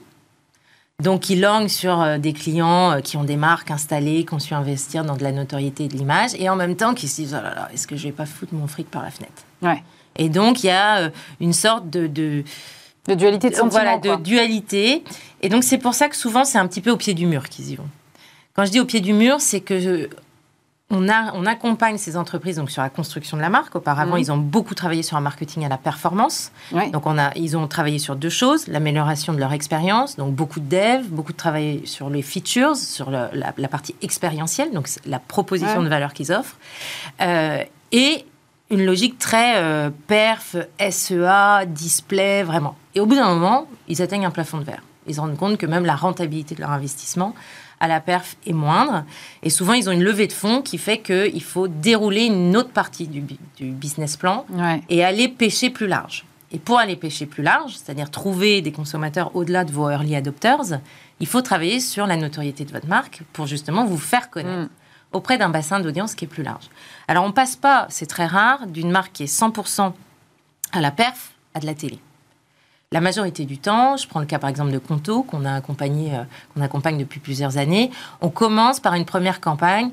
Donc, 1.04 1.30
ils 1.30 1.40
languent 1.40 1.68
sur 1.68 2.02
euh, 2.02 2.18
des 2.18 2.34
clients 2.34 2.94
euh, 2.94 3.02
qui 3.02 3.18
ont 3.18 3.24
des 3.24 3.36
marques 3.38 3.70
installées, 3.70 4.26
qui 4.26 4.34
ont 4.34 4.40
su 4.40 4.56
investir 4.56 5.06
dans 5.06 5.16
de 5.16 5.24
la 5.24 5.32
notoriété 5.32 5.84
et 5.86 5.88
de 5.88 5.96
l'image, 5.96 6.32
et 6.40 6.50
en 6.50 6.56
même 6.56 6.76
temps 6.76 6.96
qui 6.96 7.08
se 7.08 7.22
disent 7.22 7.36
oh 7.40 7.44
là 7.44 7.54
là, 7.54 7.70
est-ce 7.72 7.86
que 7.86 7.96
je 7.96 8.06
vais 8.06 8.12
pas 8.12 8.26
foutre 8.26 8.56
mon 8.56 8.66
fric 8.66 8.90
par 8.90 9.04
la 9.04 9.12
fenêtre? 9.12 9.44
Ouais. 9.62 9.84
Et 10.16 10.30
donc, 10.30 10.64
il 10.64 10.68
y 10.68 10.72
a 10.72 10.98
euh, 11.02 11.10
une 11.40 11.54
sorte 11.54 11.88
de, 11.92 12.08
de, 12.08 12.44
De 13.08 13.14
dualité 13.14 13.52
de 13.52 13.56
voilà, 13.70 13.98
de 14.00 14.08
quoi. 14.08 14.18
dualité. 14.18 15.04
Et 15.44 15.50
donc, 15.50 15.64
c'est 15.64 15.78
pour 15.78 15.94
ça 15.94 16.10
que 16.10 16.16
souvent, 16.16 16.44
c'est 16.44 16.58
un 16.58 16.66
petit 16.66 16.82
peu 16.82 16.90
au 16.90 16.98
pied 16.98 17.14
du 17.14 17.28
mur 17.28 17.48
qu'ils 17.48 17.70
y 17.70 17.76
vont. 17.76 17.88
Quand 18.56 18.66
je 18.66 18.72
dis 18.72 18.80
au 18.80 18.86
pied 18.86 19.00
du 19.00 19.14
mur, 19.14 19.40
c'est 19.40 19.62
que 19.62 20.10
on, 20.90 21.10
a, 21.10 21.34
on 21.34 21.46
accompagne 21.46 21.98
ces 21.98 22.16
entreprises 22.16 22.56
donc 22.56 22.72
sur 22.72 22.82
la 22.82 22.90
construction 22.90 23.36
de 23.36 23.42
la 23.42 23.50
marque. 23.50 23.76
Auparavant, 23.76 24.14
Mhm. 24.14 24.20
ils 24.20 24.32
ont 24.32 24.38
beaucoup 24.38 24.74
travaillé 24.74 25.04
sur 25.04 25.18
un 25.18 25.22
marketing 25.22 25.66
à 25.66 25.70
la 25.70 25.78
performance. 25.78 26.52
Ouais. 26.72 26.90
Donc, 26.92 27.06
on 27.06 27.18
a, 27.18 27.32
ils 27.36 27.58
ont 27.58 27.68
travaillé 27.68 28.00
sur 28.00 28.16
deux 28.16 28.30
choses 28.30 28.68
l'amélioration 28.68 29.34
de 29.34 29.40
leur 29.40 29.52
expérience, 29.52 30.16
donc 30.16 30.34
beaucoup 30.34 30.60
de 30.62 30.70
dev, 30.70 31.08
beaucoup 31.10 31.34
de 31.34 31.38
travail 31.38 31.82
sur 31.86 32.10
les 32.10 32.22
features, 32.22 32.76
sur 32.78 33.10
le- 33.12 33.28
la, 33.34 33.54
la 33.58 33.68
partie 33.68 33.96
expérientielle, 34.02 34.72
donc 34.72 34.88
la 35.06 35.20
proposition 35.20 35.80
Ouais. 35.80 35.84
de 35.84 35.90
valeur 35.90 36.14
qu'ils 36.14 36.32
offrent, 36.32 36.56
Euh, 37.22 37.64
et 37.92 38.26
une 38.70 38.86
logique 38.86 39.18
très 39.18 39.58
euh, 39.58 39.90
perf, 40.08 40.56
SEA, 40.80 41.66
display, 41.66 42.44
vraiment. 42.44 42.76
Et 42.96 43.00
au 43.00 43.06
bout 43.06 43.16
d'un 43.16 43.28
moment, 43.34 43.68
ils 43.88 44.02
atteignent 44.02 44.26
un 44.26 44.32
plafond 44.32 44.58
de 44.58 44.64
verre. 44.64 44.84
Ils 45.08 45.16
se 45.16 45.22
rendent 45.22 45.38
compte 45.38 45.58
que 45.58 45.66
même 45.66 45.86
la 45.86 45.96
rentabilité 45.96 46.54
de 46.56 46.60
leur 46.62 46.72
investissement 46.72 47.34
à 47.80 47.88
la 47.88 48.00
perf 48.02 48.36
est 48.46 48.54
moindre. 48.54 49.04
Et 49.44 49.50
souvent, 49.50 49.74
ils 49.74 49.88
ont 49.90 49.92
une 49.92 50.04
levée 50.04 50.28
de 50.28 50.34
fonds 50.34 50.62
qui 50.62 50.78
fait 50.78 51.00
qu'il 51.00 51.44
faut 51.44 51.68
dérouler 51.68 52.26
une 52.26 52.56
autre 52.58 52.70
partie 52.72 53.08
du, 53.08 53.22
bu- 53.22 53.38
du 53.58 53.66
business 53.72 54.18
plan 54.18 54.46
Ouais. 54.50 54.82
et 54.90 55.04
aller 55.04 55.28
pêcher 55.28 55.70
plus 55.70 55.88
large. 55.88 56.26
Et 56.52 56.60
pour 56.60 56.80
aller 56.80 56.96
pêcher 56.96 57.26
plus 57.26 57.44
large, 57.44 57.76
c'est-à-dire 57.76 58.10
trouver 58.10 58.62
des 58.62 58.72
consommateurs 58.72 59.36
au-delà 59.36 59.64
de 59.66 59.72
vos 59.72 59.90
early 59.90 60.16
adopters, 60.16 60.80
il 61.20 61.28
faut 61.28 61.42
travailler 61.42 61.80
sur 61.80 62.08
la 62.08 62.16
notoriété 62.16 62.64
de 62.66 62.72
votre 62.72 62.88
marque 62.88 63.22
pour 63.34 63.48
justement 63.48 63.86
vous 63.86 63.98
faire 63.98 64.30
connaître 64.30 64.64
Mm. 64.64 64.70
auprès 65.14 65.38
d'un 65.38 65.50
bassin 65.50 65.80
d'audience 65.80 66.16
qui 66.16 66.26
est 66.26 66.28
plus 66.28 66.44
large. 66.44 66.66
Alors 67.10 67.26
on 67.26 67.32
passe 67.34 67.56
pas, 67.58 67.86
c'est 67.90 68.06
très 68.06 68.26
rare, 68.26 68.66
d'une 68.68 68.90
marque 68.92 69.12
qui 69.14 69.24
est 69.24 69.26
100% 69.28 69.94
à 70.72 70.80
la 70.82 70.92
perf 70.92 71.32
à 71.54 71.60
de 71.60 71.66
la 71.66 71.74
télé. 71.74 72.00
La 72.94 73.02
majorité 73.02 73.44
du 73.44 73.58
temps, 73.58 73.98
je 73.98 74.08
prends 74.08 74.22
le 74.22 74.26
cas 74.26 74.40
par 74.40 74.50
exemple 74.50 74.72
de 74.72 74.78
Conto, 74.78 75.22
qu'on 75.22 75.44
a 75.44 75.54
accompagné, 75.54 76.16
euh, 76.16 76.24
qu'on 76.54 76.62
accompagne 76.62 76.98
depuis 76.98 77.20
plusieurs 77.20 77.58
années, 77.58 77.92
on 78.22 78.30
commence 78.30 78.80
par 78.80 78.94
une 78.94 79.04
première 79.04 79.42
campagne 79.42 79.90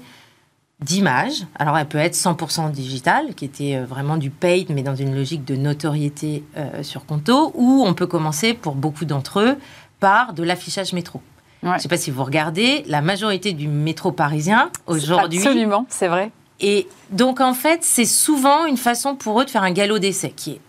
d'image. 0.78 1.44
Alors 1.56 1.76
elle 1.76 1.88
peut 1.88 1.98
être 1.98 2.14
100% 2.14 2.70
digitale, 2.70 3.34
qui 3.34 3.46
était 3.46 3.74
euh, 3.74 3.84
vraiment 3.84 4.16
du 4.16 4.30
paid, 4.30 4.70
mais 4.70 4.84
dans 4.84 4.94
une 4.94 5.12
logique 5.12 5.44
de 5.44 5.56
notoriété 5.56 6.44
euh, 6.56 6.84
sur 6.84 7.04
Conto, 7.04 7.50
ou 7.56 7.82
on 7.84 7.94
peut 7.94 8.06
commencer 8.06 8.54
pour 8.54 8.76
beaucoup 8.76 9.06
d'entre 9.06 9.40
eux 9.40 9.56
par 9.98 10.32
de 10.32 10.44
l'affichage 10.44 10.92
métro. 10.92 11.20
Ouais. 11.64 11.70
Je 11.70 11.74
ne 11.74 11.78
sais 11.80 11.88
pas 11.88 11.96
si 11.96 12.12
vous 12.12 12.22
regardez, 12.22 12.84
la 12.86 13.00
majorité 13.00 13.54
du 13.54 13.66
métro 13.66 14.12
parisien 14.12 14.70
aujourd'hui 14.86 15.40
Absolument, 15.40 15.84
c'est 15.88 16.06
vrai. 16.06 16.30
et 16.60 16.86
donc, 17.10 17.40
en 17.40 17.54
fait, 17.54 17.82
c'est 17.82 18.04
souvent 18.04 18.66
une 18.66 18.76
façon 18.76 19.16
pour 19.16 19.40
eux 19.40 19.44
de 19.44 19.50
faire 19.50 19.64
un 19.64 19.72
galop 19.72 19.98
d'essai 19.98 20.30
qui 20.30 20.52
est 20.52 20.60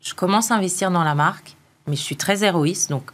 je 0.00 0.14
commence 0.14 0.50
à 0.50 0.54
investir 0.54 0.90
dans 0.90 1.04
la 1.04 1.14
marque, 1.14 1.56
mais 1.90 1.96
je 1.96 2.02
suis 2.02 2.16
très 2.16 2.42
héroïste. 2.44 2.88
Donc, 2.90 3.10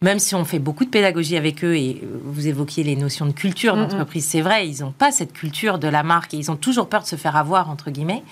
même 0.00 0.18
si 0.18 0.34
on 0.34 0.44
fait 0.44 0.58
beaucoup 0.58 0.84
de 0.84 0.90
pédagogie 0.90 1.36
avec 1.36 1.62
eux 1.64 1.76
et 1.76 2.00
euh, 2.02 2.20
vous 2.24 2.46
évoquiez 2.46 2.82
les 2.84 2.96
notions 2.96 3.26
de 3.26 3.32
culture 3.32 3.74
Mhm. 3.76 3.82
d'entreprise, 3.82 4.24
c'est 4.26 4.40
vrai, 4.42 4.68
ils 4.68 4.80
n'ont 4.82 4.92
pas 4.92 5.12
cette 5.12 5.32
culture 5.32 5.78
de 5.78 5.88
la 5.88 6.02
marque 6.02 6.34
et 6.34 6.36
ils 6.38 6.50
ont 6.50 6.56
toujours 6.56 6.88
peur 6.88 7.02
de 7.02 7.06
se 7.06 7.16
faire 7.16 7.36
avoir, 7.36 7.68
entre 7.70 7.90
guillemets. 7.90 8.22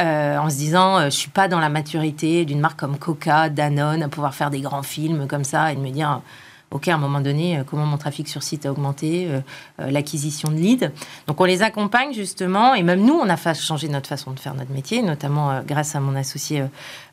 euh, 0.00 0.38
en 0.38 0.48
se 0.48 0.54
disant, 0.56 0.98
euh, 0.98 1.04
je 1.06 1.16
suis 1.16 1.30
pas 1.30 1.48
dans 1.48 1.58
la 1.58 1.68
maturité 1.68 2.44
d'une 2.44 2.60
marque 2.60 2.78
comme 2.78 2.96
Coca, 2.98 3.48
Danone, 3.48 4.04
à 4.04 4.08
pouvoir 4.08 4.32
faire 4.32 4.48
des 4.48 4.60
grands 4.60 4.84
films 4.84 5.26
comme 5.26 5.42
ça 5.42 5.72
et 5.72 5.74
de 5.74 5.80
me 5.80 5.90
dire, 5.90 6.20
ok, 6.70 6.88
à 6.88 6.94
un 6.94 6.98
moment 6.98 7.20
donné, 7.20 7.58
euh, 7.58 7.62
comment 7.64 7.86
mon 7.86 7.96
trafic 7.96 8.28
sur 8.28 8.42
site 8.42 8.66
a 8.66 8.70
augmenté, 8.70 9.26
euh, 9.28 9.40
euh, 9.80 9.90
l'acquisition 9.90 10.50
de 10.50 10.56
leads. 10.56 10.90
Donc 11.26 11.40
on 11.40 11.44
les 11.44 11.62
accompagne 11.62 12.12
justement, 12.12 12.74
et 12.74 12.82
même 12.82 13.00
nous, 13.04 13.14
on 13.14 13.28
a 13.28 13.54
changer 13.54 13.88
notre 13.88 14.08
façon 14.08 14.32
de 14.32 14.40
faire 14.40 14.54
notre 14.54 14.72
métier, 14.72 15.02
notamment 15.02 15.62
grâce 15.66 15.94
à 15.96 16.00
mon 16.00 16.14
associée 16.16 16.64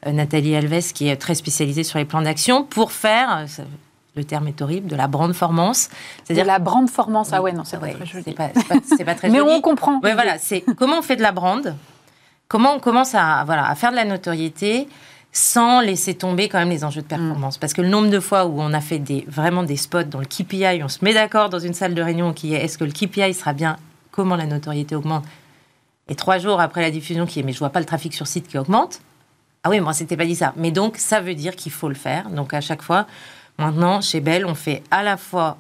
Nathalie 0.06 0.56
Alves, 0.56 0.92
qui 0.94 1.08
est 1.08 1.16
très 1.16 1.36
spécialisée 1.36 1.84
sur 1.84 1.98
les 2.00 2.06
plans 2.06 2.22
d'action, 2.22 2.64
pour 2.64 2.92
faire, 2.92 3.46
le 4.16 4.24
terme 4.24 4.48
est 4.48 4.62
horrible, 4.62 4.88
de 4.88 4.96
la 4.96 5.08
brandformance. 5.08 5.90
De 6.30 6.42
la 6.42 6.60
brand 6.60 6.90
formance. 6.90 7.30
Ah 7.34 7.42
ouais, 7.42 7.52
non, 7.54 7.64
c'est 7.66 7.78
Ouais, 7.78 7.96
pas 8.36 8.50
pas, 8.50 8.64
pas- 8.80 9.04
pas 9.06 9.16
très 9.16 9.30
Mais 9.30 9.40
joli. 9.40 9.52
on 9.52 9.62
comprend. 9.62 10.00
Ouais, 10.02 10.14
voilà, 10.14 10.38
c'est 10.38 10.62
comment 10.78 11.00
on 11.00 11.02
fait 11.02 11.16
de 11.16 11.22
la 11.22 11.32
brand, 11.32 11.76
comment 12.48 12.74
on 12.76 12.80
commence 12.80 13.14
à, 13.16 13.44
voilà, 13.46 13.68
à 13.70 13.76
faire 13.76 13.92
de 13.92 13.96
la 13.96 14.06
notoriété 14.06 14.88
sans 15.36 15.82
laisser 15.82 16.14
tomber 16.14 16.48
quand 16.48 16.60
même 16.60 16.70
les 16.70 16.86
enjeux 16.86 17.02
de 17.02 17.08
performance. 17.08 17.58
Parce 17.58 17.74
que 17.74 17.82
le 17.82 17.90
nombre 17.90 18.10
de 18.10 18.22
fois 18.22 18.46
où 18.46 18.62
on 18.62 18.72
a 18.72 18.80
fait 18.80 19.00
des, 19.00 19.26
vraiment 19.28 19.64
des 19.64 19.76
spots 19.76 20.04
dans 20.04 20.20
le 20.20 20.26
KPI, 20.26 20.82
on 20.82 20.88
se 20.88 21.04
met 21.04 21.14
d'accord 21.14 21.50
dans 21.50 21.60
une 21.60 21.74
salle 21.74 21.94
de 21.94 22.02
réunion 22.02 22.32
qui 22.32 22.54
est 22.54 22.64
est-ce 22.64 22.78
que 22.78 22.86
le 22.86 22.94
KPI 22.94 23.34
sera 23.34 23.52
bien, 23.52 23.76
comment 24.12 24.38
la 24.38 24.46
notoriété 24.46 24.96
augmente, 24.96 25.26
et 26.08 26.16
trois 26.16 26.38
jours 26.38 26.62
après 26.62 26.82
la 26.82 26.90
diffusion 26.90 27.26
qui 27.26 27.42
est 27.42 27.44
mais 27.44 27.52
je 27.52 27.60
vois 27.60 27.70
pas 27.70 27.82
le 27.82 27.86
trafic 27.86 28.14
sur 28.14 28.28
site 28.28 28.48
qui 28.48 28.58
augmente. 28.58 29.02
Ah 29.66 29.70
oui, 29.70 29.82
moi 29.82 29.92
c'était 29.92 30.16
pas 30.16 30.26
dit 30.26 30.36
ça. 30.36 30.54
Mais 30.56 30.72
donc 30.72 30.96
ça 30.96 31.20
veut 31.20 31.36
dire 31.36 31.58
qu'il 31.58 31.72
faut 31.74 31.90
le 31.90 31.96
faire. 31.96 32.30
Donc 32.30 32.54
à 32.54 32.62
chaque 32.62 32.82
fois, 32.82 33.06
maintenant 33.58 34.00
chez 34.00 34.22
Bell, 34.22 34.46
on 34.46 34.56
fait 34.56 34.84
à 34.90 35.04
la 35.04 35.18
fois 35.18 35.58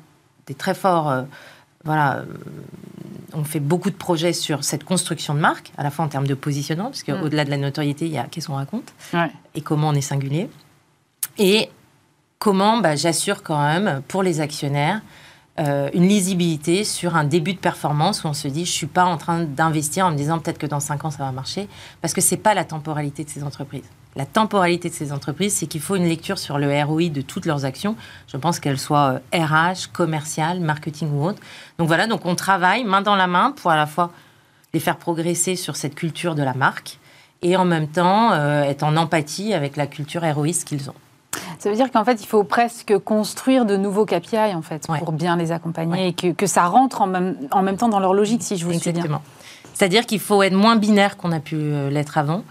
des 0.48 0.54
très 0.54 0.74
forts, 0.74 1.10
euh, 1.10 1.24
voilà, 1.86 2.17
euh, 2.17 2.26
on 3.34 3.43
fait 3.43 3.60
beaucoup 3.60 3.89
de 3.89 3.95
projets 3.95 4.34
sur 4.34 4.63
cette 4.63 4.84
construction 4.84 5.34
de 5.34 5.39
marque, 5.39 5.71
à 5.78 5.84
la 5.84 5.91
fois 5.91 6.06
en 6.06 6.08
termes 6.08 6.28
de 6.28 6.34
positionnement, 6.34 6.86
parce 6.86 7.08
Mm. 7.08 7.19
qu'au-delà 7.21 7.45
de 7.45 7.50
la 7.50 7.58
notoriété, 7.58 8.06
il 8.06 8.12
y 8.12 8.17
a 8.17 8.24
qu'est-ce 8.24 8.48
qu'on 8.48 8.56
raconte 8.56 8.93
Ouais. 9.13 9.32
et 9.56 9.62
comment 9.62 9.89
on 9.89 9.93
est 9.93 10.02
singulier. 10.02 10.50
Et 11.38 11.69
comment 12.39 12.78
bah, 12.80 12.95
j'assure 12.95 13.43
quand 13.43 13.62
même 13.62 14.02
pour 14.08 14.24
les 14.24 14.41
actionnaires 14.41 15.02
euh, 15.58 15.89
une 15.93 16.06
lisibilité 16.08 16.84
sur 16.84 17.15
un 17.15 17.24
début 17.24 17.54
de 17.54 17.60
performance 17.60 18.24
où 18.26 18.28
on 18.28 18.34
se 18.34 18.50
dit 18.50 18.65
je 18.65 18.71
suis 18.71 18.88
pas 18.88 19.06
en 19.06 19.15
train 19.17 19.43
d'investir 19.45 20.06
en 20.06 20.12
me 20.12 20.17
disant 20.17 20.38
peut-être 20.39 20.58
que 20.58 20.65
dans 20.65 20.82
5 20.82 21.06
ans 21.06 21.12
ça 21.12 21.24
va 21.24 21.32
marcher 21.32 21.69
parce 22.02 22.13
que 22.13 22.19
c'est 22.19 22.36
pas 22.36 22.54
la 22.54 22.65
temporalité 22.65 23.24
de 23.24 23.30
ces 23.30 23.41
entreprises. 23.41 23.86
La 24.15 24.25
temporalité 24.25 24.89
de 24.89 24.93
ces 24.93 25.12
entreprises, 25.12 25.56
c'est 25.58 25.65
qu'il 25.67 25.82
faut 25.82 25.95
une 25.97 26.08
lecture 26.08 26.38
sur 26.39 26.58
le 26.58 26.84
ROI 26.84 27.10
de 27.10 27.19
toutes 27.21 27.45
leurs 27.45 27.65
actions. 27.65 27.95
Je 28.28 28.38
pense 28.38 28.60
qu'elles 28.60 28.80
soient 28.80 29.19
euh, 29.36 29.45
RH, 29.45 29.91
commercial, 29.91 30.62
marketing 30.62 31.10
ou 31.12 31.25
autre. 31.25 31.39
Donc 31.80 31.88
voilà, 31.88 32.08
donc 32.08 32.25
on 32.25 32.36
travaille 32.36 32.86
main 32.86 33.01
dans 33.01 33.15
la 33.17 33.28
main 33.28 33.51
pour 33.51 33.71
à 33.71 33.75
la 33.75 33.86
fois 33.86 34.12
les 34.73 34.80
faire 34.80 34.95
progresser 34.97 35.56
sur 35.58 35.75
cette 35.75 35.95
culture 35.95 36.34
de 36.36 36.43
la 36.43 36.54
marque 36.54 36.97
et 37.41 37.58
en 37.58 37.65
même 37.65 37.88
temps 37.88 38.32
euh, 38.32 38.63
être 38.63 38.84
en 38.84 38.95
empathie 38.95 39.54
avec 39.54 39.75
la 39.75 39.86
culture 39.88 40.23
héroïste 40.23 40.65
qu'ils 40.65 40.89
ont. 40.89 40.95
Ça 41.60 41.69
veut 41.69 41.75
dire 41.75 41.91
qu'en 41.91 42.06
fait, 42.06 42.21
il 42.21 42.25
faut 42.28 42.43
presque 42.45 42.97
construire 42.99 43.65
de 43.65 43.75
nouveaux 43.75 44.06
KPI 44.06 44.54
en 44.56 44.62
fait 44.62 44.86
Ouais. 44.88 44.99
pour 44.99 45.12
bien 45.12 45.36
les 45.36 45.51
accompagner 45.51 45.91
Ouais. 45.91 46.08
et 46.10 46.13
que, 46.13 46.32
que 46.32 46.47
ça 46.47 46.65
rentre 46.65 47.01
en 47.01 47.08
même, 47.08 47.36
en 47.51 47.62
même 47.62 47.75
temps 47.75 47.89
dans 47.89 47.99
leur 47.99 48.13
logique, 48.13 48.43
si 48.43 48.56
je 48.56 48.63
vous 48.65 48.71
suis 48.71 48.80
bien. 48.80 48.91
Exactement. 48.91 49.21
C'est-à-dire 49.73 50.06
qu'il 50.06 50.21
faut 50.21 50.41
être 50.41 50.54
moins 50.54 50.78
binaire 50.78 51.17
qu'on 51.17 51.34
a 51.34 51.39
pu 51.41 51.56
euh, 51.58 51.89
l'être 51.89 52.17
avant 52.17 52.43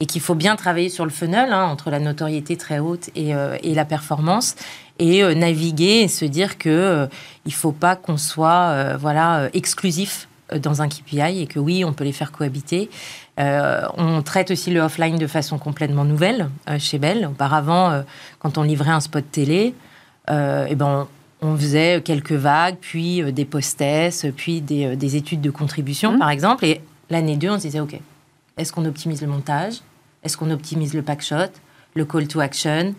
et 0.00 0.06
qu'il 0.06 0.20
faut 0.20 0.34
bien 0.34 0.56
travailler 0.56 0.88
sur 0.88 1.04
le 1.04 1.10
funnel 1.10 1.52
hein, 1.52 1.64
entre 1.64 1.90
la 1.90 1.98
notoriété 1.98 2.56
très 2.56 2.78
haute 2.78 3.10
et, 3.14 3.34
euh, 3.34 3.56
et 3.62 3.74
la 3.74 3.84
performance 3.84 4.54
et 4.98 5.22
euh, 5.22 5.34
naviguer 5.34 6.02
et 6.02 6.08
se 6.08 6.24
dire 6.24 6.58
que 6.58 6.68
euh, 6.68 7.06
il 7.46 7.52
faut 7.52 7.72
pas 7.72 7.96
qu'on 7.96 8.16
soit 8.16 8.70
euh, 8.70 8.96
voilà 8.98 9.48
exclusif 9.52 10.28
dans 10.62 10.80
un 10.80 10.88
KPI 10.88 11.42
et 11.42 11.46
que 11.46 11.58
oui, 11.58 11.84
on 11.84 11.92
peut 11.92 12.04
les 12.04 12.12
faire 12.12 12.32
cohabiter. 12.32 12.88
On 13.36 14.22
traite 14.24 14.50
aussi 14.50 14.70
le 14.70 14.80
offline 14.80 15.18
de 15.18 15.26
façon 15.26 15.58
complètement 15.58 16.06
nouvelle 16.06 16.48
chez 16.78 16.98
Bell. 16.98 17.26
Auparavant, 17.26 18.02
quand 18.38 18.56
on 18.56 18.62
livrait 18.62 18.90
un 18.90 19.00
spot 19.00 19.24
télé, 19.30 19.74
eh 20.30 20.74
ben, 20.74 21.06
on, 21.42 21.54
faisait 21.54 22.00
quelques 22.00 22.32
vagues, 22.32 22.76
puis 22.80 23.30
des 23.30 23.44
post-tests, 23.44 24.32
puis 24.32 24.62
des, 24.62 24.96
des 24.96 25.16
études 25.16 25.42
de 25.42 25.50
contribution, 25.50 26.12
Mhm. 26.12 26.18
par 26.18 26.30
exemple. 26.30 26.64
Et 26.64 26.80
l'année 27.10 27.36
2, 27.36 27.50
on 27.50 27.58
se 27.58 27.66
disait, 27.66 27.80
OK, 27.80 28.00
est-ce 28.58 28.72
qu'on 28.72 28.84
optimise 28.84 29.22
le 29.22 29.28
montage? 29.28 29.80
Est-ce 30.22 30.36
qu'on 30.36 30.50
optimise 30.50 30.94
le 30.94 31.02
pack 31.02 31.22
shot 31.22 31.52
Le 31.94 32.04
call 32.04 32.28
to 32.28 32.40
action 32.40 32.94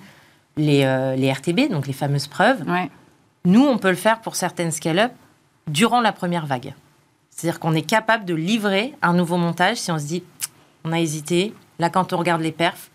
les, 0.58 0.84
euh, 0.84 1.16
les 1.16 1.32
RTB, 1.32 1.70
donc 1.70 1.88
les 1.88 1.94
fameuses 1.94 2.28
preuves? 2.28 2.64
Ouais. 2.68 2.90
nous, 3.46 3.66
on 3.66 3.78
peut 3.78 3.90
le 3.90 3.96
faire 3.96 4.20
pour 4.22 4.36
certaines 4.36 4.72
scale-up 4.72 5.12
durant 5.68 6.02
la 6.02 6.12
première 6.12 6.46
vague. 6.46 6.74
C'est-à-dire 7.30 7.60
qu'on 7.60 7.74
est 7.74 7.84
capable 7.84 8.26
de 8.26 8.34
livrer 8.34 8.94
un 9.02 9.14
nouveau 9.14 9.38
montage 9.38 9.78
si 9.78 9.92
on 9.92 10.00
se 10.00 10.06
dit, 10.06 10.24
on 10.84 10.92
a 10.92 11.00
hésité. 11.00 11.54
Là, 11.78 11.90
quand 11.90 12.12
on 12.12 12.18
regarde 12.18 12.42
les 12.42 12.52
perfs, 12.52 12.90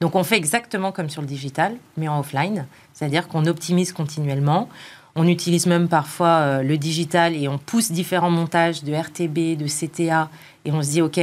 donc 0.00 0.14
on 0.14 0.22
fait 0.22 0.36
exactement 0.36 0.92
comme 0.92 1.10
sur 1.10 1.22
le 1.22 1.26
digital, 1.26 1.76
mais 1.96 2.06
en 2.06 2.20
offline. 2.20 2.66
C'est-à-dire 2.92 3.26
qu'on 3.26 3.46
optimise 3.46 3.92
continuellement. 3.92 4.68
On 5.16 5.26
utilise 5.26 5.66
même 5.66 5.88
parfois 5.88 6.28
euh, 6.28 6.62
le 6.62 6.78
digital 6.78 7.34
et 7.34 7.48
on 7.48 7.58
pousse 7.58 7.90
différents 7.90 8.30
montages 8.30 8.84
de 8.84 8.94
RTB, 8.94 9.56
de 9.56 9.66
CTA, 9.66 10.30
et 10.64 10.70
on 10.70 10.80
se 10.82 10.90
dit, 10.90 11.02
OK, 11.02 11.18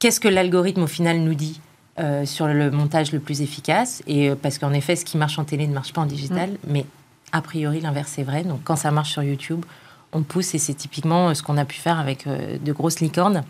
qu'est-ce 0.00 0.18
que 0.18 0.28
l'algorithme 0.28 0.82
au 0.82 0.88
final 0.88 1.20
nous 1.20 1.34
dit 1.34 1.60
euh, 2.00 2.24
sur 2.26 2.48
le 2.48 2.72
montage 2.72 3.12
le 3.12 3.20
plus 3.20 3.40
efficace? 3.40 4.02
Et 4.08 4.34
parce 4.34 4.58
qu'en 4.58 4.72
effet, 4.72 4.96
ce 4.96 5.04
qui 5.04 5.16
marche 5.16 5.38
en 5.38 5.44
télé 5.44 5.68
ne 5.68 5.74
marche 5.74 5.92
pas 5.92 6.00
en 6.00 6.06
digital, 6.06 6.50
mm. 6.50 6.56
mais 6.66 6.86
a 7.32 7.42
priori, 7.42 7.80
l'inverse 7.80 8.18
est 8.18 8.24
vrai. 8.24 8.42
Donc 8.42 8.60
quand 8.64 8.76
ça 8.76 8.90
marche 8.90 9.12
sur 9.12 9.22
YouTube, 9.22 9.64
on 10.12 10.22
pousse 10.22 10.54
et 10.54 10.58
c'est 10.58 10.74
typiquement 10.74 11.28
euh, 11.28 11.34
ce 11.34 11.42
qu'on 11.42 11.56
a 11.56 11.64
pu 11.64 11.76
faire 11.76 11.98
avec 11.98 12.26
euh, 12.26 12.58
de 12.58 12.72
grosses 12.72 13.00
licornes. 13.00 13.44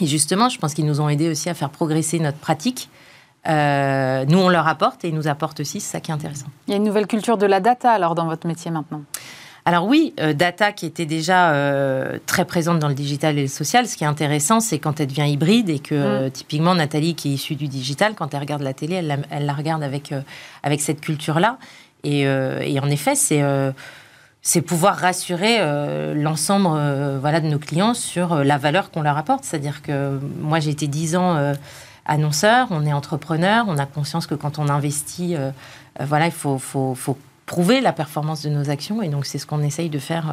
Et 0.00 0.06
justement, 0.06 0.48
je 0.48 0.58
pense 0.58 0.74
qu'ils 0.74 0.86
nous 0.86 1.00
ont 1.00 1.08
aidé 1.08 1.28
aussi 1.28 1.50
à 1.50 1.54
faire 1.54 1.70
progresser 1.70 2.20
notre 2.20 2.38
pratique. 2.38 2.88
Euh, 3.48 4.24
nous, 4.26 4.38
on 4.38 4.48
leur 4.48 4.66
apporte 4.66 5.04
et 5.04 5.08
ils 5.08 5.14
nous 5.14 5.28
apportent 5.28 5.60
aussi, 5.60 5.80
c'est 5.80 5.92
ça 5.92 6.00
qui 6.00 6.10
est 6.10 6.14
intéressant. 6.14 6.46
Il 6.66 6.70
y 6.70 6.74
a 6.74 6.76
une 6.76 6.84
nouvelle 6.84 7.06
culture 7.06 7.36
de 7.36 7.46
la 7.46 7.60
data 7.60 7.90
alors 7.90 8.14
dans 8.14 8.26
votre 8.26 8.46
métier 8.46 8.70
maintenant 8.70 9.02
alors 9.64 9.86
oui, 9.86 10.14
data 10.34 10.72
qui 10.72 10.86
était 10.86 11.06
déjà 11.06 11.54
très 12.26 12.44
présente 12.44 12.78
dans 12.78 12.88
le 12.88 12.94
digital 12.94 13.38
et 13.38 13.42
le 13.42 13.48
social. 13.48 13.86
Ce 13.86 13.96
qui 13.96 14.04
est 14.04 14.06
intéressant, 14.08 14.60
c'est 14.60 14.78
quand 14.78 15.00
elle 15.00 15.08
devient 15.08 15.30
hybride 15.30 15.68
et 15.68 15.78
que 15.78 16.26
mm. 16.26 16.30
typiquement 16.30 16.74
Nathalie, 16.74 17.14
qui 17.14 17.30
est 17.30 17.34
issue 17.34 17.56
du 17.56 17.68
digital, 17.68 18.14
quand 18.14 18.32
elle 18.32 18.40
regarde 18.40 18.62
la 18.62 18.72
télé, 18.72 18.96
elle 18.96 19.06
la, 19.06 19.16
elle 19.30 19.46
la 19.46 19.52
regarde 19.52 19.82
avec, 19.82 20.14
avec 20.62 20.80
cette 20.80 21.00
culture-là. 21.00 21.58
Et, 22.04 22.22
et, 22.22 22.80
en 22.80 22.88
effet, 22.88 23.14
c'est 23.14 23.42
c'est 24.42 24.62
pouvoir 24.62 24.96
rassurer 24.96 25.58
euh, 25.60 26.14
l'ensemble 26.14 26.68
euh, 26.70 27.18
voilà, 27.20 27.40
de 27.40 27.46
nos 27.46 27.58
clients 27.58 27.94
sur 27.94 28.32
euh, 28.32 28.44
la 28.44 28.56
valeur 28.56 28.90
qu'on 28.90 29.02
leur 29.02 29.18
apporte. 29.18 29.44
C'est-à-dire 29.44 29.82
que 29.82 30.18
moi, 30.40 30.60
j'ai 30.60 30.70
été 30.70 30.86
10 30.86 31.16
ans 31.16 31.54
annonceur, 32.06 32.68
on 32.70 32.86
est 32.86 32.92
entrepreneur, 32.92 33.66
on 33.68 33.78
a 33.78 33.86
conscience 33.86 34.26
que 34.26 34.34
quand 34.34 34.58
on 34.58 34.68
investit, 34.68 35.36
voilà, 36.00 36.26
il 36.26 36.32
faut, 36.32 36.58
faut, 36.58 36.94
faut, 36.94 37.18
prouver 37.50 37.80
la 37.80 37.92
performance 37.92 38.42
de 38.42 38.48
nos 38.48 38.70
actions. 38.70 39.02
Et 39.02 39.08
donc, 39.08 39.26
c'est 39.26 39.38
ce 39.38 39.46
qu'on 39.46 39.62
essaye 39.62 39.88
de 39.88 39.98
faire 39.98 40.32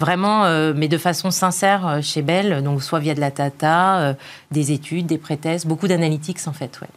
vraiment, 0.00 0.44
mais 0.74 0.88
de 0.88 0.98
façon 0.98 1.30
sincère 1.30 2.00
chez 2.02 2.22
Bell, 2.22 2.64
donc 2.64 2.82
soit 2.82 2.98
via 2.98 3.14
de 3.14 3.20
la 3.20 3.30
data, 3.30 4.16
des 4.50 4.72
études, 4.72 5.06
des 5.06 5.18
pré-tests, 5.18 5.68
beaucoup 5.68 5.86
d'analytics 5.86 6.40
en 6.48 6.52
fait. 6.52 6.80
Ouais. 6.82 6.88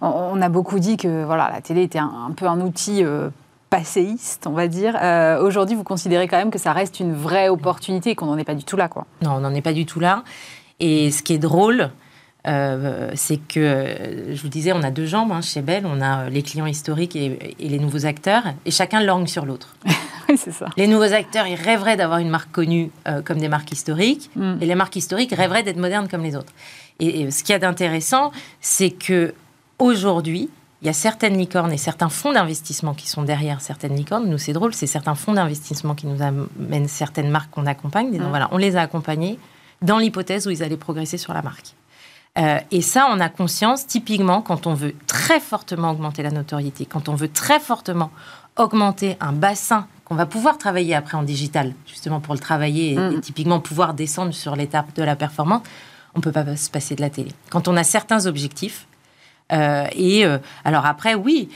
On 0.00 0.42
a 0.42 0.48
beaucoup 0.48 0.80
dit 0.80 0.96
que 0.96 1.24
voilà, 1.24 1.48
la 1.52 1.60
télé 1.60 1.82
était 1.82 2.00
un, 2.00 2.12
un 2.28 2.32
peu 2.32 2.46
un 2.46 2.60
outil 2.60 3.04
passéiste, 3.70 4.46
on 4.46 4.52
va 4.52 4.66
dire. 4.66 4.96
Euh, 5.00 5.40
aujourd'hui, 5.40 5.76
vous 5.76 5.84
considérez 5.84 6.26
quand 6.26 6.36
même 6.36 6.50
que 6.50 6.58
ça 6.58 6.72
reste 6.72 6.98
une 6.98 7.14
vraie 7.14 7.48
opportunité 7.48 8.10
et 8.10 8.14
qu'on 8.16 8.26
n'en 8.26 8.36
est 8.36 8.44
pas 8.44 8.56
du 8.56 8.64
tout 8.64 8.76
là, 8.76 8.88
quoi. 8.88 9.06
Non, 9.22 9.34
on 9.36 9.40
n'en 9.40 9.54
est 9.54 9.62
pas 9.62 9.72
du 9.72 9.86
tout 9.86 10.00
là. 10.00 10.24
Et 10.80 11.12
ce 11.12 11.22
qui 11.22 11.34
est 11.34 11.38
drôle, 11.38 11.90
euh, 12.46 13.10
c'est 13.14 13.36
que, 13.36 14.32
je 14.32 14.42
vous 14.42 14.48
disais, 14.48 14.72
on 14.72 14.82
a 14.82 14.90
deux 14.90 15.06
jambes 15.06 15.32
hein, 15.32 15.40
chez 15.40 15.62
Bell. 15.62 15.84
On 15.86 16.00
a 16.00 16.28
les 16.28 16.42
clients 16.42 16.66
historiques 16.66 17.16
et, 17.16 17.56
les 17.58 17.78
nouveaux 17.78 18.06
acteurs, 18.06 18.44
et 18.64 18.70
chacun 18.70 19.02
langue 19.02 19.26
sur 19.26 19.44
l'autre. 19.44 19.76
oui, 20.28 20.36
c'est 20.36 20.52
ça. 20.52 20.66
Les 20.76 20.86
nouveaux 20.86 21.12
acteurs, 21.12 21.46
ils 21.46 21.54
rêveraient 21.54 21.96
d'avoir 21.96 22.18
une 22.18 22.30
marque 22.30 22.50
connue 22.50 22.90
euh, 23.08 23.22
comme 23.22 23.38
des 23.38 23.48
marques 23.48 23.72
historiques, 23.72 24.30
mm. 24.36 24.54
et 24.60 24.66
les 24.66 24.74
marques 24.74 24.96
historiques 24.96 25.34
rêveraient 25.34 25.62
d'être 25.62 25.76
modernes 25.76 26.08
comme 26.08 26.22
les 26.22 26.36
autres. 26.36 26.52
Et, 26.98 27.22
et 27.22 27.30
ce 27.30 27.42
qu'il 27.42 27.52
y 27.52 27.56
a 27.56 27.58
d'intéressant, 27.58 28.32
c'est 28.60 28.90
que 28.90 29.34
aujourd'hui, 29.78 30.48
il 30.82 30.86
y 30.86 30.88
a 30.88 30.94
certaines 30.94 31.36
licornes 31.36 31.72
et 31.72 31.78
certains 31.78 32.08
fonds 32.08 32.32
d'investissement 32.32 32.94
qui 32.94 33.06
sont 33.06 33.22
derrière 33.22 33.60
certaines 33.60 33.94
licornes. 33.94 34.28
Nous, 34.28 34.38
c'est 34.38 34.54
drôle, 34.54 34.72
c'est 34.72 34.86
certains 34.86 35.14
fonds 35.14 35.34
d'investissement 35.34 35.94
qui 35.94 36.06
nous 36.06 36.22
amènent 36.22 36.88
certaines 36.88 37.28
marques 37.28 37.50
qu'on 37.50 37.66
accompagne. 37.66 38.10
Disons, 38.10 38.30
voilà, 38.30 38.48
on 38.52 38.56
les 38.56 38.76
a 38.76 38.80
accompagnés 38.80 39.38
dans 39.82 39.98
l'hypothèse 39.98 40.46
où 40.46 40.50
ils 40.50 40.62
allaient 40.62 40.78
progresser 40.78 41.18
sur 41.18 41.34
la 41.34 41.42
marque. 41.42 41.74
Euh, 42.38 42.58
et 42.70 42.80
ça, 42.80 43.08
on 43.10 43.18
a 43.20 43.28
conscience, 43.28 43.86
typiquement, 43.86 44.40
quand 44.40 44.66
on 44.66 44.74
veut 44.74 44.94
très 45.06 45.40
fortement 45.40 45.90
augmenter 45.90 46.22
la 46.22 46.30
notoriété, 46.30 46.86
quand 46.86 47.08
on 47.08 47.14
veut 47.14 47.28
très 47.28 47.58
fortement 47.58 48.10
augmenter 48.56 49.16
un 49.20 49.32
bassin 49.32 49.86
qu'on 50.04 50.14
va 50.14 50.26
pouvoir 50.26 50.58
travailler 50.58 50.94
après 50.94 51.16
en 51.16 51.22
digital, 51.22 51.74
justement 51.86 52.20
pour 52.20 52.34
le 52.34 52.40
travailler 52.40 52.92
et, 52.92 52.94
et 52.94 52.98
mm. 52.98 53.20
typiquement 53.20 53.60
pouvoir 53.60 53.94
descendre 53.94 54.32
sur 54.32 54.54
l'étape 54.54 54.94
de 54.94 55.02
la 55.02 55.16
performance, 55.16 55.62
on 56.14 56.18
ne 56.18 56.22
peut 56.22 56.32
pas 56.32 56.56
se 56.56 56.70
passer 56.70 56.94
de 56.94 57.00
la 57.00 57.10
télé. 57.10 57.32
Quand 57.50 57.68
on 57.68 57.76
a 57.76 57.84
certains 57.84 58.26
objectifs, 58.26 58.86
euh, 59.52 59.86
et 59.92 60.24
euh, 60.24 60.38
alors 60.64 60.86
après, 60.86 61.14
oui, 61.14 61.48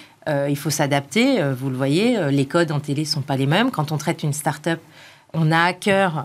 il 0.48 0.56
faut 0.56 0.70
s'adapter. 0.70 1.42
vous 1.52 1.68
le 1.68 1.76
voyez, 1.76 2.18
les 2.30 2.46
codes 2.46 2.72
en 2.72 2.80
télé 2.80 3.04
sont 3.04 3.20
pas 3.20 3.36
les 3.36 3.44
mêmes. 3.44 3.70
Quand 3.70 3.92
on 3.92 3.98
traite 3.98 4.22
une 4.22 4.32
start-up, 4.32 4.80
on 5.34 5.52
a 5.52 5.62
à 5.62 5.74
cœur 5.74 6.24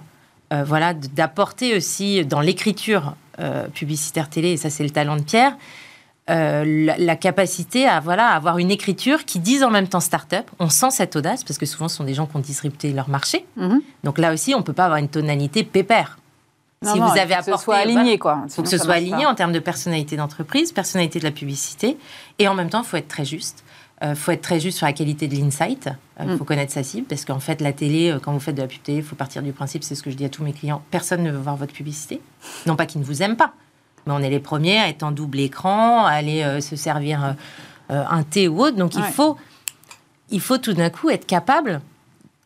voilà, 0.51 0.93
d'apporter 0.93 1.75
aussi 1.75 2.23
dans 2.23 2.39
l'écriture 2.39 3.15
publicitaire 3.73 4.29
télé, 4.29 4.51
et 4.51 4.57
ça 4.57 4.69
c'est 4.69 4.83
le 4.83 4.89
talent 4.89 5.15
de 5.15 5.23
Pierre, 5.23 5.55
la, 6.27 7.15
capacité 7.15 7.87
à 7.87 7.99
voilà 7.99 8.27
avoir 8.29 8.59
une 8.59 8.71
écriture 8.71 9.25
qui 9.25 9.39
dise 9.39 9.63
en 9.63 9.71
même 9.71 9.87
temps 9.87 9.99
start-up. 9.99 10.45
On 10.59 10.69
sent 10.69 10.91
cette 10.91 11.15
audace 11.15 11.43
parce 11.43 11.57
que 11.57 11.65
souvent 11.65 11.87
ce 11.87 11.97
sont 11.97 12.03
des 12.03 12.13
gens 12.13 12.27
qui 12.27 12.35
ont 12.35 12.41
disrupté 12.41 12.91
leur 12.91 13.09
marché. 13.09 13.45
Mhm. 13.55 13.81
Donc 14.03 14.17
là 14.17 14.33
aussi, 14.33 14.53
on 14.53 14.61
peut 14.61 14.73
pas 14.73 14.85
avoir 14.85 14.99
une 14.99 15.09
tonalité 15.09 15.63
pépère 15.63 16.17
si 16.81 16.97
vous 16.97 17.17
avez 17.17 17.33
apporté, 17.33 17.51
que 17.51 17.57
ce 17.57 17.63
soit 17.63 17.75
aligné, 17.75 18.17
quoi. 18.17 18.41
Il 18.45 18.51
faut 18.51 18.63
que 18.63 18.69
ce 18.69 18.77
soit 18.77 18.93
aligné 18.93 19.25
en 19.25 19.35
termes 19.35 19.51
de 19.51 19.59
personnalité 19.59 20.15
d'entreprise, 20.15 20.71
personnalité 20.71 21.19
de 21.19 21.25
la 21.25 21.31
publicité, 21.31 21.97
et 22.39 22.47
en 22.47 22.55
même 22.55 22.69
temps, 22.69 22.81
il 22.81 22.85
faut 22.85 22.97
être 22.97 23.07
très 23.07 23.25
juste. 23.25 23.63
Il 24.01 24.07
euh, 24.07 24.15
faut 24.15 24.31
être 24.31 24.41
très 24.41 24.59
juste 24.59 24.77
sur 24.77 24.85
la 24.85 24.93
qualité 24.93 25.27
de 25.27 25.35
l'insight. 25.35 25.89
Il 26.19 26.29
euh, 26.29 26.33
mm. 26.33 26.37
faut 26.37 26.45
connaître 26.45 26.71
sa 26.71 26.83
cible, 26.83 27.07
parce 27.07 27.25
qu'en 27.25 27.39
fait, 27.39 27.59
la 27.59 27.73
télé, 27.73 28.11
euh, 28.11 28.19
quand 28.19 28.31
vous 28.31 28.39
faites 28.39 28.55
de 28.55 28.61
la 28.61 28.67
pub 28.67 28.81
télé, 28.81 28.99
il 28.99 29.03
faut 29.03 29.15
partir 29.15 29.41
du 29.41 29.51
principe, 29.51 29.83
c'est 29.83 29.95
ce 29.95 30.03
que 30.03 30.09
je 30.09 30.15
dis 30.15 30.25
à 30.25 30.29
tous 30.29 30.43
mes 30.43 30.53
clients, 30.53 30.81
personne 30.89 31.23
ne 31.23 31.31
veut 31.31 31.37
voir 31.37 31.57
votre 31.57 31.73
publicité. 31.73 32.21
Non 32.65 32.75
pas 32.75 32.85
qu'ils 32.85 33.01
ne 33.01 33.05
vous 33.05 33.21
aiment 33.21 33.35
pas, 33.35 33.53
mais 34.05 34.13
on 34.13 34.19
est 34.19 34.29
les 34.29 34.39
premiers 34.39 34.79
à 34.79 34.87
être 34.87 35.03
en 35.03 35.11
double 35.11 35.39
écran, 35.39 36.05
à 36.05 36.11
aller 36.11 36.61
se 36.61 36.75
servir 36.75 37.35
un 37.89 38.23
thé 38.23 38.47
ou 38.47 38.61
autre. 38.61 38.77
Donc 38.77 38.95
il, 38.95 39.03
faut, 39.03 39.37
il 40.29 40.39
faut 40.39 40.57
tout 40.57 40.73
d'un 40.73 40.89
coup 40.89 41.09
être 41.09 41.25
capable 41.25 41.81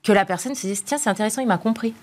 que 0.03 0.11
la 0.11 0.25
personne 0.25 0.55
se 0.55 0.67
dise, 0.67 0.83
tiens, 0.83 0.97
c'est 0.97 1.09
intéressant, 1.09 1.41
il 1.41 1.47
m'a 1.47 1.57
compris. 1.57 1.93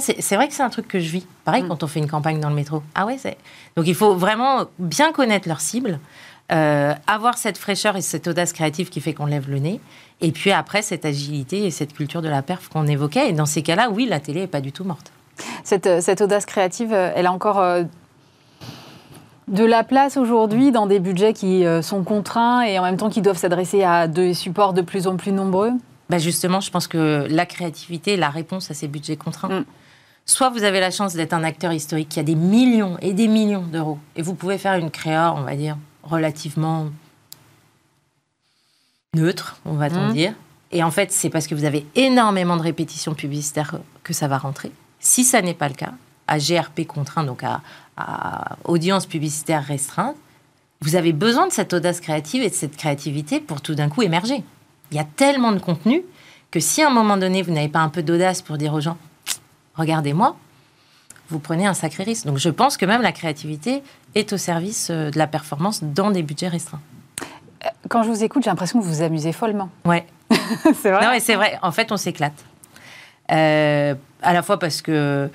C'est 0.00 0.36
vrai 0.36 0.48
que 0.48 0.54
c'est 0.54 0.62
un 0.62 0.68
truc 0.68 0.86
que 0.86 1.00
je 1.00 1.08
vis. 1.10 1.26
Pareil 1.44 1.62
mm. 1.62 1.68
quand 1.68 1.82
on 1.82 1.86
fait 1.86 1.98
une 1.98 2.10
campagne 2.10 2.40
dans 2.40 2.50
le 2.50 2.54
métro. 2.54 2.82
Ah 2.94 3.06
ouais, 3.06 3.16
c'est. 3.18 3.38
Donc 3.74 3.86
il 3.86 3.94
faut 3.94 4.14
vraiment 4.14 4.66
bien 4.78 5.12
connaître 5.12 5.48
leur 5.48 5.60
cible, 5.60 5.98
euh, 6.50 6.94
avoir 7.06 7.36
cette 7.36 7.58
fraîcheur 7.58 7.96
et 7.96 8.00
cette 8.00 8.26
audace 8.26 8.52
créative 8.52 8.88
qui 8.88 9.00
fait 9.00 9.12
qu'on 9.12 9.26
lève 9.26 9.50
le 9.50 9.58
nez, 9.58 9.80
et 10.20 10.32
puis 10.32 10.50
après 10.50 10.82
cette 10.82 11.04
agilité 11.04 11.66
et 11.66 11.70
cette 11.70 11.92
culture 11.92 12.22
de 12.22 12.28
la 12.28 12.42
perf 12.42 12.68
qu'on 12.68 12.86
évoquait. 12.86 13.30
Et 13.30 13.32
dans 13.32 13.46
ces 13.46 13.62
cas-là, 13.62 13.90
oui, 13.90 14.06
la 14.06 14.20
télé 14.20 14.42
est 14.42 14.46
pas 14.46 14.60
du 14.60 14.72
tout 14.72 14.84
morte. 14.84 15.12
Cette, 15.64 15.86
euh, 15.86 16.00
cette 16.00 16.20
audace 16.20 16.46
créative, 16.46 16.92
euh, 16.92 17.12
elle 17.14 17.26
a 17.26 17.32
encore 17.32 17.62
de 19.48 19.64
la 19.64 19.84
place 19.84 20.16
aujourd'hui 20.16 20.72
dans 20.72 20.86
des 20.86 20.98
budgets 21.00 21.32
qui 21.32 21.64
sont 21.80 22.02
contraints 22.02 22.62
et 22.62 22.78
en 22.78 22.82
même 22.82 22.98
temps 22.98 23.08
qui 23.08 23.22
doivent 23.22 23.38
s'adresser 23.38 23.82
à 23.82 24.06
des 24.06 24.34
supports 24.34 24.74
de 24.74 24.82
plus 24.82 25.06
en 25.06 25.16
plus 25.16 25.32
nombreux 25.32 25.72
bah 26.10 26.18
Justement, 26.18 26.60
je 26.60 26.70
pense 26.70 26.86
que 26.86 27.26
la 27.28 27.46
créativité 27.46 28.14
est 28.14 28.16
la 28.18 28.30
réponse 28.30 28.70
à 28.70 28.74
ces 28.74 28.88
budgets 28.88 29.16
contraints. 29.16 29.60
Mm. 29.60 29.64
Soit 30.26 30.50
vous 30.50 30.64
avez 30.64 30.80
la 30.80 30.90
chance 30.90 31.14
d'être 31.14 31.32
un 31.32 31.42
acteur 31.42 31.72
historique 31.72 32.10
qui 32.10 32.20
a 32.20 32.22
des 32.22 32.34
millions 32.34 32.98
et 33.00 33.14
des 33.14 33.28
millions 33.28 33.62
d'euros, 33.62 33.98
et 34.14 34.20
vous 34.20 34.34
pouvez 34.34 34.58
faire 34.58 34.74
une 34.74 34.90
créa, 34.90 35.34
on 35.34 35.42
va 35.42 35.56
dire, 35.56 35.78
relativement 36.08 36.90
neutre, 39.14 39.58
on 39.64 39.74
va 39.74 39.90
t 39.90 40.12
dire. 40.12 40.34
Et 40.70 40.82
en 40.82 40.90
fait, 40.90 41.12
c'est 41.12 41.30
parce 41.30 41.46
que 41.46 41.54
vous 41.54 41.64
avez 41.64 41.86
énormément 41.94 42.56
de 42.56 42.62
répétitions 42.62 43.14
publicitaires 43.14 43.76
que 44.02 44.12
ça 44.12 44.28
va 44.28 44.38
rentrer. 44.38 44.70
Si 45.00 45.24
ça 45.24 45.40
n'est 45.40 45.54
pas 45.54 45.68
le 45.68 45.74
cas, 45.74 45.92
à 46.26 46.38
GRP 46.38 46.86
contraint, 46.86 47.24
donc 47.24 47.42
à, 47.42 47.62
à 47.96 48.56
audience 48.64 49.06
publicitaire 49.06 49.64
restreinte, 49.64 50.16
vous 50.80 50.94
avez 50.94 51.12
besoin 51.12 51.46
de 51.46 51.52
cette 51.52 51.72
audace 51.72 52.00
créative 52.00 52.42
et 52.42 52.50
de 52.50 52.54
cette 52.54 52.76
créativité 52.76 53.40
pour 53.40 53.60
tout 53.60 53.74
d'un 53.74 53.88
coup 53.88 54.02
émerger. 54.02 54.42
Il 54.90 54.96
y 54.96 55.00
a 55.00 55.04
tellement 55.04 55.52
de 55.52 55.58
contenu 55.58 56.02
que 56.50 56.60
si 56.60 56.82
à 56.82 56.88
un 56.88 56.92
moment 56.92 57.16
donné, 57.16 57.42
vous 57.42 57.52
n'avez 57.52 57.68
pas 57.68 57.80
un 57.80 57.88
peu 57.88 58.02
d'audace 58.02 58.42
pour 58.42 58.58
dire 58.58 58.74
aux 58.74 58.80
gens, 58.80 58.96
regardez-moi, 59.74 60.36
vous 61.28 61.38
prenez 61.38 61.66
un 61.66 61.74
sacré 61.74 62.04
risque. 62.04 62.26
Donc 62.26 62.38
je 62.38 62.48
pense 62.48 62.76
que 62.76 62.86
même 62.86 63.02
la 63.02 63.12
créativité 63.12 63.82
est 64.14 64.32
au 64.32 64.36
service 64.36 64.88
euh, 64.90 65.10
de 65.10 65.18
la 65.18 65.26
performance 65.26 65.82
dans 65.82 66.10
des 66.10 66.22
budgets 66.22 66.48
restreints. 66.48 66.80
Euh, 67.64 67.68
quand 67.88 68.02
je 68.02 68.08
vous 68.08 68.24
écoute, 68.24 68.44
j'ai 68.44 68.50
l'impression 68.50 68.78
que 68.80 68.84
vous 68.84 68.94
vous 68.94 69.02
amusez 69.02 69.32
follement. 69.32 69.70
Ouais. 69.84 70.06
c'est 70.30 70.90
vrai. 70.90 71.04
Non, 71.04 71.10
mais 71.10 71.20
c'est 71.20 71.34
vrai. 71.34 71.58
En 71.62 71.72
fait, 71.72 71.92
on 71.92 71.96
s'éclate. 71.96 72.44
Euh, 73.30 73.94
à 74.22 74.32
la 74.32 74.42
fois 74.42 74.58
parce 74.58 74.80
que 74.80 75.30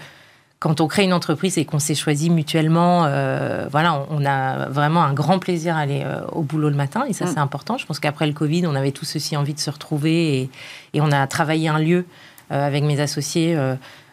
quand 0.63 0.79
on 0.79 0.87
crée 0.87 1.03
une 1.03 1.11
entreprise 1.11 1.57
et 1.57 1.65
qu'on 1.65 1.79
s'est 1.79 1.93
choisi 1.93 2.29
mutuellement, 2.29 3.03
euh, 3.03 3.67
voilà, 3.69 4.05
on, 4.09 4.25
a 4.25 4.69
vraiment 4.69 5.03
un 5.03 5.11
grand 5.11 5.37
plaisir 5.37 5.75
à 5.75 5.79
aller 5.79 6.03
euh, 6.05 6.21
au 6.31 6.41
boulot 6.41 6.69
le 6.69 6.75
matin 6.77 7.03
et 7.05 7.11
ça 7.11 7.25
mm. 7.25 7.27
c'est 7.33 7.39
important. 7.39 7.77
Je 7.77 7.85
pense 7.85 7.99
qu'après 7.99 8.27
le 8.27 8.31
Covid, 8.31 8.65
on 8.65 8.73
avait 8.73 8.93
tous 8.93 9.17
aussi 9.17 9.35
envie 9.35 9.53
de 9.53 9.59
se 9.59 9.69
retrouver 9.69 10.39
et, 10.39 10.49
et 10.93 11.01
on 11.01 11.11
a 11.11 11.27
travaillé 11.27 11.67
un 11.67 11.79
lieu 11.79 12.05
euh, 12.53 12.65
avec 12.65 12.85
mes 12.85 13.01
associés 13.01 13.57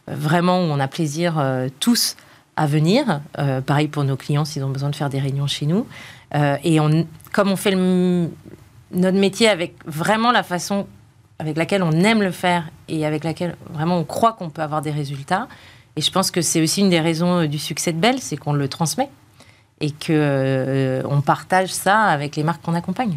vraiment 0.07 0.59
où 0.61 0.65
on 0.65 0.81
a 0.81 0.89
plaisir 0.89 1.43
tous 1.79 2.17
à 2.57 2.67
venir. 2.67 3.21
pareil 3.67 3.89
pour 3.89 4.05
nos 4.05 4.17
clients 4.17 4.45
s'ils 4.45 4.65
ont 4.65 4.71
besoin 4.71 4.91
de 4.91 4.97
faire 4.97 5.11
des 5.11 5.21
réunions 5.21 5.47
chez 5.47 5.67
nous. 5.67 5.87
et 6.35 6.81
on, 6.81 7.07
comme 7.33 7.51
on 7.51 7.57
fait 7.57 7.75
notre 8.93 9.19
métier 9.19 9.49
avec 9.49 9.75
vraiment 9.87 10.33
la 10.33 10.43
façon 10.43 10.87
avec 11.41 11.57
laquelle 11.57 11.83
on 11.83 11.93
aime 11.93 12.23
le 12.23 12.33
faire 12.33 12.69
et 12.89 13.07
avec 13.07 13.25
laquelle 13.25 13.57
vraiment 13.73 13.97
on 13.97 14.05
croit 14.05 14.35
qu'on 14.35 14.51
peut 14.51 14.63
avoir 14.63 14.83
des 14.83 14.91
résultats, 14.91 15.49
Et 15.97 16.03
je 16.03 16.11
pense 16.13 16.31
que 16.31 16.43
c'est 16.43 16.61
aussi 16.61 16.83
une 16.83 16.91
des 16.91 17.01
raisons 17.01 17.47
du 17.47 17.59
succès 17.59 17.93
de 17.93 17.99
Belle, 17.99 18.21
c'est 18.21 18.37
qu'on 18.37 18.53
le 18.53 18.69
transmet 18.69 19.09
et 19.81 19.91
que 19.91 21.03
on 21.09 21.23
partage 21.23 21.73
ça 21.73 22.03
avec 22.03 22.37
les 22.37 22.45
marques 22.45 22.63
qu'on 22.63 22.75
accompagne. 22.75 23.17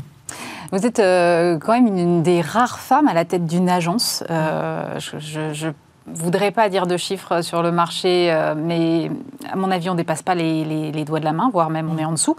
Vous 0.71 0.85
êtes 0.85 0.97
quand 0.97 1.73
même 1.73 1.87
une, 1.87 2.23
des 2.23 2.41
rares 2.41 2.79
femmes 2.79 3.09
à 3.09 3.13
la 3.13 3.25
tête 3.25 3.45
d'une 3.45 3.69
agence. 3.69 4.23
je, 4.29 5.67
ne 5.67 5.73
voudrais 6.07 6.51
pas 6.51 6.69
dire 6.69 6.87
de 6.87 6.97
chiffres 6.97 7.41
sur 7.41 7.63
le 7.63 7.71
marché, 7.71 8.35
mais 8.57 9.09
à 9.51 9.55
mon 9.55 9.71
avis, 9.71 9.89
on 9.89 9.95
dépasse 9.95 10.21
pas 10.21 10.35
les, 10.35 10.63
les, 10.91 11.05
doigts 11.05 11.19
de 11.19 11.25
la 11.25 11.33
main, 11.33 11.49
voire 11.51 11.69
même 11.69 11.89
on 11.89 11.97
est 11.97 12.05
en 12.05 12.11
dessous. 12.11 12.35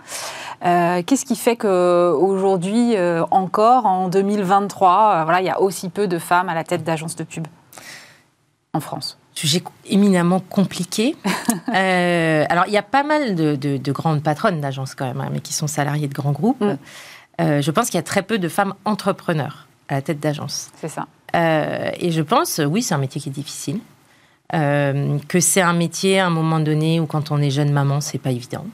Euh, 0.65 1.03
qu'est-ce 1.05 1.25
qui 1.25 1.37
fait 1.37 1.57
qu'aujourd'hui, 1.57 2.97
euh, 2.97 3.25
encore 3.31 3.87
en 3.87 4.09
2023, 4.09 5.15
euh, 5.21 5.25
voilà, 5.25 5.41
il 5.41 5.47
y 5.47 5.51
a 5.51 5.61
aussi 5.61 5.91
peu 5.91 6.07
de 6.07 6.19
femmes 6.19 6.49
à 6.49 6.55
la 6.55 6.65
tête 6.65 6.85
d'agences 6.85 7.17
de 7.17 7.25
pub 7.25 7.47
en 8.73 8.81
France? 8.81 9.19
Sujet 9.35 9.63
éminemment 9.87 10.41
compliqué. 10.41 11.17
alors, 11.67 12.65
il 12.67 12.73
y 12.73 12.79
a 12.79 12.83
pas 12.83 13.03
mal 13.03 13.35
de, 13.35 13.93
grandes 13.93 14.23
patronnes 14.23 14.61
d'agences 14.61 14.95
quand 14.95 15.07
même, 15.07 15.21
hein, 15.21 15.29
mais 15.33 15.41
qui 15.41 15.53
sont 15.53 15.67
salariées 15.67 16.09
de 16.09 16.15
grands 16.15 16.33
groupes. 16.33 16.63
Mm. 16.63 17.61
je 17.61 17.71
pense 17.71 17.87
qu'il 17.87 17.97
y 17.97 17.99
a 17.99 18.05
très 18.05 18.23
peu 18.23 18.39
de 18.39 18.49
femmes 18.49 18.75
entrepreneurs 18.85 19.67
à 19.89 19.95
la 19.95 20.03
tête 20.03 20.21
d'agences. 20.21 20.71
C'est 20.81 20.89
ça. 20.89 21.07
Et 21.35 22.11
je 22.11 22.23
pense, 22.23 22.61
oui, 22.65 22.83
c'est 22.83 22.95
un 22.95 22.99
métier 22.99 23.21
qui 23.21 23.29
est 23.29 23.33
difficile. 23.33 23.81
que 24.51 25.41
c'est 25.41 25.63
un 25.63 25.73
métier 25.73 26.21
à 26.21 26.27
un 26.27 26.31
moment 26.31 26.61
donné 26.61 27.01
où 27.01 27.07
quand 27.07 27.31
on 27.31 27.39
est 27.39 27.51
jeune 27.51 27.73
maman, 27.73 28.01
c'est 28.01 28.19
pas 28.19 28.31
évident. 28.31 28.65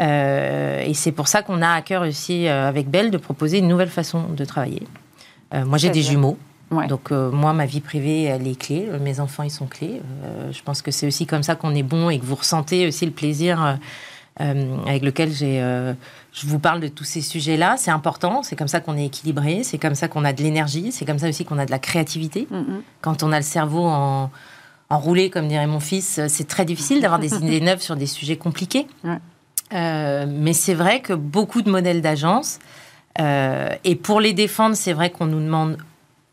Euh, 0.00 0.82
et 0.84 0.94
c'est 0.94 1.12
pour 1.12 1.28
ça 1.28 1.42
qu'on 1.42 1.62
a 1.62 1.70
à 1.70 1.82
cœur 1.82 2.02
aussi, 2.02 2.46
euh, 2.46 2.68
avec 2.68 2.88
Belle, 2.88 3.10
de 3.10 3.18
proposer 3.18 3.58
une 3.58 3.68
nouvelle 3.68 3.88
façon 3.88 4.28
de 4.28 4.44
travailler. 4.44 4.86
Euh, 5.54 5.64
moi, 5.64 5.78
j'ai 5.78 5.90
des 5.90 6.02
jumeaux. 6.02 6.38
Donc, 6.88 7.10
moi, 7.10 7.54
ma 7.54 7.64
vie 7.64 7.80
privée, 7.80 8.24
elle 8.24 8.46
est 8.46 8.58
clé. 8.58 8.86
Mes 9.00 9.20
enfants, 9.20 9.42
ils 9.42 9.50
sont 9.50 9.66
clés. 9.66 10.02
je 10.52 10.62
pense 10.62 10.82
que 10.82 10.90
c'est 10.90 11.06
aussi 11.06 11.26
comme 11.26 11.42
ça 11.42 11.54
qu'on 11.54 11.74
est 11.74 11.82
bon 11.82 12.10
et 12.10 12.18
que 12.18 12.26
vous 12.26 12.34
ressentez 12.34 12.86
aussi 12.86 13.06
le 13.06 13.12
plaisir 13.12 13.78
avec 14.38 15.02
lequel 15.02 15.32
j'ai, 15.32 15.62
je 16.38 16.46
vous 16.46 16.58
parle 16.58 16.80
de 16.80 16.88
tous 16.88 17.04
ces 17.04 17.20
sujets-là. 17.20 17.76
C'est 17.76 17.90
important. 17.90 18.42
C'est 18.42 18.56
comme 18.56 18.68
ça 18.68 18.80
qu'on 18.80 18.96
est 18.96 19.06
équilibré. 19.06 19.62
C'est 19.64 19.78
comme 19.78 19.94
ça 19.94 20.08
qu'on 20.08 20.24
a 20.24 20.32
de 20.32 20.42
l'énergie. 20.42 20.92
C'est 20.92 21.04
comme 21.04 21.18
ça 21.18 21.28
aussi 21.28 21.44
qu'on 21.44 21.58
a 21.58 21.66
de 21.66 21.70
la 21.70 21.78
créativité. 21.78 22.46
Mm-hmm. 22.52 22.80
Quand 23.00 23.22
on 23.22 23.32
a 23.32 23.38
le 23.38 23.44
cerveau 23.44 23.86
en, 23.86 24.30
enroulé, 24.90 25.30
comme 25.30 25.48
dirait 25.48 25.66
mon 25.66 25.80
fils, 25.80 26.20
c'est 26.28 26.46
très 26.46 26.64
difficile 26.64 27.00
d'avoir 27.00 27.20
des 27.20 27.34
idées 27.42 27.60
neuves 27.60 27.80
sur 27.80 27.96
des 27.96 28.06
sujets 28.06 28.36
compliqués. 28.36 28.86
Euh, 29.74 30.26
mais 30.28 30.52
c'est 30.52 30.74
vrai 30.74 31.00
que 31.00 31.12
beaucoup 31.12 31.62
de 31.62 31.70
modèles 31.70 32.00
d'agences, 32.00 32.58
euh, 33.20 33.68
et 33.84 33.96
pour 33.96 34.20
les 34.20 34.32
défendre, 34.32 34.76
c'est 34.76 34.92
vrai 34.92 35.10
qu'on 35.10 35.26
nous 35.26 35.40
demande 35.40 35.78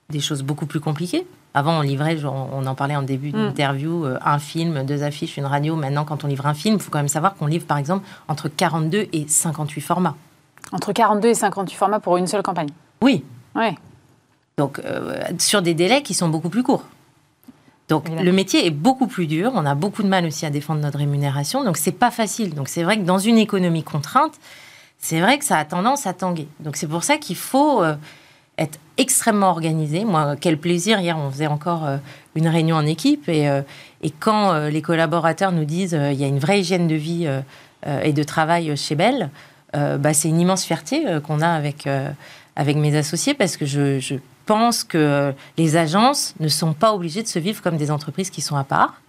des 0.09 0.19
choses 0.19 0.43
beaucoup 0.43 0.65
plus 0.65 0.79
compliquées. 0.79 1.25
Avant, 1.55 1.79
on 1.79 1.81
livrait, 1.81 2.17
on 2.25 2.65
en 2.65 2.75
parlait 2.75 2.95
en 2.95 3.01
début 3.01 3.29
mm. 3.29 3.31
d'interview, 3.31 4.05
euh, 4.05 4.19
un 4.23 4.37
film, 4.37 4.83
deux 4.83 5.01
affiches, 5.01 5.37
une 5.37 5.45
radio. 5.45 5.75
Maintenant, 5.75 6.05
quand 6.05 6.23
on 6.23 6.27
livre 6.27 6.45
un 6.45 6.53
film, 6.53 6.75
il 6.75 6.81
faut 6.81 6.91
quand 6.91 6.99
même 6.99 7.07
savoir 7.07 7.35
qu'on 7.35 7.47
livre, 7.47 7.65
par 7.65 7.77
exemple, 7.77 8.05
entre 8.27 8.49
42 8.49 9.07
et 9.13 9.25
58 9.27 9.81
formats. 9.81 10.15
Entre 10.71 10.91
42 10.91 11.29
et 11.29 11.33
58 11.33 11.75
formats 11.75 11.99
pour 11.99 12.17
une 12.17 12.27
seule 12.27 12.43
campagne 12.43 12.69
Oui. 13.01 13.23
Ouais. 13.55 13.75
Donc, 14.57 14.81
sur 15.39 15.61
des 15.61 15.73
délais 15.73 16.01
qui 16.01 16.13
sont 16.13 16.29
beaucoup 16.29 16.49
plus 16.49 16.63
courts. 16.63 16.83
Donc 17.87 18.09
le 18.09 18.31
métier 18.31 18.65
est 18.65 18.71
beaucoup 18.71 19.07
plus 19.07 19.27
dur. 19.27 19.51
On 19.53 19.65
a 19.65 19.75
beaucoup 19.75 20.01
de 20.01 20.07
mal 20.07 20.25
aussi 20.25 20.45
à 20.45 20.49
défendre 20.49 20.81
notre 20.81 20.97
rémunération. 20.97 21.63
Donc 21.63 21.77
c'est 21.77 21.91
pas 21.91 22.09
facile. 22.09 22.55
Donc 22.55 22.67
c'est 22.67 22.83
vrai 22.83 22.97
que 22.97 23.03
dans 23.03 23.19
une 23.19 23.37
économie 23.37 23.83
contrainte, 23.83 24.33
c'est 24.97 25.19
vrai 25.19 25.37
que 25.37 25.45
ça 25.45 25.57
a 25.57 25.65
tendance 25.65 26.07
à 26.07 26.13
tanguer. 26.13 26.47
Donc 26.61 26.77
c'est 26.77 26.87
pour 26.87 27.03
ça 27.03 27.17
qu'il 27.17 27.35
faut 27.35 27.83
euh, 27.83 27.95
être 28.57 28.79
extrêmement 28.97 29.49
organisé. 29.49 30.05
Moi, 30.05 30.35
quel 30.39 30.57
plaisir. 30.57 30.99
Hier, 30.99 31.17
on 31.17 31.29
faisait 31.29 31.47
encore 31.47 31.85
euh, 31.85 31.97
une 32.35 32.47
réunion 32.47 32.75
en 32.75 32.85
équipe. 32.85 33.27
Et, 33.29 33.49
euh, 33.49 33.61
quand 34.19 34.53
les 34.67 34.83
collaborateurs 34.83 35.51
nous 35.51 35.65
disent 35.65 35.97
il 35.99 36.17
y 36.17 36.23
a 36.23 36.27
une 36.27 36.37
vraie 36.37 36.59
hygiène 36.59 36.87
de 36.87 36.93
vie 36.93 37.27
et 38.03 38.13
de 38.13 38.23
travail 38.23 38.77
chez 38.77 38.93
Bell, 38.93 39.31
bah, 39.73 40.13
c'est 40.13 40.29
une 40.29 40.39
immense 40.39 40.63
fierté 40.63 41.03
qu'on 41.25 41.41
a 41.41 41.49
avec, 41.49 41.89
avec 42.55 42.77
mes 42.77 42.95
associés 42.95 43.33
parce 43.33 43.57
que 43.57 43.65
je, 43.65 44.19
pense 44.45 44.83
que 44.83 45.33
les 45.57 45.75
agences 45.75 46.35
ne 46.39 46.49
sont 46.49 46.73
pas 46.73 46.93
obligées 46.93 47.23
de 47.23 47.27
se 47.27 47.39
vivre 47.39 47.63
comme 47.63 47.77
des 47.77 47.89
entreprises 47.89 48.29
qui 48.29 48.41
sont 48.41 48.57
à 48.57 48.63
part. 48.63 49.01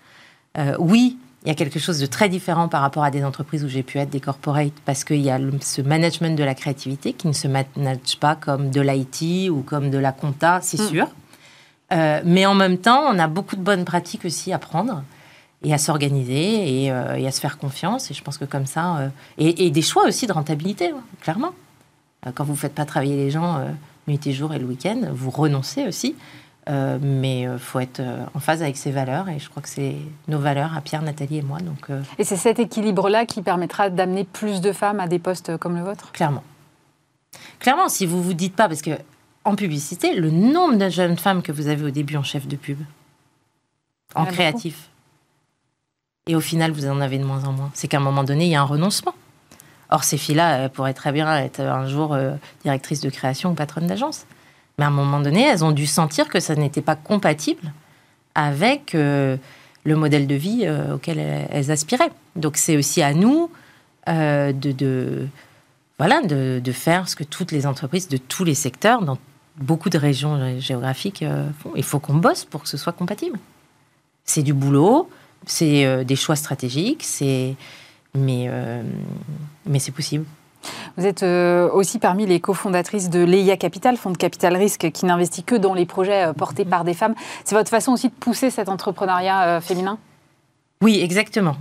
Euh, 0.59 0.75
oui, 0.79 1.19
il 1.45 1.49
y 1.49 1.51
a 1.51 1.55
quelque 1.55 1.79
chose 1.79 2.01
de 2.01 2.07
très 2.07 2.29
différent 2.29 2.69
par 2.69 2.81
rapport 2.81 3.05
à 3.05 3.11
des 3.11 3.25
entreprises 3.25 3.65
où 3.65 3.69
j'ai 3.69 3.83
pu 3.83 3.99
être 3.99 4.11
des 4.11 4.21
corporates 4.21 4.73
parce 4.85 5.05
qu'il 5.05 5.21
y 5.21 5.31
a 5.31 5.39
ce 5.61 5.81
management 5.81 6.37
de 6.37 6.43
la 6.43 6.55
créativité 6.55 7.13
qui 7.13 7.29
ne 7.29 7.33
se 7.33 7.47
manage 7.47 8.19
pas 8.19 8.35
comme 8.35 8.71
de 8.71 8.81
l'IT 8.81 9.51
ou 9.51 9.63
comme 9.63 9.91
de 9.91 9.99
la 9.99 10.13
compta, 10.13 10.61
c'est 10.63 10.81
hmm. 10.81 10.89
sûr. 10.89 11.09
Euh, 11.93 12.21
mais 12.25 12.47
en 12.47 12.55
même 12.55 12.79
temps, 12.79 13.05
on 13.09 13.19
a 13.19 13.29
beaucoup 13.29 13.55
de 13.55 13.61
bonnes 13.61 13.85
pratiques 13.85 14.25
aussi 14.25 14.53
à 14.53 14.59
prendre 14.59 15.05
et 15.63 15.73
à 15.73 15.79
s'organiser 15.79 16.85
et, 16.85 16.91
euh, 16.91 17.25
à 17.25 17.31
se 17.31 17.41
faire 17.41 17.59
confiance. 17.59 18.11
Et 18.11 18.15
je 18.15 18.23
pense 18.25 18.39
que 18.39 18.45
comme 18.45 18.67
ça, 18.67 19.13
et, 19.39 19.71
des 19.71 19.83
choix 19.83 20.05
aussi 20.07 20.27
de 20.27 20.33
rentabilité, 20.33 20.91
hein, 20.91 21.03
clairement. 21.21 21.53
Quand 22.35 22.43
vous 22.43 22.55
ne 22.55 22.59
faites 22.59 22.75
pas 22.75 22.85
travailler 22.85 23.15
les 23.15 23.31
gens 23.31 23.65
nuit 24.09 24.21
et 24.27 24.33
jour 24.33 24.53
et 24.55 24.59
le 24.59 24.67
week-end. 24.67 25.01
Vous 25.13 25.31
renoncez 25.31 25.87
aussi. 25.87 26.15
Euh, 26.69 26.99
mais 27.01 27.43
il 27.43 27.47
euh, 27.47 27.59
faut 27.59 27.79
être 27.79 28.01
euh, 28.01 28.25
en 28.35 28.41
phase 28.41 28.61
avec 28.61 28.77
ses 28.77 28.91
valeurs 28.91 29.29
et 29.29 29.39
je 29.39 29.49
crois 29.49 29.63
que 29.63 29.69
c'est 29.69 29.95
nos 30.27 30.41
valeurs 30.41 30.77
à 30.77 30.81
Pierre, 30.81 31.03
Nathalie 31.03 31.39
et 31.39 31.43
moi. 31.43 31.61
Donc, 31.61 31.89
Et 32.19 32.25
c'est 32.25 32.37
cet 32.37 32.59
équilibre-là 32.59 33.25
qui 33.25 33.41
permettra 33.43 33.89
d'amener 33.89 34.25
plus 34.25 34.61
de 34.61 34.73
femmes 34.73 34.99
à 34.99 35.07
des 35.07 35.21
postes 35.21 35.57
comme 35.59 35.77
le 35.77 35.85
vôtre? 35.85 36.11
Clairement. 36.13 36.43
Clairement, 37.61 37.89
si 37.89 38.05
vous 38.05 38.23
vous 38.23 38.35
dites 38.35 38.57
pas, 38.57 38.69
parce 38.69 38.83
que 38.83 38.91
en 39.45 39.55
publicité, 39.55 40.15
le 40.17 40.31
nombre 40.31 40.77
de 40.77 40.89
jeunes 40.89 41.17
femmes 41.17 41.43
que 41.43 41.53
vous 41.53 41.69
avez 41.69 41.85
au 41.85 41.91
début 41.91 42.17
en 42.17 42.25
chef 42.25 42.49
de 42.49 42.57
pub, 42.57 42.79
en 44.17 44.25
créatif, 44.25 44.91
et 46.27 46.35
au 46.35 46.41
final, 46.41 46.73
vous 46.73 46.87
en 46.89 47.01
avez 47.01 47.19
de 47.19 47.25
moins 47.25 47.45
en 47.45 47.53
moins. 47.53 47.71
C'est 47.75 47.87
qu'à 47.87 47.99
un 47.99 48.01
moment 48.01 48.25
donné, 48.25 48.47
il 48.47 48.51
y 48.51 48.57
a 48.57 48.61
un 48.61 48.65
renoncement. 48.65 49.15
Or, 49.91 50.03
ces 50.03 50.19
filles-là, 50.19 50.59
elles 50.59 50.71
pourraient 50.71 50.95
très 50.95 51.13
bien 51.13 51.39
être 51.39 51.61
un 51.61 51.87
jour 51.87 52.13
euh, 52.13 52.33
directrices 52.65 53.01
de 53.01 53.11
création 53.11 53.53
ou 53.53 53.55
patronnes 53.55 53.87
d'agence. 53.87 54.27
Mais 54.79 54.85
à 54.85 54.89
un 54.89 54.93
moment 54.93 55.21
donné, 55.21 55.43
elles 55.43 55.65
ont 55.65 55.73
dû 55.73 55.87
sentir 55.87 56.29
que 56.29 56.41
ça 56.41 56.55
n'était 56.55 56.83
pas 56.83 56.97
compatible 56.97 57.73
avec 58.35 58.95
euh, 58.95 59.37
le 59.85 59.97
modèle 59.97 60.27
de 60.27 60.35
vie 60.35 60.63
euh, 60.65 60.95
auquel 60.95 61.19
elles, 61.19 61.71
aspiraient. 61.71 62.11
Donc, 62.35 62.57
c'est 62.57 62.77
aussi 62.77 63.03
à 63.03 63.15
nous 63.15 63.51
de, 64.07 65.27
voilà, 65.99 66.23
de, 66.23 66.73
faire 66.73 67.09
ce 67.09 67.17
que 67.17 67.25
toutes 67.25 67.51
les 67.51 67.67
entreprises 67.67 68.09
de 68.09 68.19
tous 68.19 68.45
les 68.45 68.55
secteurs, 68.55 69.03
dans 69.03 69.19
beaucoup 69.57 69.91
de 69.91 69.99
régions 69.99 70.61
géographiques, 70.61 71.25
font. 71.61 71.73
Il 71.75 71.83
faut 71.83 71.99
qu'on 71.99 72.15
bosse 72.15 72.45
pour 72.45 72.63
que 72.63 72.69
ce 72.69 72.77
soit 72.77 72.93
compatible. 72.93 73.39
C'est 74.25 74.45
du 74.45 74.53
boulot, 74.53 75.11
c'est 75.45 76.05
des 76.05 76.15
choix 76.15 76.37
stratégiques, 76.37 77.03
c'est 77.03 77.57
mais, 78.17 78.47
euh, 78.49 78.83
mais 79.67 79.79
c'est 79.79 79.93
possible. 79.93 80.25
Vous 80.97 81.07
êtes 81.07 81.23
euh, 81.23 81.71
aussi 81.73 81.99
parmi 81.99 82.27
les 82.27 82.41
cofondatrices 82.41 83.11
de 83.11 83.23
l'EIA 83.23 83.57
Capital, 83.57 83.97
fonds 83.97 84.11
de 84.11 84.17
capital 84.17 84.57
risque 84.57 84.91
qui 84.93 85.07
n'investit 85.07 85.43
que 85.43 85.55
dans 85.55 85.75
les 85.75 85.87
projets 85.87 86.27
euh, 86.29 86.33
portés 86.33 86.65
par 86.65 86.85
des 86.85 86.95
femmes. 86.95 87.15
C'est 87.45 87.55
votre 87.55 87.71
façon 87.71 87.93
aussi 87.93 88.09
de 88.09 88.15
pousser 88.15 88.51
cet 88.51 88.69
entrepreneuriat 88.69 89.61
féminin? 89.61 89.99
Oui, 90.83 91.01
exactement. 91.03 91.57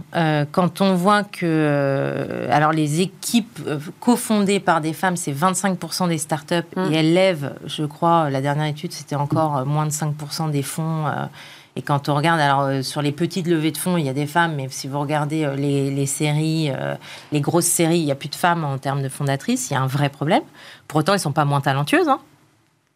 quand 0.51 0.81
on 0.81 0.93
voit 0.93 1.23
que 1.23 2.47
alors 2.51 2.73
les 2.73 2.99
équipes 2.99 3.61
cofondées 4.01 4.59
par 4.59 4.81
des 4.81 4.91
femmes, 4.91 5.15
c'est 5.15 5.31
25% 5.31 6.09
des 6.09 6.17
startups 6.17 6.55
mmh. 6.75 6.91
et 6.91 6.95
elles 6.97 7.13
lèvent, 7.13 7.53
je 7.65 7.85
crois, 7.85 8.29
la 8.29 8.41
dernière 8.41 8.65
étude, 8.65 8.91
c'était 8.91 9.15
encore 9.15 9.65
moins 9.65 9.85
de 9.85 9.91
5% 9.91 10.51
des 10.51 10.63
fonds 10.63 11.05
et 11.77 11.81
quand 11.81 12.07
on 12.07 12.15
regarde, 12.15 12.39
alors 12.39 12.61
euh, 12.61 12.81
sur 12.81 13.01
les 13.01 13.11
petites 13.11 13.47
levées 13.47 13.71
de 13.71 13.77
fonds, 13.77 13.97
il 13.97 14.05
y 14.05 14.09
a 14.09 14.13
des 14.13 14.27
femmes, 14.27 14.55
mais 14.55 14.67
si 14.69 14.87
vous 14.87 14.99
regardez 14.99 15.43
euh, 15.43 15.55
les, 15.55 16.05
séries, 16.05 16.71
euh, 16.71 16.95
les 17.33 17.41
grosses 17.41 17.65
séries, 17.65 17.99
il 17.99 18.05
n'y 18.05 18.11
a 18.11 18.15
plus 18.15 18.29
de 18.29 18.35
femmes 18.35 18.63
en 18.63 18.77
termes 18.77 19.01
de 19.01 19.09
fondatrices. 19.09 19.69
Il 19.69 19.73
y 19.73 19.77
a 19.77 19.81
un 19.81 19.87
vrai 19.87 20.07
problème. 20.07 20.43
Pour 20.87 20.99
autant, 20.99 21.11
elles 21.11 21.19
ne 21.19 21.23
sont 21.23 21.33
pas 21.33 21.43
moins 21.43 21.59
talentueuses. 21.59 22.07
Hein. 22.07 22.19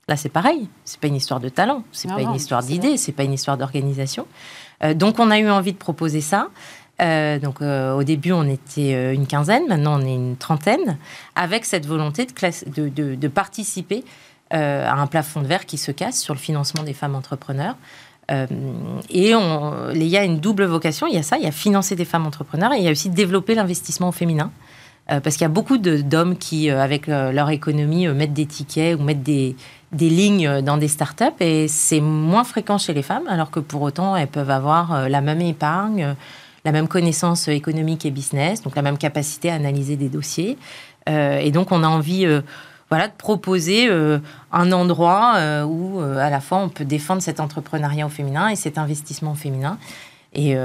Là, 0.08 0.16
c'est 0.16 0.30
pareil. 0.30 0.70
C'est 0.86 1.00
pas 1.00 1.08
une 1.08 1.16
histoire 1.16 1.42
de 1.42 1.50
talent, 1.50 1.84
c'est 1.92 2.08
pas 2.08 2.22
une 2.22 2.34
histoire 2.34 2.64
d'idée, 2.64 2.98
c'est 2.98 3.12
pas 3.12 3.24
une 3.24 3.34
histoire 3.34 3.58
d'organisation. 3.58 4.26
donc, 4.96 5.20
on 5.20 5.30
a 5.30 5.38
eu 5.38 5.48
envie 5.52 5.74
de 5.74 5.78
proposer 5.78 6.20
ça. 6.20 6.48
donc, 7.00 7.62
au 7.62 8.04
début, 8.04 8.32
on 8.32 8.46
était 8.46 9.14
une 9.14 9.28
quinzaine, 9.28 9.68
maintenant, 9.68 10.02
on 10.02 10.04
est 10.04 10.16
une 10.16 10.36
trentaine, 10.36 10.98
avec 11.36 11.64
cette 11.64 11.86
volonté 11.86 12.26
de, 12.26 12.32
classe, 12.32 12.66
de, 12.66 12.90
de, 12.90 13.14
de 13.14 13.28
participer 13.28 14.04
à 14.50 14.96
un 14.96 15.06
plafond 15.06 15.42
de 15.42 15.48
verre 15.48 15.68
qui 15.68 15.78
se 15.78 15.92
casse 15.92 16.20
sur 16.20 16.34
le 16.34 16.40
financement 16.40 16.82
des 16.82 16.96
femmes 16.96 17.14
entrepreneurs. 17.14 17.76
Euh, 18.32 18.48
et 19.10 19.36
on, 19.36 19.92
il 19.94 20.04
y 20.04 20.18
a 20.18 20.24
une 20.24 20.40
double 20.40 20.66
vocation. 20.66 21.08
Il 21.08 21.14
y 21.14 21.18
a 21.18 21.24
ça, 21.24 21.38
il 21.38 21.44
y 21.44 21.48
a 21.48 21.52
financer 21.52 21.96
des 21.96 22.06
femmes 22.06 22.28
entrepreneurs 22.28 22.74
et 22.74 22.78
il 22.78 22.84
y 22.84 22.88
a 22.88 22.92
aussi 22.92 23.10
développer 23.10 23.56
l'investissement 23.56 24.12
féminin. 24.12 24.52
Euh, 25.12 25.20
parce 25.20 25.38
qu'il 25.38 25.44
y 25.44 25.46
a 25.46 25.50
beaucoup 25.50 25.80
d'hommes 25.80 26.38
qui, 26.38 26.70
euh, 26.70 26.82
avec 26.82 27.08
leur 27.08 27.50
économie, 27.50 28.08
mettent 28.08 28.34
des 28.34 28.46
tickets 28.46 29.00
ou 29.00 29.04
mettent 29.04 29.24
des, 29.24 29.56
des 29.92 30.10
lignes 30.10 30.62
dans 30.62 30.78
des 30.78 30.88
startups 30.88 31.26
et 31.40 31.68
c'est 31.68 32.02
moins 32.02 32.44
fréquent 32.44 32.78
chez 32.78 32.94
les 32.94 33.02
femmes, 33.02 33.28
alors 33.28 33.50
que 33.50 33.60
pour 33.60 33.82
autant, 33.82 34.16
elles 34.16 34.28
peuvent 34.28 34.52
avoir 34.52 35.10
la 35.10 35.22
même 35.22 35.42
épargne, 35.42 36.16
la 36.64 36.72
même 36.72 36.88
connaissance 36.88 37.48
économique 37.48 38.06
et 38.06 38.12
business, 38.12 38.62
donc 38.62 38.76
la 38.76 38.84
même 38.84 39.00
capacité 39.00 39.50
à 39.50 39.56
analyser 39.56 39.96
des 39.96 40.10
dossiers. 40.10 40.58
et 41.08 41.50
donc, 41.52 41.72
on 41.72 41.84
a 41.84 41.88
envie 41.88 42.28
voilà, 42.90 43.08
de 43.08 43.14
proposer 43.14 43.88
euh, 43.88 44.20
un 44.52 44.72
endroit 44.72 45.36
euh, 45.38 45.64
où, 45.64 46.02
euh, 46.02 46.18
à 46.18 46.30
la 46.30 46.42
fois, 46.42 46.58
on 46.58 46.70
peut 46.70 46.86
défendre 46.86 47.22
cet 47.22 47.40
entrepreneuriat 47.40 48.06
au 48.06 48.10
féminin 48.10 48.50
et 48.50 48.56
cet 48.56 48.78
investissement 48.78 49.34
au 49.34 49.36
féminin. 49.36 49.78
Et 50.34 50.56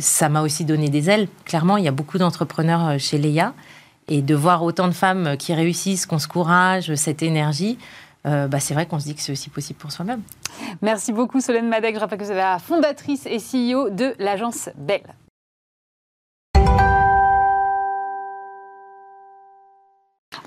ça 0.00 0.30
m'a 0.30 0.40
aussi 0.40 0.64
donné 0.64 0.88
des 0.88 1.10
ailes. 1.10 1.28
Clairement, 1.44 1.76
il 1.76 1.84
y 1.84 1.88
a 1.88 1.92
beaucoup 1.92 2.16
d'entrepreneurs 2.16 2.98
chez 2.98 3.18
Leia. 3.18 3.52
Et 4.08 4.22
de 4.22 4.34
voir 4.34 4.62
autant 4.62 4.88
de 4.88 4.94
femmes 4.94 5.36
qui 5.36 5.52
réussissent, 5.52 6.06
qu'on 6.06 6.18
se 6.18 6.28
courage, 6.28 6.94
cette 6.94 7.22
énergie, 7.22 7.76
bah, 8.24 8.58
c'est 8.58 8.72
vrai 8.72 8.86
qu'on 8.86 8.98
se 8.98 9.04
dit 9.04 9.14
que 9.14 9.20
c'est 9.20 9.32
aussi 9.32 9.50
possible 9.50 9.78
pour 9.78 9.92
soi-même. 9.92 10.22
Merci 10.80 11.12
beaucoup 11.12 11.42
Solène 11.42 11.68
Madec. 11.68 11.94
Je 11.94 12.00
rappelle 12.00 12.18
que 12.18 12.24
vous 12.24 12.30
êtes 12.30 12.38
la 12.38 12.58
fondatrice 12.58 13.26
et 13.26 13.36
CEO 13.36 13.90
de 13.90 14.14
l'agence 14.18 14.70
Belle. 14.78 15.02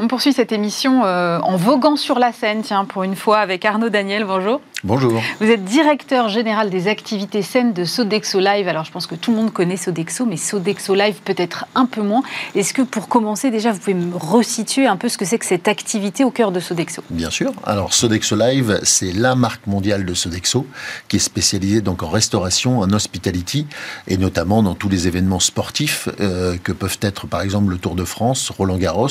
On 0.10 0.18
poursuit 0.18 0.34
cette 0.34 0.51
émission 0.51 1.05
euh, 1.05 1.38
en 1.41 1.55
voguant 1.55 1.95
sur 1.95 2.18
la 2.18 2.32
scène, 2.32 2.64
tiens, 2.64 2.84
pour 2.84 3.03
une 3.03 3.16
fois, 3.16 3.38
avec 3.38 3.64
Arnaud 3.64 3.89
Daniel. 3.89 4.26
Bonjour. 4.26 4.60
Bonjour. 4.86 5.21
Vous 5.41 5.47
êtes 5.47 5.65
directeur 5.65 6.30
général 6.30 6.69
des 6.69 6.88
activités 6.88 7.41
scènes 7.41 7.73
de 7.73 7.84
Sodexo 7.84 8.39
Live. 8.39 8.65
Alors, 8.69 8.86
je 8.86 8.91
pense 8.91 9.07
que 9.07 9.15
tout 9.15 9.32
le 9.32 9.38
monde 9.38 9.51
connaît 9.51 9.75
Sodexo, 9.75 10.25
mais 10.25 10.38
Sodexo 10.38 10.95
Live 10.95 11.17
peut-être 11.25 11.65
un 11.75 11.86
peu 11.86 12.01
moins. 12.01 12.23
Est-ce 12.55 12.73
que, 12.73 12.82
pour 12.82 13.09
commencer, 13.09 13.51
déjà, 13.51 13.73
vous 13.73 13.80
pouvez 13.80 13.93
me 13.93 14.15
resituer 14.15 14.88
un 14.88 14.95
peu 14.95 15.09
ce 15.09 15.17
que 15.17 15.25
c'est 15.25 15.38
que 15.38 15.45
cette 15.45 15.67
activité 15.67 16.23
au 16.23 16.32
cœur 16.32 16.53
de 16.53 16.61
Sodexo? 16.61 17.03
Bien 17.09 17.30
sûr. 17.30 17.51
Alors, 17.65 17.93
Sodexo 17.93 18.38
Live, 18.38 18.80
c'est 18.84 19.11
la 19.11 19.36
marque 19.36 19.67
mondiale 19.67 20.05
de 20.05 20.13
Sodexo, 20.13 20.65
qui 21.09 21.17
est 21.17 21.19
spécialisée 21.19 21.82
donc 21.82 22.01
en 22.01 22.09
restauration, 22.09 22.80
en 22.80 22.89
hospitality, 22.93 23.67
et 24.07 24.15
notamment 24.15 24.63
dans 24.63 24.75
tous 24.75 24.88
les 24.88 25.07
événements 25.07 25.41
sportifs 25.41 26.07
euh, 26.21 26.55
que 26.63 26.71
peuvent 26.71 26.99
être, 27.01 27.27
par 27.27 27.41
exemple, 27.41 27.69
le 27.69 27.80
Tour 27.80 27.95
de 27.95 28.05
France, 28.05 28.49
Roland 28.49 28.77
Garros, 28.77 29.09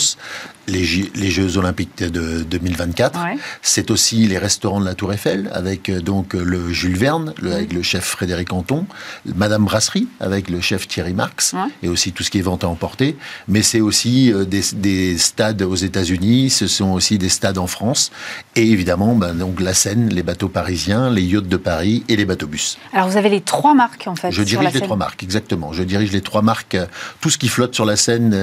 les, 0.68 1.30
Jeux 1.30 1.56
Olympiques 1.58 1.98
de 1.98 2.42
2024. 2.42 3.20
C'est 3.62 3.90
aussi 3.90 4.26
les 4.26 4.38
restaurants 4.38 4.80
de 4.80 4.84
la 4.84 4.94
Tour 4.94 5.12
Eiffel 5.12 5.50
avec 5.58 5.88
euh, 5.88 6.00
donc 6.00 6.34
le 6.34 6.72
Jules 6.72 6.96
Verne, 6.96 7.34
avec 7.42 7.72
le 7.72 7.82
chef 7.82 8.04
Frédéric 8.04 8.52
Anton, 8.52 8.86
Madame 9.26 9.64
Brasserie 9.64 10.06
avec 10.20 10.48
le 10.48 10.60
chef 10.60 10.86
Thierry 10.86 11.12
Marx 11.12 11.54
et 11.82 11.88
aussi 11.88 12.12
tout 12.12 12.22
ce 12.22 12.30
qui 12.30 12.38
est 12.38 12.42
vente 12.42 12.64
à 12.64 12.68
emporter. 12.68 13.16
Mais 13.48 13.62
c'est 13.62 13.80
aussi 13.80 14.32
euh, 14.32 14.44
des, 14.44 15.18
stades 15.18 15.62
aux 15.62 15.74
États-Unis, 15.74 16.50
ce 16.50 16.66
sont 16.68 16.92
aussi 16.92 17.18
des 17.18 17.28
stades 17.28 17.58
en 17.58 17.66
France 17.66 18.12
et 18.54 18.70
évidemment 18.70 19.16
ben, 19.16 19.34
donc 19.34 19.60
la 19.60 19.74
Seine, 19.74 20.08
les 20.08 20.22
bateaux 20.22 20.48
parisiens, 20.48 21.10
les 21.10 21.22
yachts 21.22 21.48
de 21.48 21.56
Paris 21.56 22.04
et 22.08 22.16
les 22.16 22.24
bateaux 22.24 22.46
bus. 22.46 22.78
Alors 22.92 23.08
vous 23.08 23.16
avez 23.16 23.28
les 23.28 23.40
trois 23.40 23.74
marques 23.74 24.06
en 24.06 24.14
fait. 24.14 24.30
Je 24.30 24.42
dirige 24.42 24.72
les 24.72 24.80
trois 24.80 24.96
marques 24.96 25.22
exactement. 25.22 25.72
Je 25.72 25.82
dirige 25.82 26.12
les 26.12 26.20
trois 26.20 26.42
marques. 26.42 26.76
Euh, 26.76 26.86
tout 27.20 27.30
ce 27.30 27.38
qui 27.38 27.48
flotte 27.48 27.74
sur 27.74 27.84
la 27.84 27.96
Seine 27.96 28.36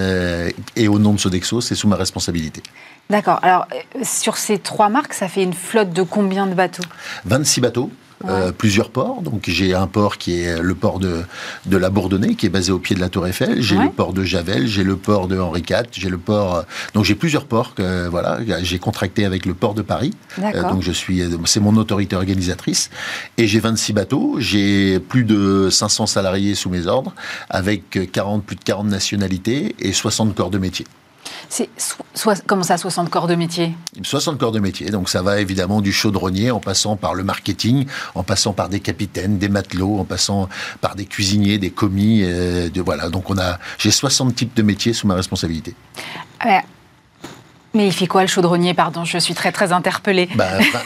et 0.76 0.88
au 0.88 1.00
nom 1.00 1.14
de 1.14 1.20
Sodexo, 1.20 1.62
c'est 1.62 1.76
sous 1.76 1.88
ma 1.88 1.96
responsabilité 1.96 2.62
D'accord. 3.10 3.40
Alors, 3.44 3.68
euh, 3.74 4.00
sur 4.04 4.38
ces 4.38 4.58
trois 4.58 4.90
marques, 4.90 5.14
ça 5.14 5.28
fait 5.28 5.44
une 5.44 5.54
flotte 5.54 5.92
de 5.92 6.02
combien 6.02 6.48
de 6.48 6.54
bateaux? 6.54 6.84
26 7.26 7.62
bateaux. 7.62 7.92
Euh, 8.24 8.52
plusieurs 8.52 8.90
ports. 8.90 9.22
Donc 9.22 9.44
j'ai 9.48 9.76
un 9.76 9.88
port 9.88 10.18
qui 10.18 10.40
est 10.40 10.60
le 10.60 10.74
port 10.74 11.00
de, 11.00 11.24
de 11.66 11.78
la 11.78 11.90
Bourdonnais, 11.90 12.36
qui 12.36 12.46
est 12.46 12.50
basé 12.50 12.72
au 12.72 12.80
pied 12.80 12.96
de 12.96 13.02
la 13.02 13.10
Tour 13.10 13.28
Eiffel. 13.28 13.62
J'ai 13.62 13.76
le 13.78 13.90
port 13.90 14.14
de 14.14 14.24
Javel, 14.24 14.68
j'ai 14.68 14.84
le 14.84 14.96
port 14.96 15.28
de 15.28 15.38
Henri 15.38 15.64
IV, 15.70 15.84
j'ai 15.92 16.10
le 16.10 16.18
port. 16.18 16.56
Euh, 16.56 16.62
donc 16.94 17.04
j'ai 17.04 17.14
plusieurs 17.14 17.46
ports. 17.46 17.76
Que, 17.76 18.08
voilà, 18.08 18.40
j'ai 18.64 18.80
contracté 18.80 19.26
avec 19.26 19.46
le 19.46 19.54
port 19.54 19.76
de 19.76 19.82
Paris. 19.82 20.12
donc 20.38 20.82
je 20.82 20.94
suis, 20.94 21.22
c'est 21.44 21.60
mon 21.60 21.76
autorité 21.76 22.16
organisatrice. 22.16 22.90
Et 23.38 23.48
j'ai 23.48 23.60
26 23.60 23.94
bateaux. 23.94 24.38
J'ai 24.40 25.00
plus 25.00 25.26
de 25.26 25.70
500 25.70 26.08
salariés 26.08 26.56
sous 26.56 26.70
mes 26.70 26.88
ordres, 26.88 27.14
avec 27.50 28.12
40 28.12 28.44
plus 28.44 28.56
de 28.56 28.64
40 28.64 28.88
nationalités 28.88 29.76
et 29.78 29.92
60 29.92 30.34
corps 30.34 30.50
de 30.50 30.58
métier. 30.58 30.86
C'est 31.50 31.70
comment 32.48 32.64
ça, 32.64 32.78
60 32.78 33.10
corps 33.10 33.28
de 33.28 33.36
métier? 33.36 33.76
60 34.02 34.38
corps 34.38 34.52
de 34.52 34.60
métier. 34.60 34.90
Donc 34.90 35.10
ça 35.10 35.22
va 35.22 35.40
évidemment 35.40 35.82
du 35.82 35.92
chaudronnier 35.92 36.52
en 36.52 36.60
passant 36.60 36.96
par 36.96 37.14
le 37.14 37.24
marketing, 37.24 37.86
en 38.16 38.24
passant 38.24 38.54
par 38.54 38.70
des 38.70 38.80
capitaines, 38.80 39.38
des 39.38 39.50
matelots, 39.50 40.00
en 40.00 40.06
passant 40.06 40.50
par 40.82 40.96
des 40.96 41.06
cuisiniers, 41.06 41.58
des 41.58 41.72
commis. 41.72 42.22
Euh, 42.24 42.70
de, 42.70 42.82
voilà. 42.82 43.10
Donc 43.10 43.30
on 43.30 43.38
a, 43.38 43.60
j'ai 43.78 43.92
60 43.92 44.36
types 44.36 44.56
de 44.56 44.62
métiers 44.62 44.94
sous 44.94 45.08
ma 45.08 45.16
responsabilité. 45.16 45.76
Mais 47.76 47.88
il 47.88 47.92
fait 47.92 48.08
quoi 48.08 48.22
le 48.22 48.28
chaudronnier? 48.28 48.74
Pardon, 48.74 49.04
je 49.04 49.18
suis 49.18 49.34
très 49.34 49.52
très 49.52 49.74
interpellée. 49.74 50.30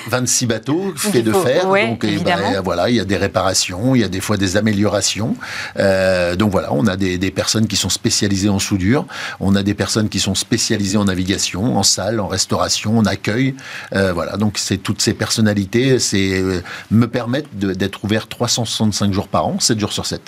26 0.07 0.45
bah, 0.47 0.55
bateaux 0.55 0.93
faits 0.97 1.23
de 1.23 1.31
fer. 1.31 1.65
donc 1.65 2.03
eh 2.03 2.17
ben, 2.17 2.61
voilà, 2.63 2.89
il 2.89 2.95
y 2.95 2.99
a 2.99 3.05
des 3.05 3.15
réparations, 3.15 3.93
il 3.93 4.01
y 4.01 4.03
a 4.03 4.07
des 4.07 4.19
fois 4.19 4.37
des 4.37 4.57
améliorations. 4.57 5.35
Euh, 5.77 6.35
donc 6.35 6.51
voilà, 6.51 6.73
on 6.73 6.87
a 6.87 6.97
des, 6.97 7.31
personnes 7.31 7.67
qui 7.67 7.75
sont 7.75 7.89
spécialisées 7.89 8.49
en 8.49 8.57
soudure, 8.57 9.05
on 9.39 9.55
a 9.55 9.61
des 9.61 9.75
personnes 9.75 10.09
qui 10.09 10.19
sont 10.19 10.33
spécialisées 10.33 10.97
en 10.97 11.05
navigation, 11.05 11.77
en 11.77 11.83
salle, 11.83 12.19
en 12.19 12.27
restauration, 12.27 12.97
en 12.97 13.05
accueil. 13.05 13.53
Euh, 13.93 14.11
voilà, 14.11 14.37
donc 14.37 14.57
c'est 14.57 14.77
toutes 14.77 15.01
ces 15.01 15.13
personnalités, 15.13 15.99
c'est 15.99 16.41
euh, 16.41 16.63
me 16.89 17.07
permettent 17.07 17.55
d'être 17.55 18.03
ouvert 18.03 18.27
365 18.27 19.13
jours 19.13 19.27
par 19.27 19.45
an, 19.45 19.59
7 19.59 19.79
jours 19.79 19.93
sur 19.93 20.07
7. 20.07 20.21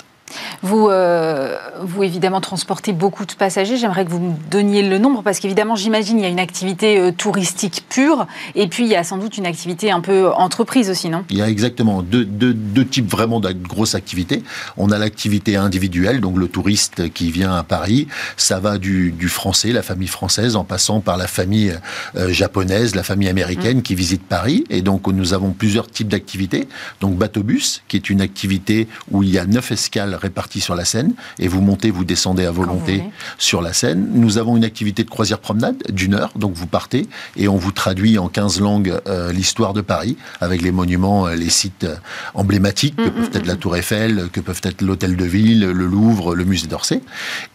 Vous, 0.62 0.88
euh, 0.88 1.56
vous 1.80 2.02
évidemment 2.02 2.40
transportez 2.40 2.92
beaucoup 2.92 3.26
de 3.26 3.32
passagers. 3.32 3.76
J'aimerais 3.76 4.04
que 4.04 4.10
vous 4.10 4.20
me 4.20 4.34
donniez 4.50 4.82
le 4.82 4.98
nombre 4.98 5.22
parce 5.22 5.40
qu'évidemment, 5.40 5.76
j'imagine 5.76 6.18
il 6.18 6.22
y 6.22 6.26
a 6.26 6.28
une 6.28 6.40
activité 6.40 6.98
euh, 6.98 7.12
touristique 7.12 7.84
pure 7.88 8.26
et 8.54 8.68
puis 8.68 8.84
il 8.84 8.90
y 8.90 8.96
a 8.96 9.04
sans 9.04 9.18
doute 9.18 9.38
une 9.38 9.46
activité 9.46 9.90
un 9.90 10.00
peu 10.00 10.28
entreprise 10.28 10.90
aussi, 10.90 11.08
non? 11.08 11.24
Il 11.30 11.38
y 11.38 11.42
a 11.42 11.48
exactement 11.48 12.02
deux, 12.02 12.24
deux, 12.24 12.84
types 12.84 13.10
vraiment 13.10 13.40
de 13.40 13.52
grosses 13.52 13.94
activités. 13.94 14.42
On 14.76 14.90
a 14.90 14.98
l'activité 14.98 15.56
individuelle, 15.56 16.20
donc 16.20 16.36
le 16.36 16.48
touriste 16.48 17.12
qui 17.12 17.30
vient 17.30 17.54
à 17.54 17.62
Paris. 17.62 18.08
Ça 18.36 18.60
va 18.60 18.78
du, 18.78 19.12
du 19.12 19.28
français, 19.28 19.72
la 19.72 19.82
famille 19.82 20.08
française, 20.08 20.56
en 20.56 20.64
passant 20.64 21.00
par 21.00 21.16
la 21.16 21.26
famille 21.26 21.78
euh, 22.16 22.32
japonaise, 22.32 22.94
la 22.94 23.02
famille 23.02 23.28
américaine 23.28 23.78
mmh. 23.78 23.82
qui 23.82 23.94
visite 23.94 24.22
Paris. 24.22 24.64
Et 24.70 24.82
donc 24.82 25.06
nous 25.06 25.34
avons 25.34 25.52
plusieurs 25.52 25.88
types 25.88 26.08
d'activités. 26.08 26.68
Donc 27.00 27.16
bateau-bus, 27.16 27.82
qui 27.88 27.96
est 27.96 28.10
une 28.10 28.20
activité 28.20 28.88
où 29.10 29.22
il 29.22 29.30
y 29.30 29.38
a 29.38 29.46
neuf 29.46 29.72
escales 29.72 30.14
répartis 30.22 30.60
sur 30.60 30.74
la 30.74 30.84
Seine, 30.84 31.14
et 31.38 31.48
vous 31.48 31.60
montez, 31.60 31.90
vous 31.90 32.04
descendez 32.04 32.46
à 32.46 32.50
volonté 32.50 33.02
sur 33.38 33.60
la 33.60 33.72
Seine. 33.72 34.08
Nous 34.12 34.38
avons 34.38 34.56
une 34.56 34.64
activité 34.64 35.04
de 35.04 35.10
croisière 35.10 35.38
promenade 35.38 35.76
d'une 35.90 36.14
heure, 36.14 36.32
donc 36.36 36.54
vous 36.54 36.66
partez, 36.66 37.08
et 37.36 37.48
on 37.48 37.56
vous 37.56 37.72
traduit 37.72 38.18
en 38.18 38.28
15 38.28 38.60
langues 38.60 39.00
euh, 39.06 39.32
l'histoire 39.32 39.72
de 39.72 39.80
Paris, 39.80 40.16
avec 40.40 40.62
les 40.62 40.72
monuments, 40.72 41.26
euh, 41.26 41.34
les 41.34 41.50
sites 41.50 41.84
euh, 41.84 41.96
emblématiques, 42.34 42.96
que 42.96 43.02
mm, 43.02 43.10
peuvent 43.10 43.30
mm, 43.30 43.36
être 43.36 43.46
la 43.46 43.54
mm. 43.54 43.58
Tour 43.58 43.76
Eiffel, 43.76 44.28
que 44.32 44.40
peuvent 44.40 44.60
être 44.64 44.82
l'Hôtel 44.82 45.16
de 45.16 45.24
Ville, 45.24 45.60
le 45.60 45.86
Louvre, 45.86 46.34
le 46.34 46.44
Musée 46.44 46.66
d'Orsay. 46.66 47.02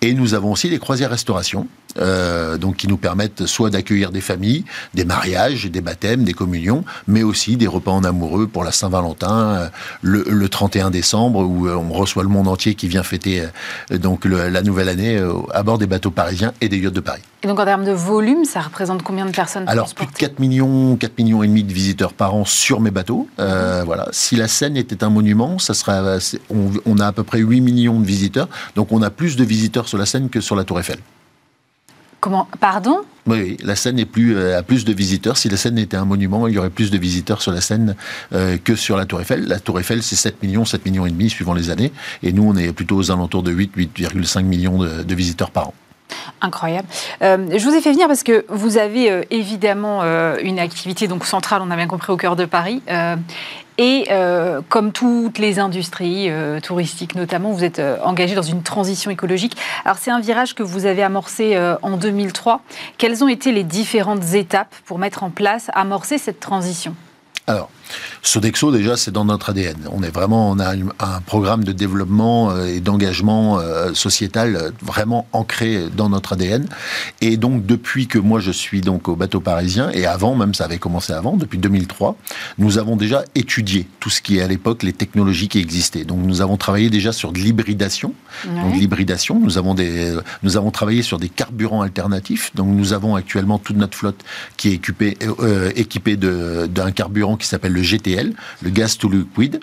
Et 0.01 0.13
nous 0.13 0.34
avons 0.34 0.51
aussi 0.51 0.70
les 0.70 0.80
croisières 0.80 1.09
restauration, 1.09 1.68
donc 2.59 2.76
qui 2.76 2.88
nous 2.88 2.97
permettent 2.97 3.47
soit 3.47 3.72
d'accueillir 3.72 4.11
des 4.11 4.22
familles, 4.22 4.65
des 4.93 5.05
mariages, 5.05 5.65
des 5.65 5.82
baptêmes, 5.82 6.26
des 6.26 6.34
communions, 6.34 6.84
mais 7.07 7.24
aussi 7.24 7.57
des 7.57 7.65
repas 7.65 7.91
en 7.91 8.03
amoureux 8.03 8.45
pour 8.45 8.63
la 8.63 8.72
Saint-Valentin, 8.72 9.72
le, 10.01 10.24
le, 10.28 10.49
31 10.49 10.91
décembre, 10.91 11.39
où 11.39 11.68
on 11.68 11.91
reçoit 11.93 12.22
le 12.22 12.30
monde 12.30 12.47
entier 12.47 12.56
qui 12.57 12.87
vient 12.87 13.03
fêter 13.03 13.43
euh, 13.91 13.97
donc 13.97 14.25
la 14.25 14.61
nouvelle 14.61 14.89
année 14.89 15.17
euh, 15.17 15.33
à 15.53 15.63
bord 15.63 15.77
des 15.77 15.87
bateaux 15.87 16.11
parisiens 16.11 16.53
et 16.61 16.69
des 16.69 16.77
yachts 16.77 16.93
de 16.93 16.99
Paris. 16.99 17.21
Et 17.43 17.47
donc 17.47 17.59
en 17.59 17.65
termes 17.65 17.85
de 17.85 17.91
volume, 17.91 18.45
ça 18.45 18.61
reprend 18.61 18.97
combien 19.03 19.25
de 19.25 19.31
personnes 19.31 19.65
Alors 19.67 19.93
plus 19.93 20.07
de 20.07 20.11
4 20.11 20.39
millions, 20.39 20.95
4 20.95 21.17
millions 21.19 21.43
et 21.43 21.47
demi 21.47 21.63
de 21.63 21.71
visiteurs 21.71 22.13
par 22.13 22.33
an 22.35 22.45
sur 22.45 22.81
mes 22.81 22.91
bateaux. 22.91 23.27
Euh. 23.39 23.83
Voilà. 23.85 24.07
Si 24.11 24.35
la 24.35 24.47
Seine 24.47 24.75
était 24.75 25.03
un 25.03 25.09
monument, 25.09 25.59
ça 25.59 25.73
serait, 25.73 26.19
on, 26.49 26.99
a 26.99 27.07
à 27.07 27.11
peu 27.11 27.23
près 27.23 27.39
8 27.39 27.61
millions 27.61 27.99
de 27.99 28.05
visiteurs. 28.05 28.49
Donc 28.75 28.91
on 28.91 29.01
a 29.01 29.09
plus 29.09 29.35
de 29.35 29.43
visiteurs 29.43 29.87
sur 29.87 29.97
la 29.97 30.05
Seine 30.05 30.29
que 30.29 30.41
sur 30.41 30.55
la 30.55 30.63
Tour 30.63 30.79
Eiffel. 30.79 30.97
Comment 32.28 32.49
Pardon 32.59 32.99
oui, 33.25 33.55
la 33.63 33.78
Seine 33.78 33.99
est 33.99 34.05
plus, 34.05 34.38
a 34.38 34.63
plus 34.63 34.84
de 34.86 34.93
visiteurs. 34.93 35.38
Si 35.38 35.47
la 35.47 35.55
Seine 35.55 35.78
était 35.78 35.95
un 35.95 36.03
monument, 36.03 36.47
il 36.47 36.55
y 36.55 36.57
aurait 36.57 36.69
plus 36.69 36.91
de 36.91 36.97
visiteurs 36.97 37.41
sur 37.41 37.51
la 37.53 37.59
Seine 37.59 37.95
que 38.32 38.75
sur 38.75 38.95
la 38.95 39.05
Tour 39.05 39.19
Eiffel. 39.19 39.45
La 39.47 39.59
Tour 39.59 39.80
Eiffel, 39.80 40.01
c'est 40.01 40.15
7 40.15 40.41
millions, 40.43 40.63
7 40.63 40.86
millions 40.86 41.05
et 41.05 41.09
demi 41.09 41.30
suivant 41.30 41.53
les 41.53 41.69
années. 41.69 41.91
Et 42.23 42.32
nous, 42.32 42.43
on 42.49 42.55
est 42.55 42.71
plutôt 42.71 42.95
aux 42.95 43.11
alentours 43.11 43.43
de 43.43 43.51
8, 43.51 43.75
8,5 43.78 44.43
millions 44.43 44.78
de, 44.78 45.15
visiteurs 45.15 45.51
par 45.51 45.69
an. 45.69 45.73
Incroyable. 46.39 46.88
je 47.21 47.63
vous 47.63 47.75
ai 47.75 47.82
fait 47.82 47.91
venir 47.91 48.07
parce 48.07 48.23
que 48.23 48.45
vous 48.47 48.78
avez 48.78 49.25
évidemment 49.30 50.03
une 50.38 50.59
activité 50.59 51.09
donc 51.09 51.25
centrale, 51.25 51.61
on 51.65 51.71
a 51.71 51.75
bien 51.75 51.88
compris, 51.88 52.13
au 52.13 52.17
cœur 52.17 52.38
de 52.38 52.45
Paris. 52.45 52.82
Et 53.78 54.07
euh, 54.09 54.61
comme 54.69 54.91
toutes 54.91 55.38
les 55.38 55.59
industries 55.59 56.30
euh, 56.30 56.59
touristiques 56.59 57.15
notamment, 57.15 57.51
vous 57.51 57.63
êtes 57.63 57.80
euh, 57.80 57.97
engagé 58.03 58.34
dans 58.34 58.41
une 58.41 58.63
transition 58.63 59.11
écologique. 59.11 59.55
Alors 59.86 59.97
c'est 59.97 60.09
un 60.09 60.19
virage 60.19 60.55
que 60.55 60.63
vous 60.63 60.86
avez 60.86 61.03
amorcé 61.03 61.57
en 61.82 61.97
2003. 61.97 62.61
Quelles 62.97 63.23
ont 63.23 63.28
été 63.28 63.51
les 63.51 63.63
différentes 63.63 64.34
étapes 64.34 64.75
pour 64.86 64.97
mettre 64.99 65.23
en 65.23 65.30
place, 65.30 65.69
amorcer 65.73 66.17
cette 66.17 66.39
transition? 66.39 66.95
Sodexo, 68.21 68.71
déjà, 68.71 68.97
c'est 68.97 69.11
dans 69.11 69.25
notre 69.25 69.51
ADN. 69.51 69.77
On 69.91 70.03
est 70.03 70.09
vraiment, 70.09 70.49
on 70.49 70.59
a 70.59 70.73
un 70.73 71.21
programme 71.25 71.63
de 71.63 71.71
développement 71.71 72.51
euh, 72.51 72.65
et 72.65 72.79
d'engagement 72.79 73.59
euh, 73.59 73.93
sociétal 73.93 74.55
euh, 74.55 74.71
vraiment 74.81 75.27
ancré 75.33 75.85
dans 75.95 76.09
notre 76.09 76.33
ADN. 76.33 76.67
Et 77.21 77.38
donc, 77.38 77.65
depuis 77.65 78.07
que 78.07 78.19
moi 78.19 78.39
je 78.39 78.51
suis 78.51 78.81
donc 78.81 79.07
au 79.07 79.15
bateau 79.15 79.39
parisien, 79.39 79.89
et 79.91 80.05
avant, 80.05 80.35
même 80.35 80.53
ça 80.53 80.65
avait 80.65 80.77
commencé 80.77 81.13
avant, 81.13 81.38
depuis 81.38 81.57
2003, 81.57 82.17
nous 82.57 82.77
avons 82.77 82.95
déjà 82.95 83.23
étudié 83.35 83.88
tout 83.99 84.09
ce 84.09 84.21
qui 84.21 84.38
est 84.38 84.41
à 84.41 84.47
l'époque 84.47 84.83
les 84.83 84.93
technologies 84.93 85.47
qui 85.47 85.59
existaient. 85.59 86.03
Donc, 86.03 86.19
nous 86.23 86.41
avons 86.41 86.57
travaillé 86.57 86.89
déjà 86.89 87.11
sur 87.11 87.31
de 87.31 87.39
l'hybridation. 87.39 88.13
Donc, 88.45 88.75
l'hybridation, 88.75 89.39
nous 89.39 89.57
avons 89.57 89.73
des, 89.73 90.15
nous 90.43 90.57
avons 90.57 90.71
travaillé 90.71 91.01
sur 91.01 91.19
des 91.19 91.29
carburants 91.29 91.81
alternatifs. 91.81 92.55
Donc, 92.55 92.67
nous 92.67 92.93
avons 92.93 93.15
actuellement 93.15 93.57
toute 93.57 93.77
notre 93.77 93.97
flotte 93.97 94.23
qui 94.57 94.69
est 94.69 94.73
équipée, 94.73 95.17
euh, 95.39 95.71
équipée 95.75 96.17
d'un 96.17 96.91
carburant 96.91 97.38
qui 97.38 97.47
s'appelle 97.47 97.76
le 97.78 97.84
GTL, 97.84 98.34
le 98.61 98.69
gaz 98.69 98.97
to 98.97 99.09
liquid, 99.09 99.59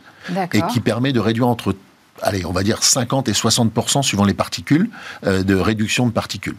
et 0.52 0.60
qui 0.72 0.80
permet 0.80 1.12
de 1.12 1.20
réduire 1.20 1.48
entre 1.48 1.74
allez, 2.22 2.44
on 2.44 2.52
va 2.52 2.62
dire 2.62 2.82
50 2.82 3.28
et 3.28 3.32
60% 3.32 4.02
suivant 4.02 4.24
les 4.24 4.34
particules, 4.34 4.88
euh, 5.26 5.42
de 5.42 5.54
réduction 5.54 6.06
de 6.06 6.12
particules. 6.12 6.56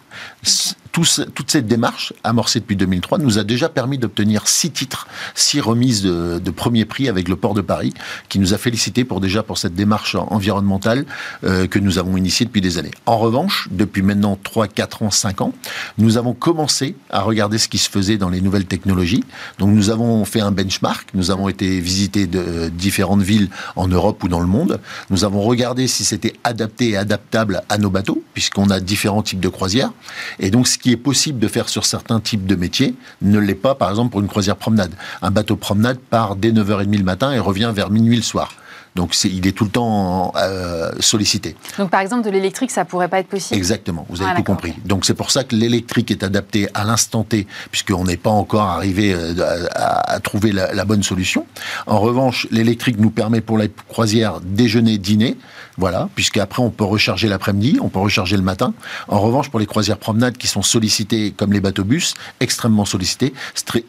Toute 1.03 1.51
cette 1.51 1.67
démarche, 1.67 2.13
amorcée 2.23 2.59
depuis 2.59 2.75
2003, 2.75 3.17
nous 3.17 3.37
a 3.37 3.43
déjà 3.43 3.69
permis 3.69 3.97
d'obtenir 3.97 4.47
six 4.47 4.71
titres, 4.71 5.07
six 5.33 5.59
remises 5.59 6.03
de, 6.03 6.51
premier 6.55 6.85
prix 6.85 7.09
avec 7.09 7.27
le 7.27 7.35
port 7.35 7.53
de 7.53 7.61
Paris, 7.61 7.93
qui 8.29 8.39
nous 8.39 8.53
a 8.53 8.57
félicité 8.57 9.03
pour 9.03 9.19
déjà 9.19 9.43
pour 9.43 9.57
cette 9.57 9.75
démarche 9.75 10.15
environnementale 10.15 11.05
euh, 11.43 11.67
que 11.67 11.79
nous 11.79 11.97
avons 11.97 12.15
initiée 12.15 12.45
depuis 12.45 12.61
des 12.61 12.77
années. 12.77 12.91
En 13.05 13.17
revanche, 13.17 13.67
depuis 13.71 14.01
maintenant 14.01 14.39
3, 14.41 14.67
4 14.67 15.03
ans, 15.03 15.11
5 15.11 15.41
ans, 15.41 15.53
nous 15.97 16.17
avons 16.17 16.33
commencé 16.33 16.95
à 17.09 17.21
regarder 17.21 17.57
ce 17.57 17.67
qui 17.67 17.77
se 17.77 17.89
faisait 17.89 18.17
dans 18.17 18.29
les 18.29 18.39
nouvelles 18.39 18.65
technologies. 18.65 19.23
Donc 19.59 19.71
nous 19.71 19.89
avons 19.89 20.23
fait 20.23 20.39
un 20.39 20.51
benchmark, 20.51 21.09
nous 21.13 21.29
avons 21.29 21.49
été 21.49 21.79
visiter 21.81 22.25
de 22.25 22.69
différentes 22.69 23.21
villes 23.21 23.49
en 23.75 23.87
Europe 23.87 24.23
ou 24.23 24.29
dans 24.29 24.39
le 24.39 24.47
monde. 24.47 24.79
Nous 25.09 25.25
avons 25.25 25.41
regardé 25.41 25.87
si 25.87 26.05
c'était 26.05 26.33
adapté 26.45 26.91
et 26.91 26.97
adaptable 26.97 27.63
à 27.67 27.77
nos 27.77 27.89
bateaux, 27.89 28.23
puisqu'on 28.33 28.69
a 28.69 28.79
différents 28.79 29.23
types 29.23 29.39
de 29.39 29.49
croisières. 29.49 29.91
Et 30.39 30.51
donc, 30.51 30.67
ce 30.67 30.77
qui 30.85 30.91
est 30.91 30.97
possible 30.97 31.39
de 31.39 31.47
faire 31.47 31.67
sur 31.67 31.83
certains 31.83 32.19
types 32.19 32.45
de 32.45 32.53
métiers 32.53 32.93
ne 33.23 33.39
l'est 33.39 33.55
pas, 33.55 33.73
par 33.73 33.89
exemple, 33.89 34.11
pour 34.11 34.21
une 34.21 34.27
croisière 34.27 34.55
promenade. 34.55 34.91
Un 35.23 35.31
bateau 35.31 35.55
promenade 35.55 35.97
part 35.97 36.35
dès 36.35 36.51
9h30 36.51 36.95
le 36.99 37.03
matin 37.03 37.33
et 37.33 37.39
revient 37.39 37.71
vers 37.73 37.89
minuit 37.89 38.15
le 38.15 38.21
soir. 38.21 38.53
Donc 38.93 39.15
il 39.23 39.47
est 39.47 39.51
tout 39.51 39.63
le 39.63 39.71
temps 39.71 40.31
euh, 40.37 40.91
sollicité. 40.99 41.55
Donc 41.79 41.89
par 41.89 42.01
exemple 42.01 42.23
de 42.23 42.29
l'électrique, 42.29 42.69
ça 42.69 42.85
pourrait 42.85 43.07
pas 43.07 43.17
être 43.17 43.27
possible? 43.27 43.57
Exactement, 43.57 44.05
vous 44.09 44.21
avez 44.21 44.31
ah, 44.33 44.37
tout 44.37 44.43
compris. 44.43 44.75
Donc 44.85 45.05
c'est 45.05 45.15
pour 45.15 45.31
ça 45.31 45.43
que 45.43 45.55
l'électrique 45.55 46.11
est 46.11 46.23
adapté 46.23 46.69
à 46.75 46.83
l'instant 46.83 47.23
T, 47.23 47.47
puisqu'on 47.71 48.03
n'est 48.03 48.15
pas 48.15 48.29
encore 48.29 48.69
arrivé 48.69 49.11
euh, 49.11 49.67
à, 49.73 50.19
trouver 50.19 50.51
la, 50.51 50.71
la, 50.71 50.85
bonne 50.85 51.01
solution. 51.01 51.47
En 51.87 51.99
revanche, 51.99 52.47
l'électrique 52.51 52.99
nous 52.99 53.09
permet 53.09 53.41
pour 53.41 53.57
la 53.57 53.65
croisière 53.89 54.39
déjeuner, 54.39 54.99
dîner, 54.99 55.35
voilà, 55.77 56.09
puisqu'après 56.15 56.61
on 56.61 56.69
peut 56.69 56.83
recharger 56.83 57.27
l'après-midi, 57.27 57.77
on 57.81 57.89
peut 57.89 57.99
recharger 57.99 58.37
le 58.37 58.43
matin. 58.43 58.73
En 59.07 59.19
revanche, 59.19 59.49
pour 59.49 59.59
les 59.59 59.65
croisières 59.65 59.97
promenades 59.97 60.37
qui 60.37 60.47
sont 60.47 60.61
sollicitées 60.61 61.31
comme 61.31 61.53
les 61.53 61.59
bateaux-bus, 61.59 62.13
extrêmement 62.39 62.85
sollicités, 62.85 63.33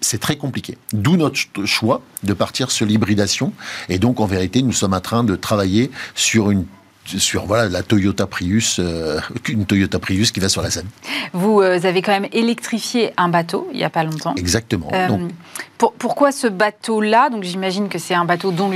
c'est 0.01 0.18
très, 0.18 0.37
compliqué. 0.37 0.76
D'où 0.93 1.16
notre 1.16 1.64
choix 1.64 2.03
de 2.22 2.32
partir 2.34 2.70
sur 2.70 2.84
l'hybridation. 2.87 3.53
Et 3.89 3.99
donc 3.99 4.20
en 4.20 4.26
vérité, 4.26 4.62
nous 4.62 4.72
sommes 4.72 4.93
en 4.93 5.01
train 5.01 5.24
de 5.24 5.34
travailler 5.37 5.91
sur 6.14 6.51
une 6.51 6.66
sur 7.07 7.47
voilà 7.47 7.68
la 7.68 7.84
Toyota 7.84 8.26
Prius, 8.26 8.78
euh, 8.80 9.20
une 9.49 9.64
Toyota 9.64 10.01
Prius 10.01 10.32
qui 10.32 10.41
va 10.41 10.49
sur 10.49 10.61
la 10.61 10.70
Seine. 10.70 10.89
Vous 11.32 11.61
euh, 11.61 11.78
avez 11.84 12.03
quand 12.03 12.11
même 12.11 12.28
électrifié 12.32 13.12
un 13.16 13.28
bateau 13.28 13.68
il 13.72 13.78
n'y 13.78 13.84
a 13.84 13.91
pas 13.91 14.03
longtemps. 14.03 14.34
Exactement. 14.34 14.89
Euh, 14.93 15.28
pourquoi 15.78 16.32
ce 16.32 16.49
bateau-là? 16.49 17.30
Donc 17.30 17.45
j'imagine 17.45 17.89
que 17.89 17.99
c'est 17.99 18.14
un 18.14 18.24
bateau 18.24 18.51
dont 18.51 18.70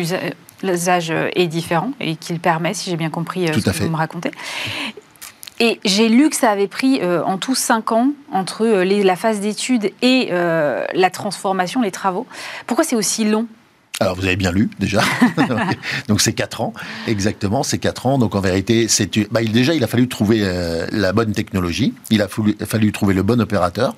l'usage 0.62 1.10
est 1.10 1.46
différent 1.46 1.92
et 2.00 2.16
qu'il 2.16 2.40
permet, 2.40 2.74
si 2.74 2.90
j'ai 2.90 2.96
bien 2.96 3.10
compris 3.10 3.46
ce 3.46 3.60
que 3.60 3.82
vous 3.84 3.90
me 3.90 3.96
racontez. 3.96 4.30
Et 5.58 5.78
j'ai 5.84 6.08
lu 6.08 6.30
que 6.30 6.36
ça 6.36 6.50
avait 6.50 6.68
pris 6.68 7.00
en 7.04 7.36
tout 7.36 7.54
cinq 7.54 7.92
ans 7.92 8.12
entre 8.32 8.66
la 8.66 9.16
phase 9.16 9.40
d'étude 9.40 9.90
et 10.00 10.30
la 10.30 11.10
transformation, 11.10 11.82
les 11.82 11.90
travaux. 11.90 12.26
Pourquoi 12.66 12.84
c'est 12.84 12.96
aussi 12.96 13.24
long 13.24 13.46
alors 14.00 14.16
vous 14.16 14.24
avez 14.24 14.36
bien 14.36 14.50
lu 14.50 14.70
déjà. 14.78 15.02
Donc 16.08 16.22
c'est 16.22 16.32
4 16.32 16.62
ans, 16.62 16.72
exactement, 17.06 17.62
c'est 17.62 17.76
4 17.76 18.06
ans. 18.06 18.18
Donc 18.18 18.34
en 18.34 18.40
vérité, 18.40 18.88
c'est 18.88 19.10
bah, 19.30 19.42
déjà 19.42 19.74
il 19.74 19.84
a 19.84 19.86
fallu 19.86 20.08
trouver 20.08 20.38
euh, 20.40 20.86
la 20.90 21.12
bonne 21.12 21.32
technologie, 21.32 21.92
il 22.08 22.22
a 22.22 22.28
fallu, 22.28 22.56
fallu, 22.64 22.92
trouver 22.92 23.12
le 23.12 23.22
bon 23.22 23.38
opérateur. 23.42 23.94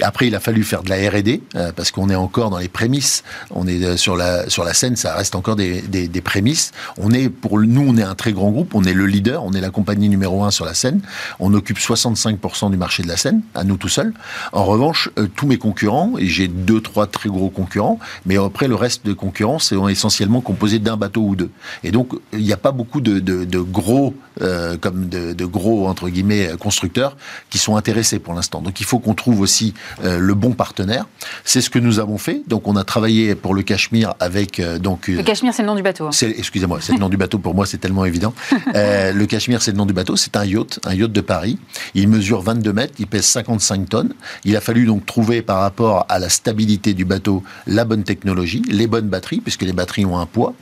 Et 0.00 0.02
après 0.02 0.26
il 0.26 0.34
a 0.34 0.40
fallu 0.40 0.64
faire 0.64 0.82
de 0.82 0.90
la 0.90 0.96
R&D 1.08 1.40
euh, 1.54 1.70
parce 1.70 1.92
qu'on 1.92 2.10
est 2.10 2.16
encore 2.16 2.50
dans 2.50 2.58
les 2.58 2.68
prémices. 2.68 3.22
On 3.52 3.68
est 3.68 3.82
euh, 3.84 3.96
sur 3.96 4.16
la 4.16 4.50
sur 4.50 4.64
la 4.64 4.74
scène, 4.74 4.96
ça 4.96 5.14
reste 5.14 5.36
encore 5.36 5.54
des, 5.54 5.82
des, 5.82 6.08
des, 6.08 6.20
prémices. 6.20 6.72
On 6.98 7.12
est 7.12 7.28
pour 7.28 7.60
nous, 7.60 7.84
on 7.86 7.96
est 7.96 8.02
un 8.02 8.16
très 8.16 8.32
grand 8.32 8.50
groupe, 8.50 8.74
on 8.74 8.82
est 8.82 8.92
le 8.92 9.06
leader, 9.06 9.44
on 9.44 9.52
est 9.52 9.60
la 9.60 9.70
compagnie 9.70 10.08
numéro 10.08 10.42
un 10.42 10.50
sur 10.50 10.64
la 10.64 10.74
scène. 10.74 11.00
On 11.38 11.54
occupe 11.54 11.78
65% 11.78 12.72
du 12.72 12.76
marché 12.76 13.04
de 13.04 13.08
la 13.08 13.16
scène, 13.16 13.42
à 13.54 13.62
nous 13.62 13.76
tout 13.76 13.88
seuls. 13.88 14.14
En 14.52 14.64
revanche, 14.64 15.10
tous 15.36 15.46
mes 15.46 15.58
concurrents 15.58 16.14
et 16.18 16.26
j'ai 16.26 16.48
deux 16.48 16.80
trois 16.80 17.06
très 17.06 17.28
gros 17.28 17.50
concurrents, 17.50 18.00
mais 18.26 18.36
après 18.36 18.66
le 18.66 18.74
reste 18.74 19.06
de 19.06 19.12
concurrents 19.12 19.43
sont 19.58 19.88
essentiellement 19.88 20.40
composés 20.40 20.78
d'un 20.78 20.96
bateau 20.96 21.22
ou 21.22 21.36
deux. 21.36 21.50
Et 21.82 21.90
donc, 21.90 22.12
il 22.32 22.40
n'y 22.40 22.52
a 22.52 22.56
pas 22.56 22.72
beaucoup 22.72 23.00
de, 23.00 23.60
gros, 23.60 24.14
euh, 24.40 24.76
comme 24.76 25.08
de, 25.08 25.44
gros, 25.44 25.86
entre 25.86 26.08
guillemets, 26.08 26.50
constructeurs 26.58 27.16
qui 27.50 27.58
sont 27.58 27.76
intéressés 27.76 28.18
pour 28.18 28.34
l'instant. 28.34 28.60
Donc, 28.60 28.80
il 28.80 28.86
faut 28.86 28.98
qu'on 28.98 29.14
trouve 29.14 29.40
aussi 29.40 29.74
euh, 30.04 30.18
le 30.18 30.34
bon 30.34 30.52
partenaire. 30.52 31.06
C'est 31.44 31.60
ce 31.60 31.70
que 31.70 31.78
nous 31.78 31.98
avons 31.98 32.18
fait. 32.18 32.42
Donc, 32.48 32.66
on 32.68 32.76
a 32.76 32.84
travaillé 32.84 33.34
pour 33.34 33.54
le 33.54 33.62
Cachemire 33.62 34.14
avec... 34.20 34.60
Euh, 34.60 34.78
donc, 34.78 35.08
le 35.08 35.22
Cachemire, 35.22 35.54
c'est 35.54 35.62
le 35.62 35.68
nom 35.68 35.74
du 35.74 35.82
bateau. 35.82 36.06
Hein. 36.06 36.10
Excusez-moi, 36.36 36.78
c'est 36.80 36.92
le 36.92 36.98
nom 36.98 37.08
du 37.08 37.16
bateau. 37.16 37.38
Pour 37.38 37.54
moi, 37.54 37.66
c'est 37.66 37.78
tellement 37.78 38.04
évident. 38.04 38.34
le 38.74 39.24
Cachemire, 39.24 39.62
c'est 39.62 39.72
le 39.72 39.76
nom 39.76 39.86
du 39.86 39.92
bateau. 39.92 40.16
C'est 40.16 40.36
un 40.36 40.44
yacht, 40.44 40.80
un 40.84 40.94
yacht 40.94 41.12
de 41.12 41.20
Paris. 41.20 41.58
Il 41.94 42.08
mesure 42.08 42.42
22 42.42 42.72
mètres, 42.72 42.94
il 42.98 43.06
pèse 43.06 43.24
55 43.24 43.88
tonnes. 43.88 44.14
Il 44.44 44.56
a 44.56 44.60
fallu 44.60 44.86
donc 44.86 45.06
trouver 45.06 45.42
par 45.42 45.60
rapport 45.60 46.06
à 46.08 46.18
la 46.18 46.28
stabilité 46.28 46.94
du 46.94 47.04
bateau 47.04 47.42
la 47.66 47.84
bonne 47.84 48.04
technologie, 48.04 48.62
les 48.68 48.86
bonnes 48.86 49.08
batteries 49.08 49.33
puisque 49.42 49.62
les 49.62 49.72
batteries 49.72 50.04
ont 50.04 50.18
un 50.18 50.26
poids. 50.26 50.54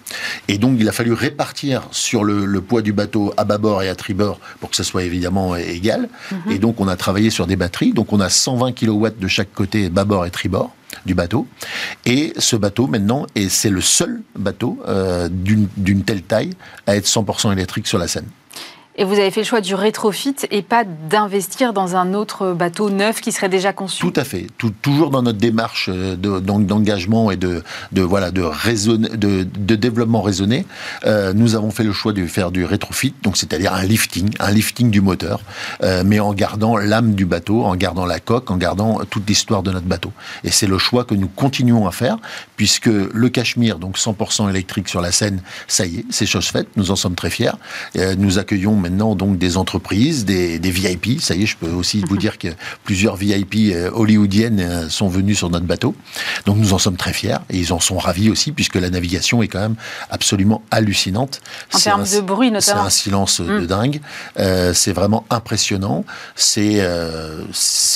Et 0.48 0.58
donc, 0.58 0.76
il 0.78 0.88
a 0.88 0.92
fallu 0.92 1.12
répartir 1.12 1.82
sur 1.90 2.24
le, 2.24 2.60
poids 2.60 2.82
du 2.82 2.92
bateau 2.92 3.32
à 3.36 3.44
bâbord 3.44 3.82
et 3.82 3.88
à 3.88 3.94
tribord 3.94 4.38
pour 4.60 4.70
que 4.70 4.76
ça 4.76 4.84
soit 4.84 5.02
évidemment 5.02 5.56
égal. 5.56 6.08
Mhm. 6.30 6.52
Et 6.52 6.58
donc, 6.58 6.80
on 6.80 6.88
a 6.88 6.96
travaillé 6.96 7.30
sur 7.30 7.46
des 7.46 7.56
batteries. 7.56 7.92
Donc, 7.92 8.12
on 8.12 8.20
a 8.20 8.28
120 8.28 8.72
kW 8.72 9.08
de 9.18 9.28
chaque 9.28 9.52
côté, 9.52 9.88
bâbord 9.88 10.26
et 10.26 10.30
tribord 10.30 10.74
du 11.06 11.14
bateau. 11.14 11.46
Et 12.04 12.32
ce 12.36 12.56
bateau, 12.56 12.86
maintenant, 12.86 13.26
et 13.34 13.48
c'est 13.48 13.70
le 13.70 13.80
seul 13.80 14.22
bateau 14.36 14.80
euh, 14.86 15.28
d'une 15.30 16.04
telle 16.04 16.22
taille 16.22 16.50
à 16.86 16.96
être 16.96 17.06
100% 17.06 17.52
électrique 17.52 17.86
sur 17.86 17.98
la 17.98 18.08
Seine. 18.08 18.26
Et 18.96 19.04
vous 19.04 19.14
avez 19.14 19.30
fait 19.30 19.40
le 19.40 19.46
choix 19.46 19.62
du 19.62 19.74
rétrofit 19.74 20.36
et 20.50 20.60
pas 20.60 20.84
d'investir 20.84 21.72
dans 21.72 21.96
un 21.96 22.12
autre 22.12 22.52
bateau 22.52 22.90
neuf 22.90 23.22
qui 23.22 23.32
serait 23.32 23.48
déjà 23.48 23.72
conçu 23.72 24.00
Tout 24.00 24.12
à 24.16 24.24
fait. 24.24 24.48
toujours 24.82 25.10
dans 25.10 25.22
notre 25.22 25.38
démarche 25.38 25.88
euh, 25.90 26.14
d'engagement 26.16 27.30
et 27.30 27.38
de, 27.38 27.62
développement 27.90 30.20
raisonné, 30.20 30.66
euh, 31.06 31.32
nous 31.32 31.54
avons 31.54 31.70
fait 31.70 31.84
le 31.84 31.92
choix 31.92 32.12
de 32.12 32.26
faire 32.26 32.50
du 32.50 32.66
rétrofit, 32.66 33.14
c'est-à-dire 33.34 33.72
un 33.72 33.82
lifting, 33.82 34.28
un 34.38 34.50
lifting 34.50 34.90
du 34.90 35.00
moteur, 35.00 35.40
euh, 35.82 36.02
mais 36.04 36.20
en 36.20 36.34
gardant 36.34 36.76
l'âme 36.76 37.14
du 37.14 37.24
bateau, 37.24 37.64
en 37.64 37.76
gardant 37.76 38.04
la 38.04 38.20
coque, 38.20 38.50
en 38.50 38.58
gardant 38.58 39.00
toute 39.08 39.26
l'histoire 39.26 39.62
de 39.62 39.70
notre 39.70 39.86
bateau. 39.86 40.12
Et 40.44 40.50
c'est 40.50 40.66
le 40.66 40.76
choix 40.76 41.04
que 41.04 41.14
nous 41.14 41.28
continuons 41.28 41.86
à 41.86 41.92
faire, 41.92 42.18
puisque 42.62 42.86
le 42.86 43.28
Cachemire, 43.28 43.80
donc 43.80 43.98
100% 43.98 44.48
électrique 44.48 44.88
sur 44.88 45.00
la 45.00 45.10
Seine, 45.10 45.42
ça 45.66 45.84
y 45.84 45.96
est, 45.96 46.04
c'est 46.10 46.26
chose 46.26 46.46
faite, 46.46 46.68
nous 46.76 46.92
en 46.92 46.96
sommes 46.96 47.16
très 47.16 47.28
fiers. 47.28 47.50
nous 48.18 48.38
accueillons 48.38 48.76
maintenant 48.76 49.16
donc 49.16 49.36
des 49.36 49.56
entreprises, 49.56 50.24
des, 50.24 50.60
VIP. 50.60 51.20
Ça 51.20 51.34
y 51.34 51.42
est, 51.42 51.46
je 51.46 51.56
peux 51.56 51.70
aussi 51.70 52.04
vous 52.06 52.16
dire 52.16 52.38
que 52.38 52.46
plusieurs 52.84 53.16
VIP 53.16 53.72
euh, 53.72 53.90
hollywoodiennes 53.92 54.60
euh, 54.60 54.88
sont 54.88 55.08
venus 55.08 55.38
sur 55.38 55.50
notre 55.50 55.66
bateau. 55.66 55.96
Donc 56.46 56.56
nous 56.56 56.72
en 56.72 56.78
sommes 56.78 56.96
très 56.96 57.12
fiers 57.12 57.38
et 57.50 57.58
ils 57.58 57.72
en 57.72 57.80
sont 57.80 57.98
ravis 57.98 58.30
aussi 58.30 58.52
puisque 58.52 58.76
la 58.76 58.90
navigation 58.90 59.42
est 59.42 59.48
quand 59.48 59.58
même 59.58 59.74
absolument 60.08 60.62
hallucinante. 60.70 61.40
En 61.74 61.80
termes 61.80 62.04
de 62.04 62.20
bruit 62.20 62.52
notamment. 62.52 62.82
C'est 62.82 62.86
un 62.86 62.90
silence 62.90 63.40
de 63.40 63.58
mm. 63.58 63.66
dingue. 63.66 64.00
Euh, 64.38 64.72
c'est 64.72 64.92
vraiment 64.92 65.24
impressionnant. 65.30 66.04
C'est 66.36 66.80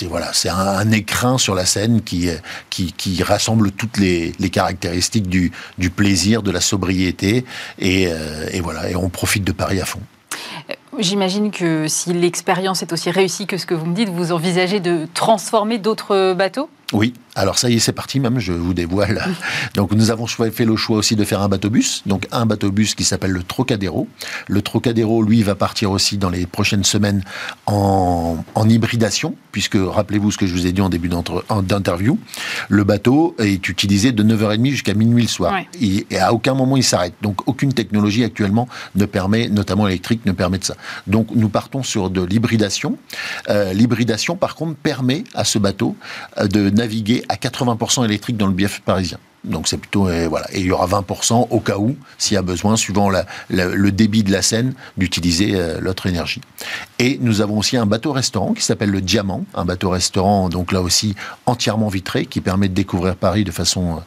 voilà, 0.08 0.32
c'est 0.32 0.48
un, 0.48 0.90
écrin 0.90 1.38
sur 1.38 1.54
la 1.54 1.66
scène 1.66 2.02
qui 2.02 2.28
qui, 2.68 2.92
qui 2.92 3.22
rassemble 3.22 3.70
toutes 3.70 3.98
les, 3.98 4.32
les 4.40 4.50
caractéristiques 4.58 5.28
du, 5.28 5.52
du 5.76 5.90
plaisir, 5.90 6.42
de 6.42 6.50
la 6.50 6.62
sobriété 6.62 7.44
et, 7.78 8.08
et 8.56 8.60
voilà. 8.60 8.90
Et 8.90 8.96
on 8.96 9.10
profite 9.10 9.44
de 9.44 9.52
Paris 9.52 9.80
à 9.80 9.84
fond. 9.84 10.00
J'imagine 10.98 11.50
que 11.50 11.88
si 11.88 12.14
l'expérience 12.14 12.82
est 12.82 12.92
aussi 12.92 13.10
réussie 13.10 13.46
que 13.46 13.58
ce 13.58 13.66
que 13.66 13.74
vous 13.74 13.84
me 13.84 13.94
dites, 13.94 14.08
vous 14.08 14.32
envisagez 14.32 14.80
de 14.80 15.06
transformer 15.12 15.78
d'autres 15.78 16.32
bateaux? 16.32 16.70
Oui, 16.92 17.12
alors 17.36 17.58
ça 17.58 17.68
y 17.68 17.74
est, 17.74 17.78
c'est 17.78 17.92
parti 17.92 18.18
même, 18.18 18.40
je 18.40 18.52
vous 18.52 18.72
dévoile. 18.72 19.22
Donc 19.74 19.92
nous 19.92 20.10
avons 20.10 20.26
fait 20.26 20.64
le 20.64 20.74
choix 20.74 20.96
aussi 20.96 21.16
de 21.16 21.24
faire 21.24 21.42
un 21.42 21.48
bateau-bus, 21.48 22.02
donc 22.06 22.26
un 22.32 22.46
bateau-bus 22.46 22.94
qui 22.94 23.04
s'appelle 23.04 23.32
le 23.32 23.42
Trocadéro. 23.42 24.08
Le 24.48 24.62
Trocadéro, 24.62 25.22
lui, 25.22 25.42
va 25.42 25.54
partir 25.54 25.90
aussi 25.90 26.16
dans 26.16 26.30
les 26.30 26.46
prochaines 26.46 26.84
semaines 26.84 27.22
en, 27.66 28.38
hybridation, 28.66 29.36
puisque 29.52 29.76
rappelez-vous 29.76 30.30
ce 30.30 30.38
que 30.38 30.46
je 30.46 30.52
vous 30.52 30.66
ai 30.66 30.72
dit 30.72 30.80
en 30.80 30.88
début 30.88 31.08
d'interview, 31.08 32.18
le 32.68 32.84
bateau 32.84 33.36
est 33.38 33.68
utilisé 33.68 34.12
de 34.12 34.24
9h30 34.24 34.70
jusqu'à 34.70 34.94
minuit 34.94 35.22
le 35.22 35.28
soir. 35.28 35.54
Et, 35.80 36.06
à 36.18 36.32
aucun 36.32 36.54
moment 36.54 36.76
il 36.76 36.84
s'arrête. 36.84 37.14
Donc 37.20 37.46
aucune 37.46 37.74
technologie 37.74 38.24
actuellement 38.24 38.66
ne 38.94 39.04
permet, 39.04 39.48
notamment 39.48 39.86
électrique, 39.86 40.24
ne 40.24 40.32
permet 40.32 40.58
de 40.58 40.64
ça. 40.64 40.74
Donc 41.06 41.28
nous 41.34 41.50
partons 41.50 41.82
sur 41.82 42.08
de 42.08 42.22
l'hybridation. 42.22 42.98
Euh, 43.50 43.74
l'hybridation, 43.74 44.36
par 44.36 44.54
contre, 44.54 44.76
permet 44.76 45.24
à 45.34 45.44
ce 45.44 45.58
bateau 45.58 45.96
euh, 46.38 46.48
de 46.48 46.70
naviguer 46.70 47.25
à 47.28 47.36
80% 47.36 48.04
électrique 48.04 48.36
dans 48.36 48.46
le 48.46 48.52
bief 48.52 48.80
parisien. 48.80 49.18
Donc 49.46 49.68
c'est 49.68 49.76
plutôt 49.76 50.08
euh, 50.08 50.26
voilà 50.28 50.46
et 50.52 50.60
il 50.60 50.66
y 50.66 50.72
aura 50.72 50.86
20% 50.86 51.48
au 51.50 51.60
cas 51.60 51.78
où 51.78 51.96
s'il 52.18 52.34
y 52.34 52.38
a 52.38 52.42
besoin 52.42 52.76
suivant 52.76 53.08
le 53.48 53.90
débit 53.90 54.24
de 54.24 54.32
la 54.32 54.42
Seine 54.42 54.74
d'utiliser 54.96 55.54
euh, 55.54 55.78
l'autre 55.80 56.06
énergie. 56.06 56.40
Et 56.98 57.18
nous 57.20 57.40
avons 57.40 57.58
aussi 57.58 57.76
un 57.76 57.86
bateau 57.86 58.12
restaurant 58.12 58.54
qui 58.54 58.64
s'appelle 58.64 58.90
le 58.90 59.00
Diamant, 59.00 59.44
un 59.54 59.64
bateau 59.64 59.90
restaurant 59.90 60.48
donc 60.48 60.72
là 60.72 60.82
aussi 60.82 61.14
entièrement 61.46 61.88
vitré 61.88 62.26
qui 62.26 62.40
permet 62.40 62.68
de 62.68 62.74
découvrir 62.74 63.14
Paris 63.14 63.44
de 63.44 63.52
façon 63.52 63.96
euh, 63.96 64.00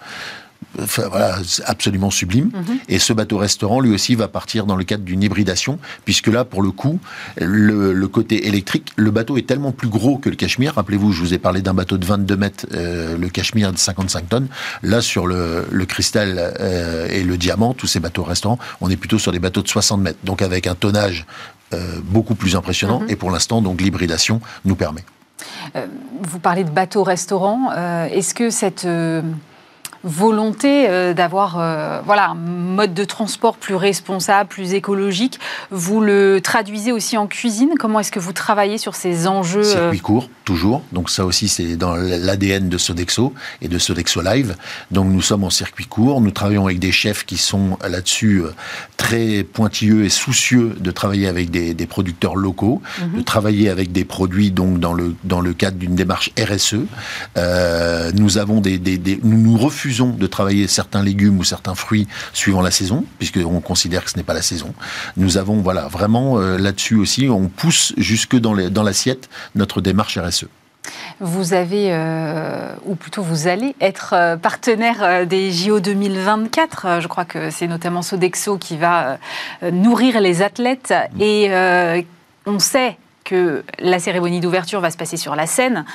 voilà, 0.78 1.40
absolument 1.66 2.10
sublime. 2.10 2.52
Mhm. 2.54 2.80
Et 2.90 3.00
ce 3.00 3.14
bateau-restaurant, 3.14 3.80
lui 3.80 3.94
aussi, 3.94 4.16
va 4.16 4.28
partir 4.28 4.66
dans 4.66 4.76
le 4.76 4.84
cadre 4.84 5.04
d'une 5.04 5.24
hybridation, 5.24 5.80
puisque 6.06 6.28
là, 6.28 6.46
pour 6.46 6.62
le 6.62 6.72
coup, 6.72 7.00
le, 7.38 8.08
côté 8.08 8.48
électrique, 8.48 8.92
le 8.96 9.12
bateau 9.12 9.38
est 9.38 9.48
tellement 9.48 9.72
plus 9.72 9.90
gros 9.90 10.18
que 10.18 10.30
le 10.30 10.36
Cachemire. 10.36 10.76
Rappelez-vous, 10.76 11.12
je 11.12 11.22
vous 11.22 11.34
ai 11.34 11.38
parlé 11.38 11.62
d'un 11.62 11.74
bateau 11.74 11.98
de 11.98 12.06
22 12.06 12.38
mètres, 12.38 12.66
euh, 12.74 13.18
le 13.18 13.30
Cachemire 13.30 13.72
de 13.72 13.78
55 13.78 14.30
tonnes. 14.30 14.48
Là, 14.84 15.02
sur 15.02 15.28
le, 15.28 15.66
cristal 15.88 16.54
euh, 16.60 17.08
et 17.10 17.24
le 17.24 17.38
diamant, 17.38 17.74
tous 17.74 17.88
ces 17.88 18.00
bateaux-restaurants, 18.00 18.60
on 18.82 18.90
est 18.90 18.98
plutôt 18.98 19.18
sur 19.20 19.32
des 19.32 19.40
bateaux 19.40 19.62
de 19.62 19.68
60 19.68 20.02
mètres. 20.02 20.20
Donc 20.24 20.42
avec 20.42 20.68
un 20.68 20.76
tonnage 20.76 21.26
euh, 21.74 22.00
beaucoup 22.04 22.36
plus 22.36 22.56
impressionnant. 22.56 23.02
Mhm. 23.02 23.10
Et 23.10 23.16
pour 23.16 23.32
l'instant, 23.32 23.62
donc 23.62 23.82
l'hybridation 23.82 24.40
nous 24.66 24.76
permet. 24.76 25.04
vous 26.22 26.40
parlez 26.40 26.64
de 26.64 26.70
bateau-restaurant. 26.70 27.72
Est-ce 28.12 28.34
que 28.34 28.50
cette 28.50 28.86
volonté 30.04 30.88
euh, 30.88 31.14
d'avoir 31.14 31.60
euh, 31.60 32.02
voilà, 32.06 32.30
un 32.30 32.36
mode 32.36 32.94
de 32.94 33.04
transport 33.04 33.58
plus 33.58 33.76
responsable, 33.76 34.50
plus 34.50 34.74
écologique. 34.74 35.40
Vous 35.72 36.02
le 36.02 36.40
traduisez 36.42 36.92
aussi 36.92 37.18
en 37.18 37.28
cuisine. 37.28 37.72
Comment 37.78 38.00
est-ce 38.00 38.12
que 38.12 38.20
vous 38.20 38.34
travaillez 38.34 38.78
sur 38.78 38.96
ces 38.96 39.28
enjeux 39.28 39.66
euh 39.66 39.92
Circuit 39.92 40.00
court, 40.00 40.30
toujours. 40.46 40.82
Donc 40.92 41.10
ça 41.10 41.26
aussi, 41.26 41.50
c'est 41.50 41.76
dans 41.76 41.96
l'ADN 41.96 42.70
de 42.70 42.78
Sodexo 42.78 43.34
et 43.62 43.68
de 43.68 43.78
Sodexo 43.78 44.22
Live. 44.22 44.56
Donc 44.92 45.08
nous 45.08 45.22
sommes 45.22 45.44
en 45.44 45.50
circuit 45.50 45.86
court. 45.86 46.22
Nous 46.22 46.32
travaillons 46.32 46.66
avec 46.66 46.80
des 46.80 46.92
chefs 46.92 47.26
qui 47.26 47.38
sont 47.38 47.78
là-dessus 47.88 48.44
très 48.98 49.44
pointilleux 49.44 50.06
et 50.06 50.10
soucieux 50.10 50.76
de 50.80 50.92
travailler 50.92 51.28
avec 51.28 51.50
des, 51.50 51.74
producteurs 51.88 52.36
locaux, 52.36 52.82
mhm. 53.02 53.20
de 53.20 53.24
travailler 53.24 53.70
avec 53.70 53.92
des 53.92 54.06
produits 54.06 54.52
donc 54.52 54.80
dans 54.80 54.94
le, 54.94 55.16
dans 55.24 55.42
le 55.42 55.54
cadre 55.54 55.78
d'une 55.78 55.96
démarche 55.96 56.32
RSE. 56.40 56.76
nous 58.14 58.38
avons 58.38 58.62
des, 58.62 58.78
des, 58.78 59.20
nous, 59.24 59.38
nous 59.38 59.58
refusons 59.58 59.89
de 59.90 60.28
travailler 60.28 60.68
certains 60.68 61.04
légumes 61.04 61.40
ou 61.40 61.44
certains 61.44 61.76
fruits 61.76 62.08
suivant 62.34 62.62
la 62.62 62.72
saison, 62.72 63.06
puisqu'on 63.18 63.62
considère 63.62 64.04
que 64.04 64.12
ce 64.12 64.18
n'est 64.18 64.24
pas 64.24 64.34
la 64.34 64.42
saison. 64.42 64.74
Nous 65.18 65.38
avons, 65.38 65.62
voilà, 65.62 65.88
vraiment 65.88 66.40
euh, 66.40 66.58
là-dessus 66.58 66.96
aussi, 66.96 67.28
on 67.30 67.48
pousse 67.48 67.94
jusque 67.98 68.36
dans 68.36 68.54
l'assiette 68.54 69.30
notre 69.56 69.82
démarche 69.82 70.18
RSE. 70.18 70.46
Vous 71.20 71.54
avez, 71.54 71.88
euh, 71.92 72.74
ou 72.86 72.96
plutôt 72.96 73.22
vous 73.22 73.48
allez 73.48 73.76
être 73.82 74.14
euh, 74.14 74.38
partenaire 74.38 75.28
des 75.28 75.52
JO 75.52 75.80
2024. 75.80 77.02
Je 77.02 77.08
crois 77.08 77.26
que 77.26 77.50
c'est 77.50 77.68
notamment 77.68 78.02
Sodexo 78.02 78.58
qui 78.58 78.78
va 78.78 79.18
nourrir 79.62 80.22
les 80.22 80.42
athlètes. 80.42 80.94
Et 81.20 81.50
on 82.46 82.60
sait 82.60 82.98
que 83.26 83.64
la 83.80 84.00
cérémonie 84.00 84.40
d'ouverture 84.40 84.80
va 84.80 84.90
se 84.90 84.98
passer 84.98 85.18
sur 85.18 85.36
la 85.36 85.46
scène. 85.46 85.86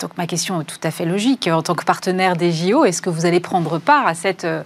Donc 0.00 0.16
ma 0.16 0.26
question 0.26 0.60
est 0.60 0.64
tout 0.64 0.80
à 0.82 0.90
fait 0.90 1.04
logique. 1.04 1.48
En 1.48 1.62
tant 1.62 1.74
que 1.74 1.84
partenaire 1.84 2.36
des 2.36 2.52
JO, 2.52 2.84
est-ce 2.84 3.02
que 3.02 3.10
vous 3.10 3.26
allez 3.26 3.40
prendre 3.40 3.78
part 3.78 4.06
à 4.06 4.14
cette 4.14 4.44
euh, 4.44 4.62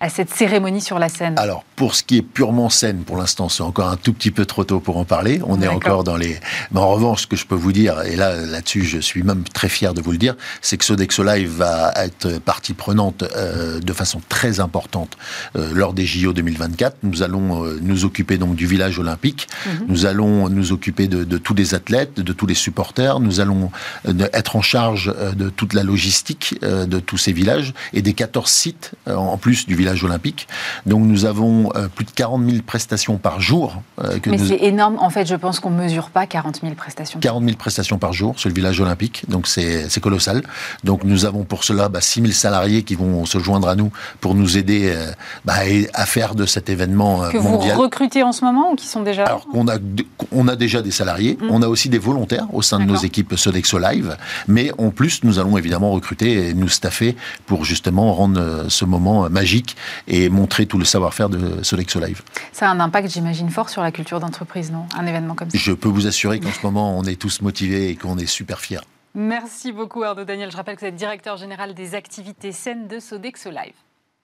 à 0.00 0.08
cette 0.08 0.30
cérémonie 0.30 0.80
sur 0.80 0.98
la 0.98 1.10
scène 1.10 1.34
Alors, 1.38 1.62
pour 1.76 1.94
ce 1.94 2.02
qui 2.02 2.16
est 2.16 2.22
purement 2.22 2.70
scène, 2.70 3.02
pour 3.04 3.18
l'instant, 3.18 3.50
c'est 3.50 3.62
encore 3.62 3.88
un 3.88 3.96
tout 3.96 4.14
petit 4.14 4.30
peu 4.30 4.46
trop 4.46 4.64
tôt 4.64 4.80
pour 4.80 4.96
en 4.96 5.04
parler. 5.04 5.40
On 5.46 5.60
est 5.60 5.68
encore 5.68 6.04
dans 6.04 6.16
les... 6.16 6.38
Mais 6.72 6.80
en 6.80 6.88
revanche, 6.88 7.22
ce 7.22 7.26
que 7.26 7.36
je 7.36 7.44
peux 7.44 7.54
vous 7.54 7.72
dire, 7.72 8.00
et 8.02 8.16
là, 8.16 8.34
là-dessus, 8.34 8.84
je 8.84 8.98
suis 8.98 9.22
même 9.22 9.44
très 9.44 9.68
fier 9.68 9.92
de 9.92 10.00
vous 10.00 10.12
le 10.12 10.18
dire, 10.18 10.36
c'est 10.62 10.78
que 10.78 10.84
Sodexo 10.86 11.22
Live 11.22 11.50
va 11.50 11.92
être 11.96 12.38
partie 12.38 12.72
prenante 12.72 13.24
euh, 13.36 13.78
de 13.78 13.92
façon 13.92 14.22
très 14.28 14.58
importante 14.58 15.18
euh, 15.56 15.72
lors 15.74 15.92
des 15.92 16.06
JO 16.06 16.32
2024. 16.32 16.98
Nous 17.02 17.22
allons 17.22 17.66
euh, 17.66 17.78
nous 17.82 18.06
occuper 18.06 18.38
donc 18.38 18.56
du 18.56 18.66
village 18.66 18.98
olympique. 18.98 19.48
Mhm. 19.66 19.86
Nous 19.88 20.06
allons 20.06 20.48
nous 20.48 20.72
occuper 20.72 21.08
de, 21.08 21.24
de, 21.24 21.38
tous 21.38 21.54
les 21.54 21.74
athlètes, 21.74 22.20
de 22.20 22.32
tous 22.32 22.46
les 22.46 22.54
supporters. 22.54 23.20
Nous 23.20 23.40
allons 23.40 23.70
être 24.06 24.56
en 24.56 24.62
charge 24.62 25.12
de 25.36 25.50
toute 25.50 25.74
la 25.74 25.82
logistique 25.82 26.58
de 26.62 27.00
tous 27.00 27.18
ces 27.18 27.32
villages 27.32 27.74
et 27.92 28.02
des 28.02 28.12
14 28.12 28.50
sites 28.50 28.92
en 29.06 29.36
plus 29.36 29.66
du 29.66 29.74
village 29.74 29.89
olympique. 30.04 30.48
Donc 30.86 31.04
nous 31.04 31.24
avons 31.24 31.70
euh, 31.76 31.88
plus 31.88 32.04
de 32.04 32.10
40 32.10 32.44
000 32.48 32.62
prestations 32.66 33.18
par 33.18 33.40
jour. 33.40 33.82
Euh, 34.02 34.18
Mais 34.26 34.38
c'est 34.38 34.62
énorme. 34.62 34.96
En 34.98 35.10
fait, 35.10 35.26
je 35.26 35.34
pense 35.34 35.60
qu'on 35.60 35.70
ne 35.70 35.82
mesure 35.82 36.10
pas 36.10 36.26
40 36.26 36.60
000 36.62 36.74
prestations. 36.74 37.20
40 37.20 37.44
000 37.44 37.56
prestations 37.56 37.98
par 37.98 38.12
jour 38.12 38.38
sur 38.38 38.48
le 38.48 38.54
village 38.54 38.80
olympique. 38.80 39.24
Donc 39.28 39.46
c'est 39.46 40.00
colossal. 40.00 40.42
Donc 40.84 41.04
nous 41.04 41.24
avons 41.24 41.44
pour 41.44 41.64
cela 41.64 41.88
bah, 41.88 42.00
6 42.00 42.20
000 42.22 42.32
salariés 42.32 42.82
qui 42.82 42.94
vont 42.94 43.24
se 43.26 43.38
joindre 43.38 43.68
à 43.68 43.76
nous 43.76 43.90
pour 44.20 44.34
nous 44.34 44.56
aider 44.56 44.92
euh, 44.94 45.12
bah, 45.44 45.54
à 45.94 46.06
faire 46.06 46.34
de 46.34 46.46
cet 46.46 46.68
événement 46.68 47.28
que 47.30 47.38
mondial. 47.38 47.72
Que 47.72 47.76
vous 47.76 47.82
recrutez 47.82 48.22
en 48.22 48.32
ce 48.32 48.44
moment 48.44 48.72
ou 48.72 48.76
qui 48.76 48.86
sont 48.86 49.02
déjà 49.02 49.24
Alors 49.24 49.46
on 49.52 49.68
a, 49.68 49.76
on 50.32 50.48
a 50.48 50.56
déjà 50.56 50.82
des 50.82 50.90
salariés. 50.90 51.38
Mmh. 51.40 51.50
On 51.50 51.62
a 51.62 51.68
aussi 51.68 51.88
des 51.88 51.98
volontaires 51.98 52.46
au 52.52 52.62
sein 52.62 52.78
de 52.78 52.84
nos 52.84 52.96
équipes 52.96 53.34
Sodexo 53.36 53.78
Live. 53.78 54.16
Mais 54.48 54.70
en 54.78 54.90
plus, 54.90 55.22
nous 55.24 55.38
allons 55.38 55.56
évidemment 55.56 55.90
recruter 55.90 56.48
et 56.48 56.54
nous 56.54 56.68
staffer 56.68 57.16
pour 57.46 57.64
justement 57.64 58.12
rendre 58.14 58.66
ce 58.68 58.84
moment 58.84 59.28
magique 59.28 59.76
et 60.08 60.28
montrer 60.28 60.66
tout 60.66 60.78
le 60.78 60.84
savoir-faire 60.84 61.28
de 61.28 61.62
Sodexo 61.62 62.00
Live. 62.00 62.22
Ça 62.52 62.68
a 62.68 62.72
un 62.72 62.80
impact, 62.80 63.08
j'imagine, 63.10 63.50
fort 63.50 63.68
sur 63.68 63.82
la 63.82 63.92
culture 63.92 64.20
d'entreprise, 64.20 64.70
non? 64.70 64.86
Un 64.98 65.06
événement 65.06 65.34
comme 65.34 65.50
ça? 65.50 65.58
Je 65.58 65.72
peux 65.72 65.88
vous 65.88 66.06
assurer 66.06 66.40
qu'en 66.40 66.52
ce 66.52 66.60
moment, 66.62 66.98
on 66.98 67.04
est 67.04 67.20
tous 67.20 67.42
motivés 67.42 67.90
et 67.90 67.96
qu'on 67.96 68.18
est 68.18 68.26
super 68.26 68.60
fiers. 68.60 68.80
Merci 69.14 69.72
beaucoup 69.72 70.02
Arnaud 70.04 70.24
Daniel. 70.24 70.50
Je 70.50 70.56
rappelle 70.56 70.76
que 70.76 70.80
vous 70.80 70.86
êtes 70.86 70.94
directeur 70.94 71.36
général 71.36 71.74
des 71.74 71.94
activités 71.94 72.52
saines 72.52 72.86
de 72.86 73.00
Sodexo 73.00 73.50
Live. 73.50 73.74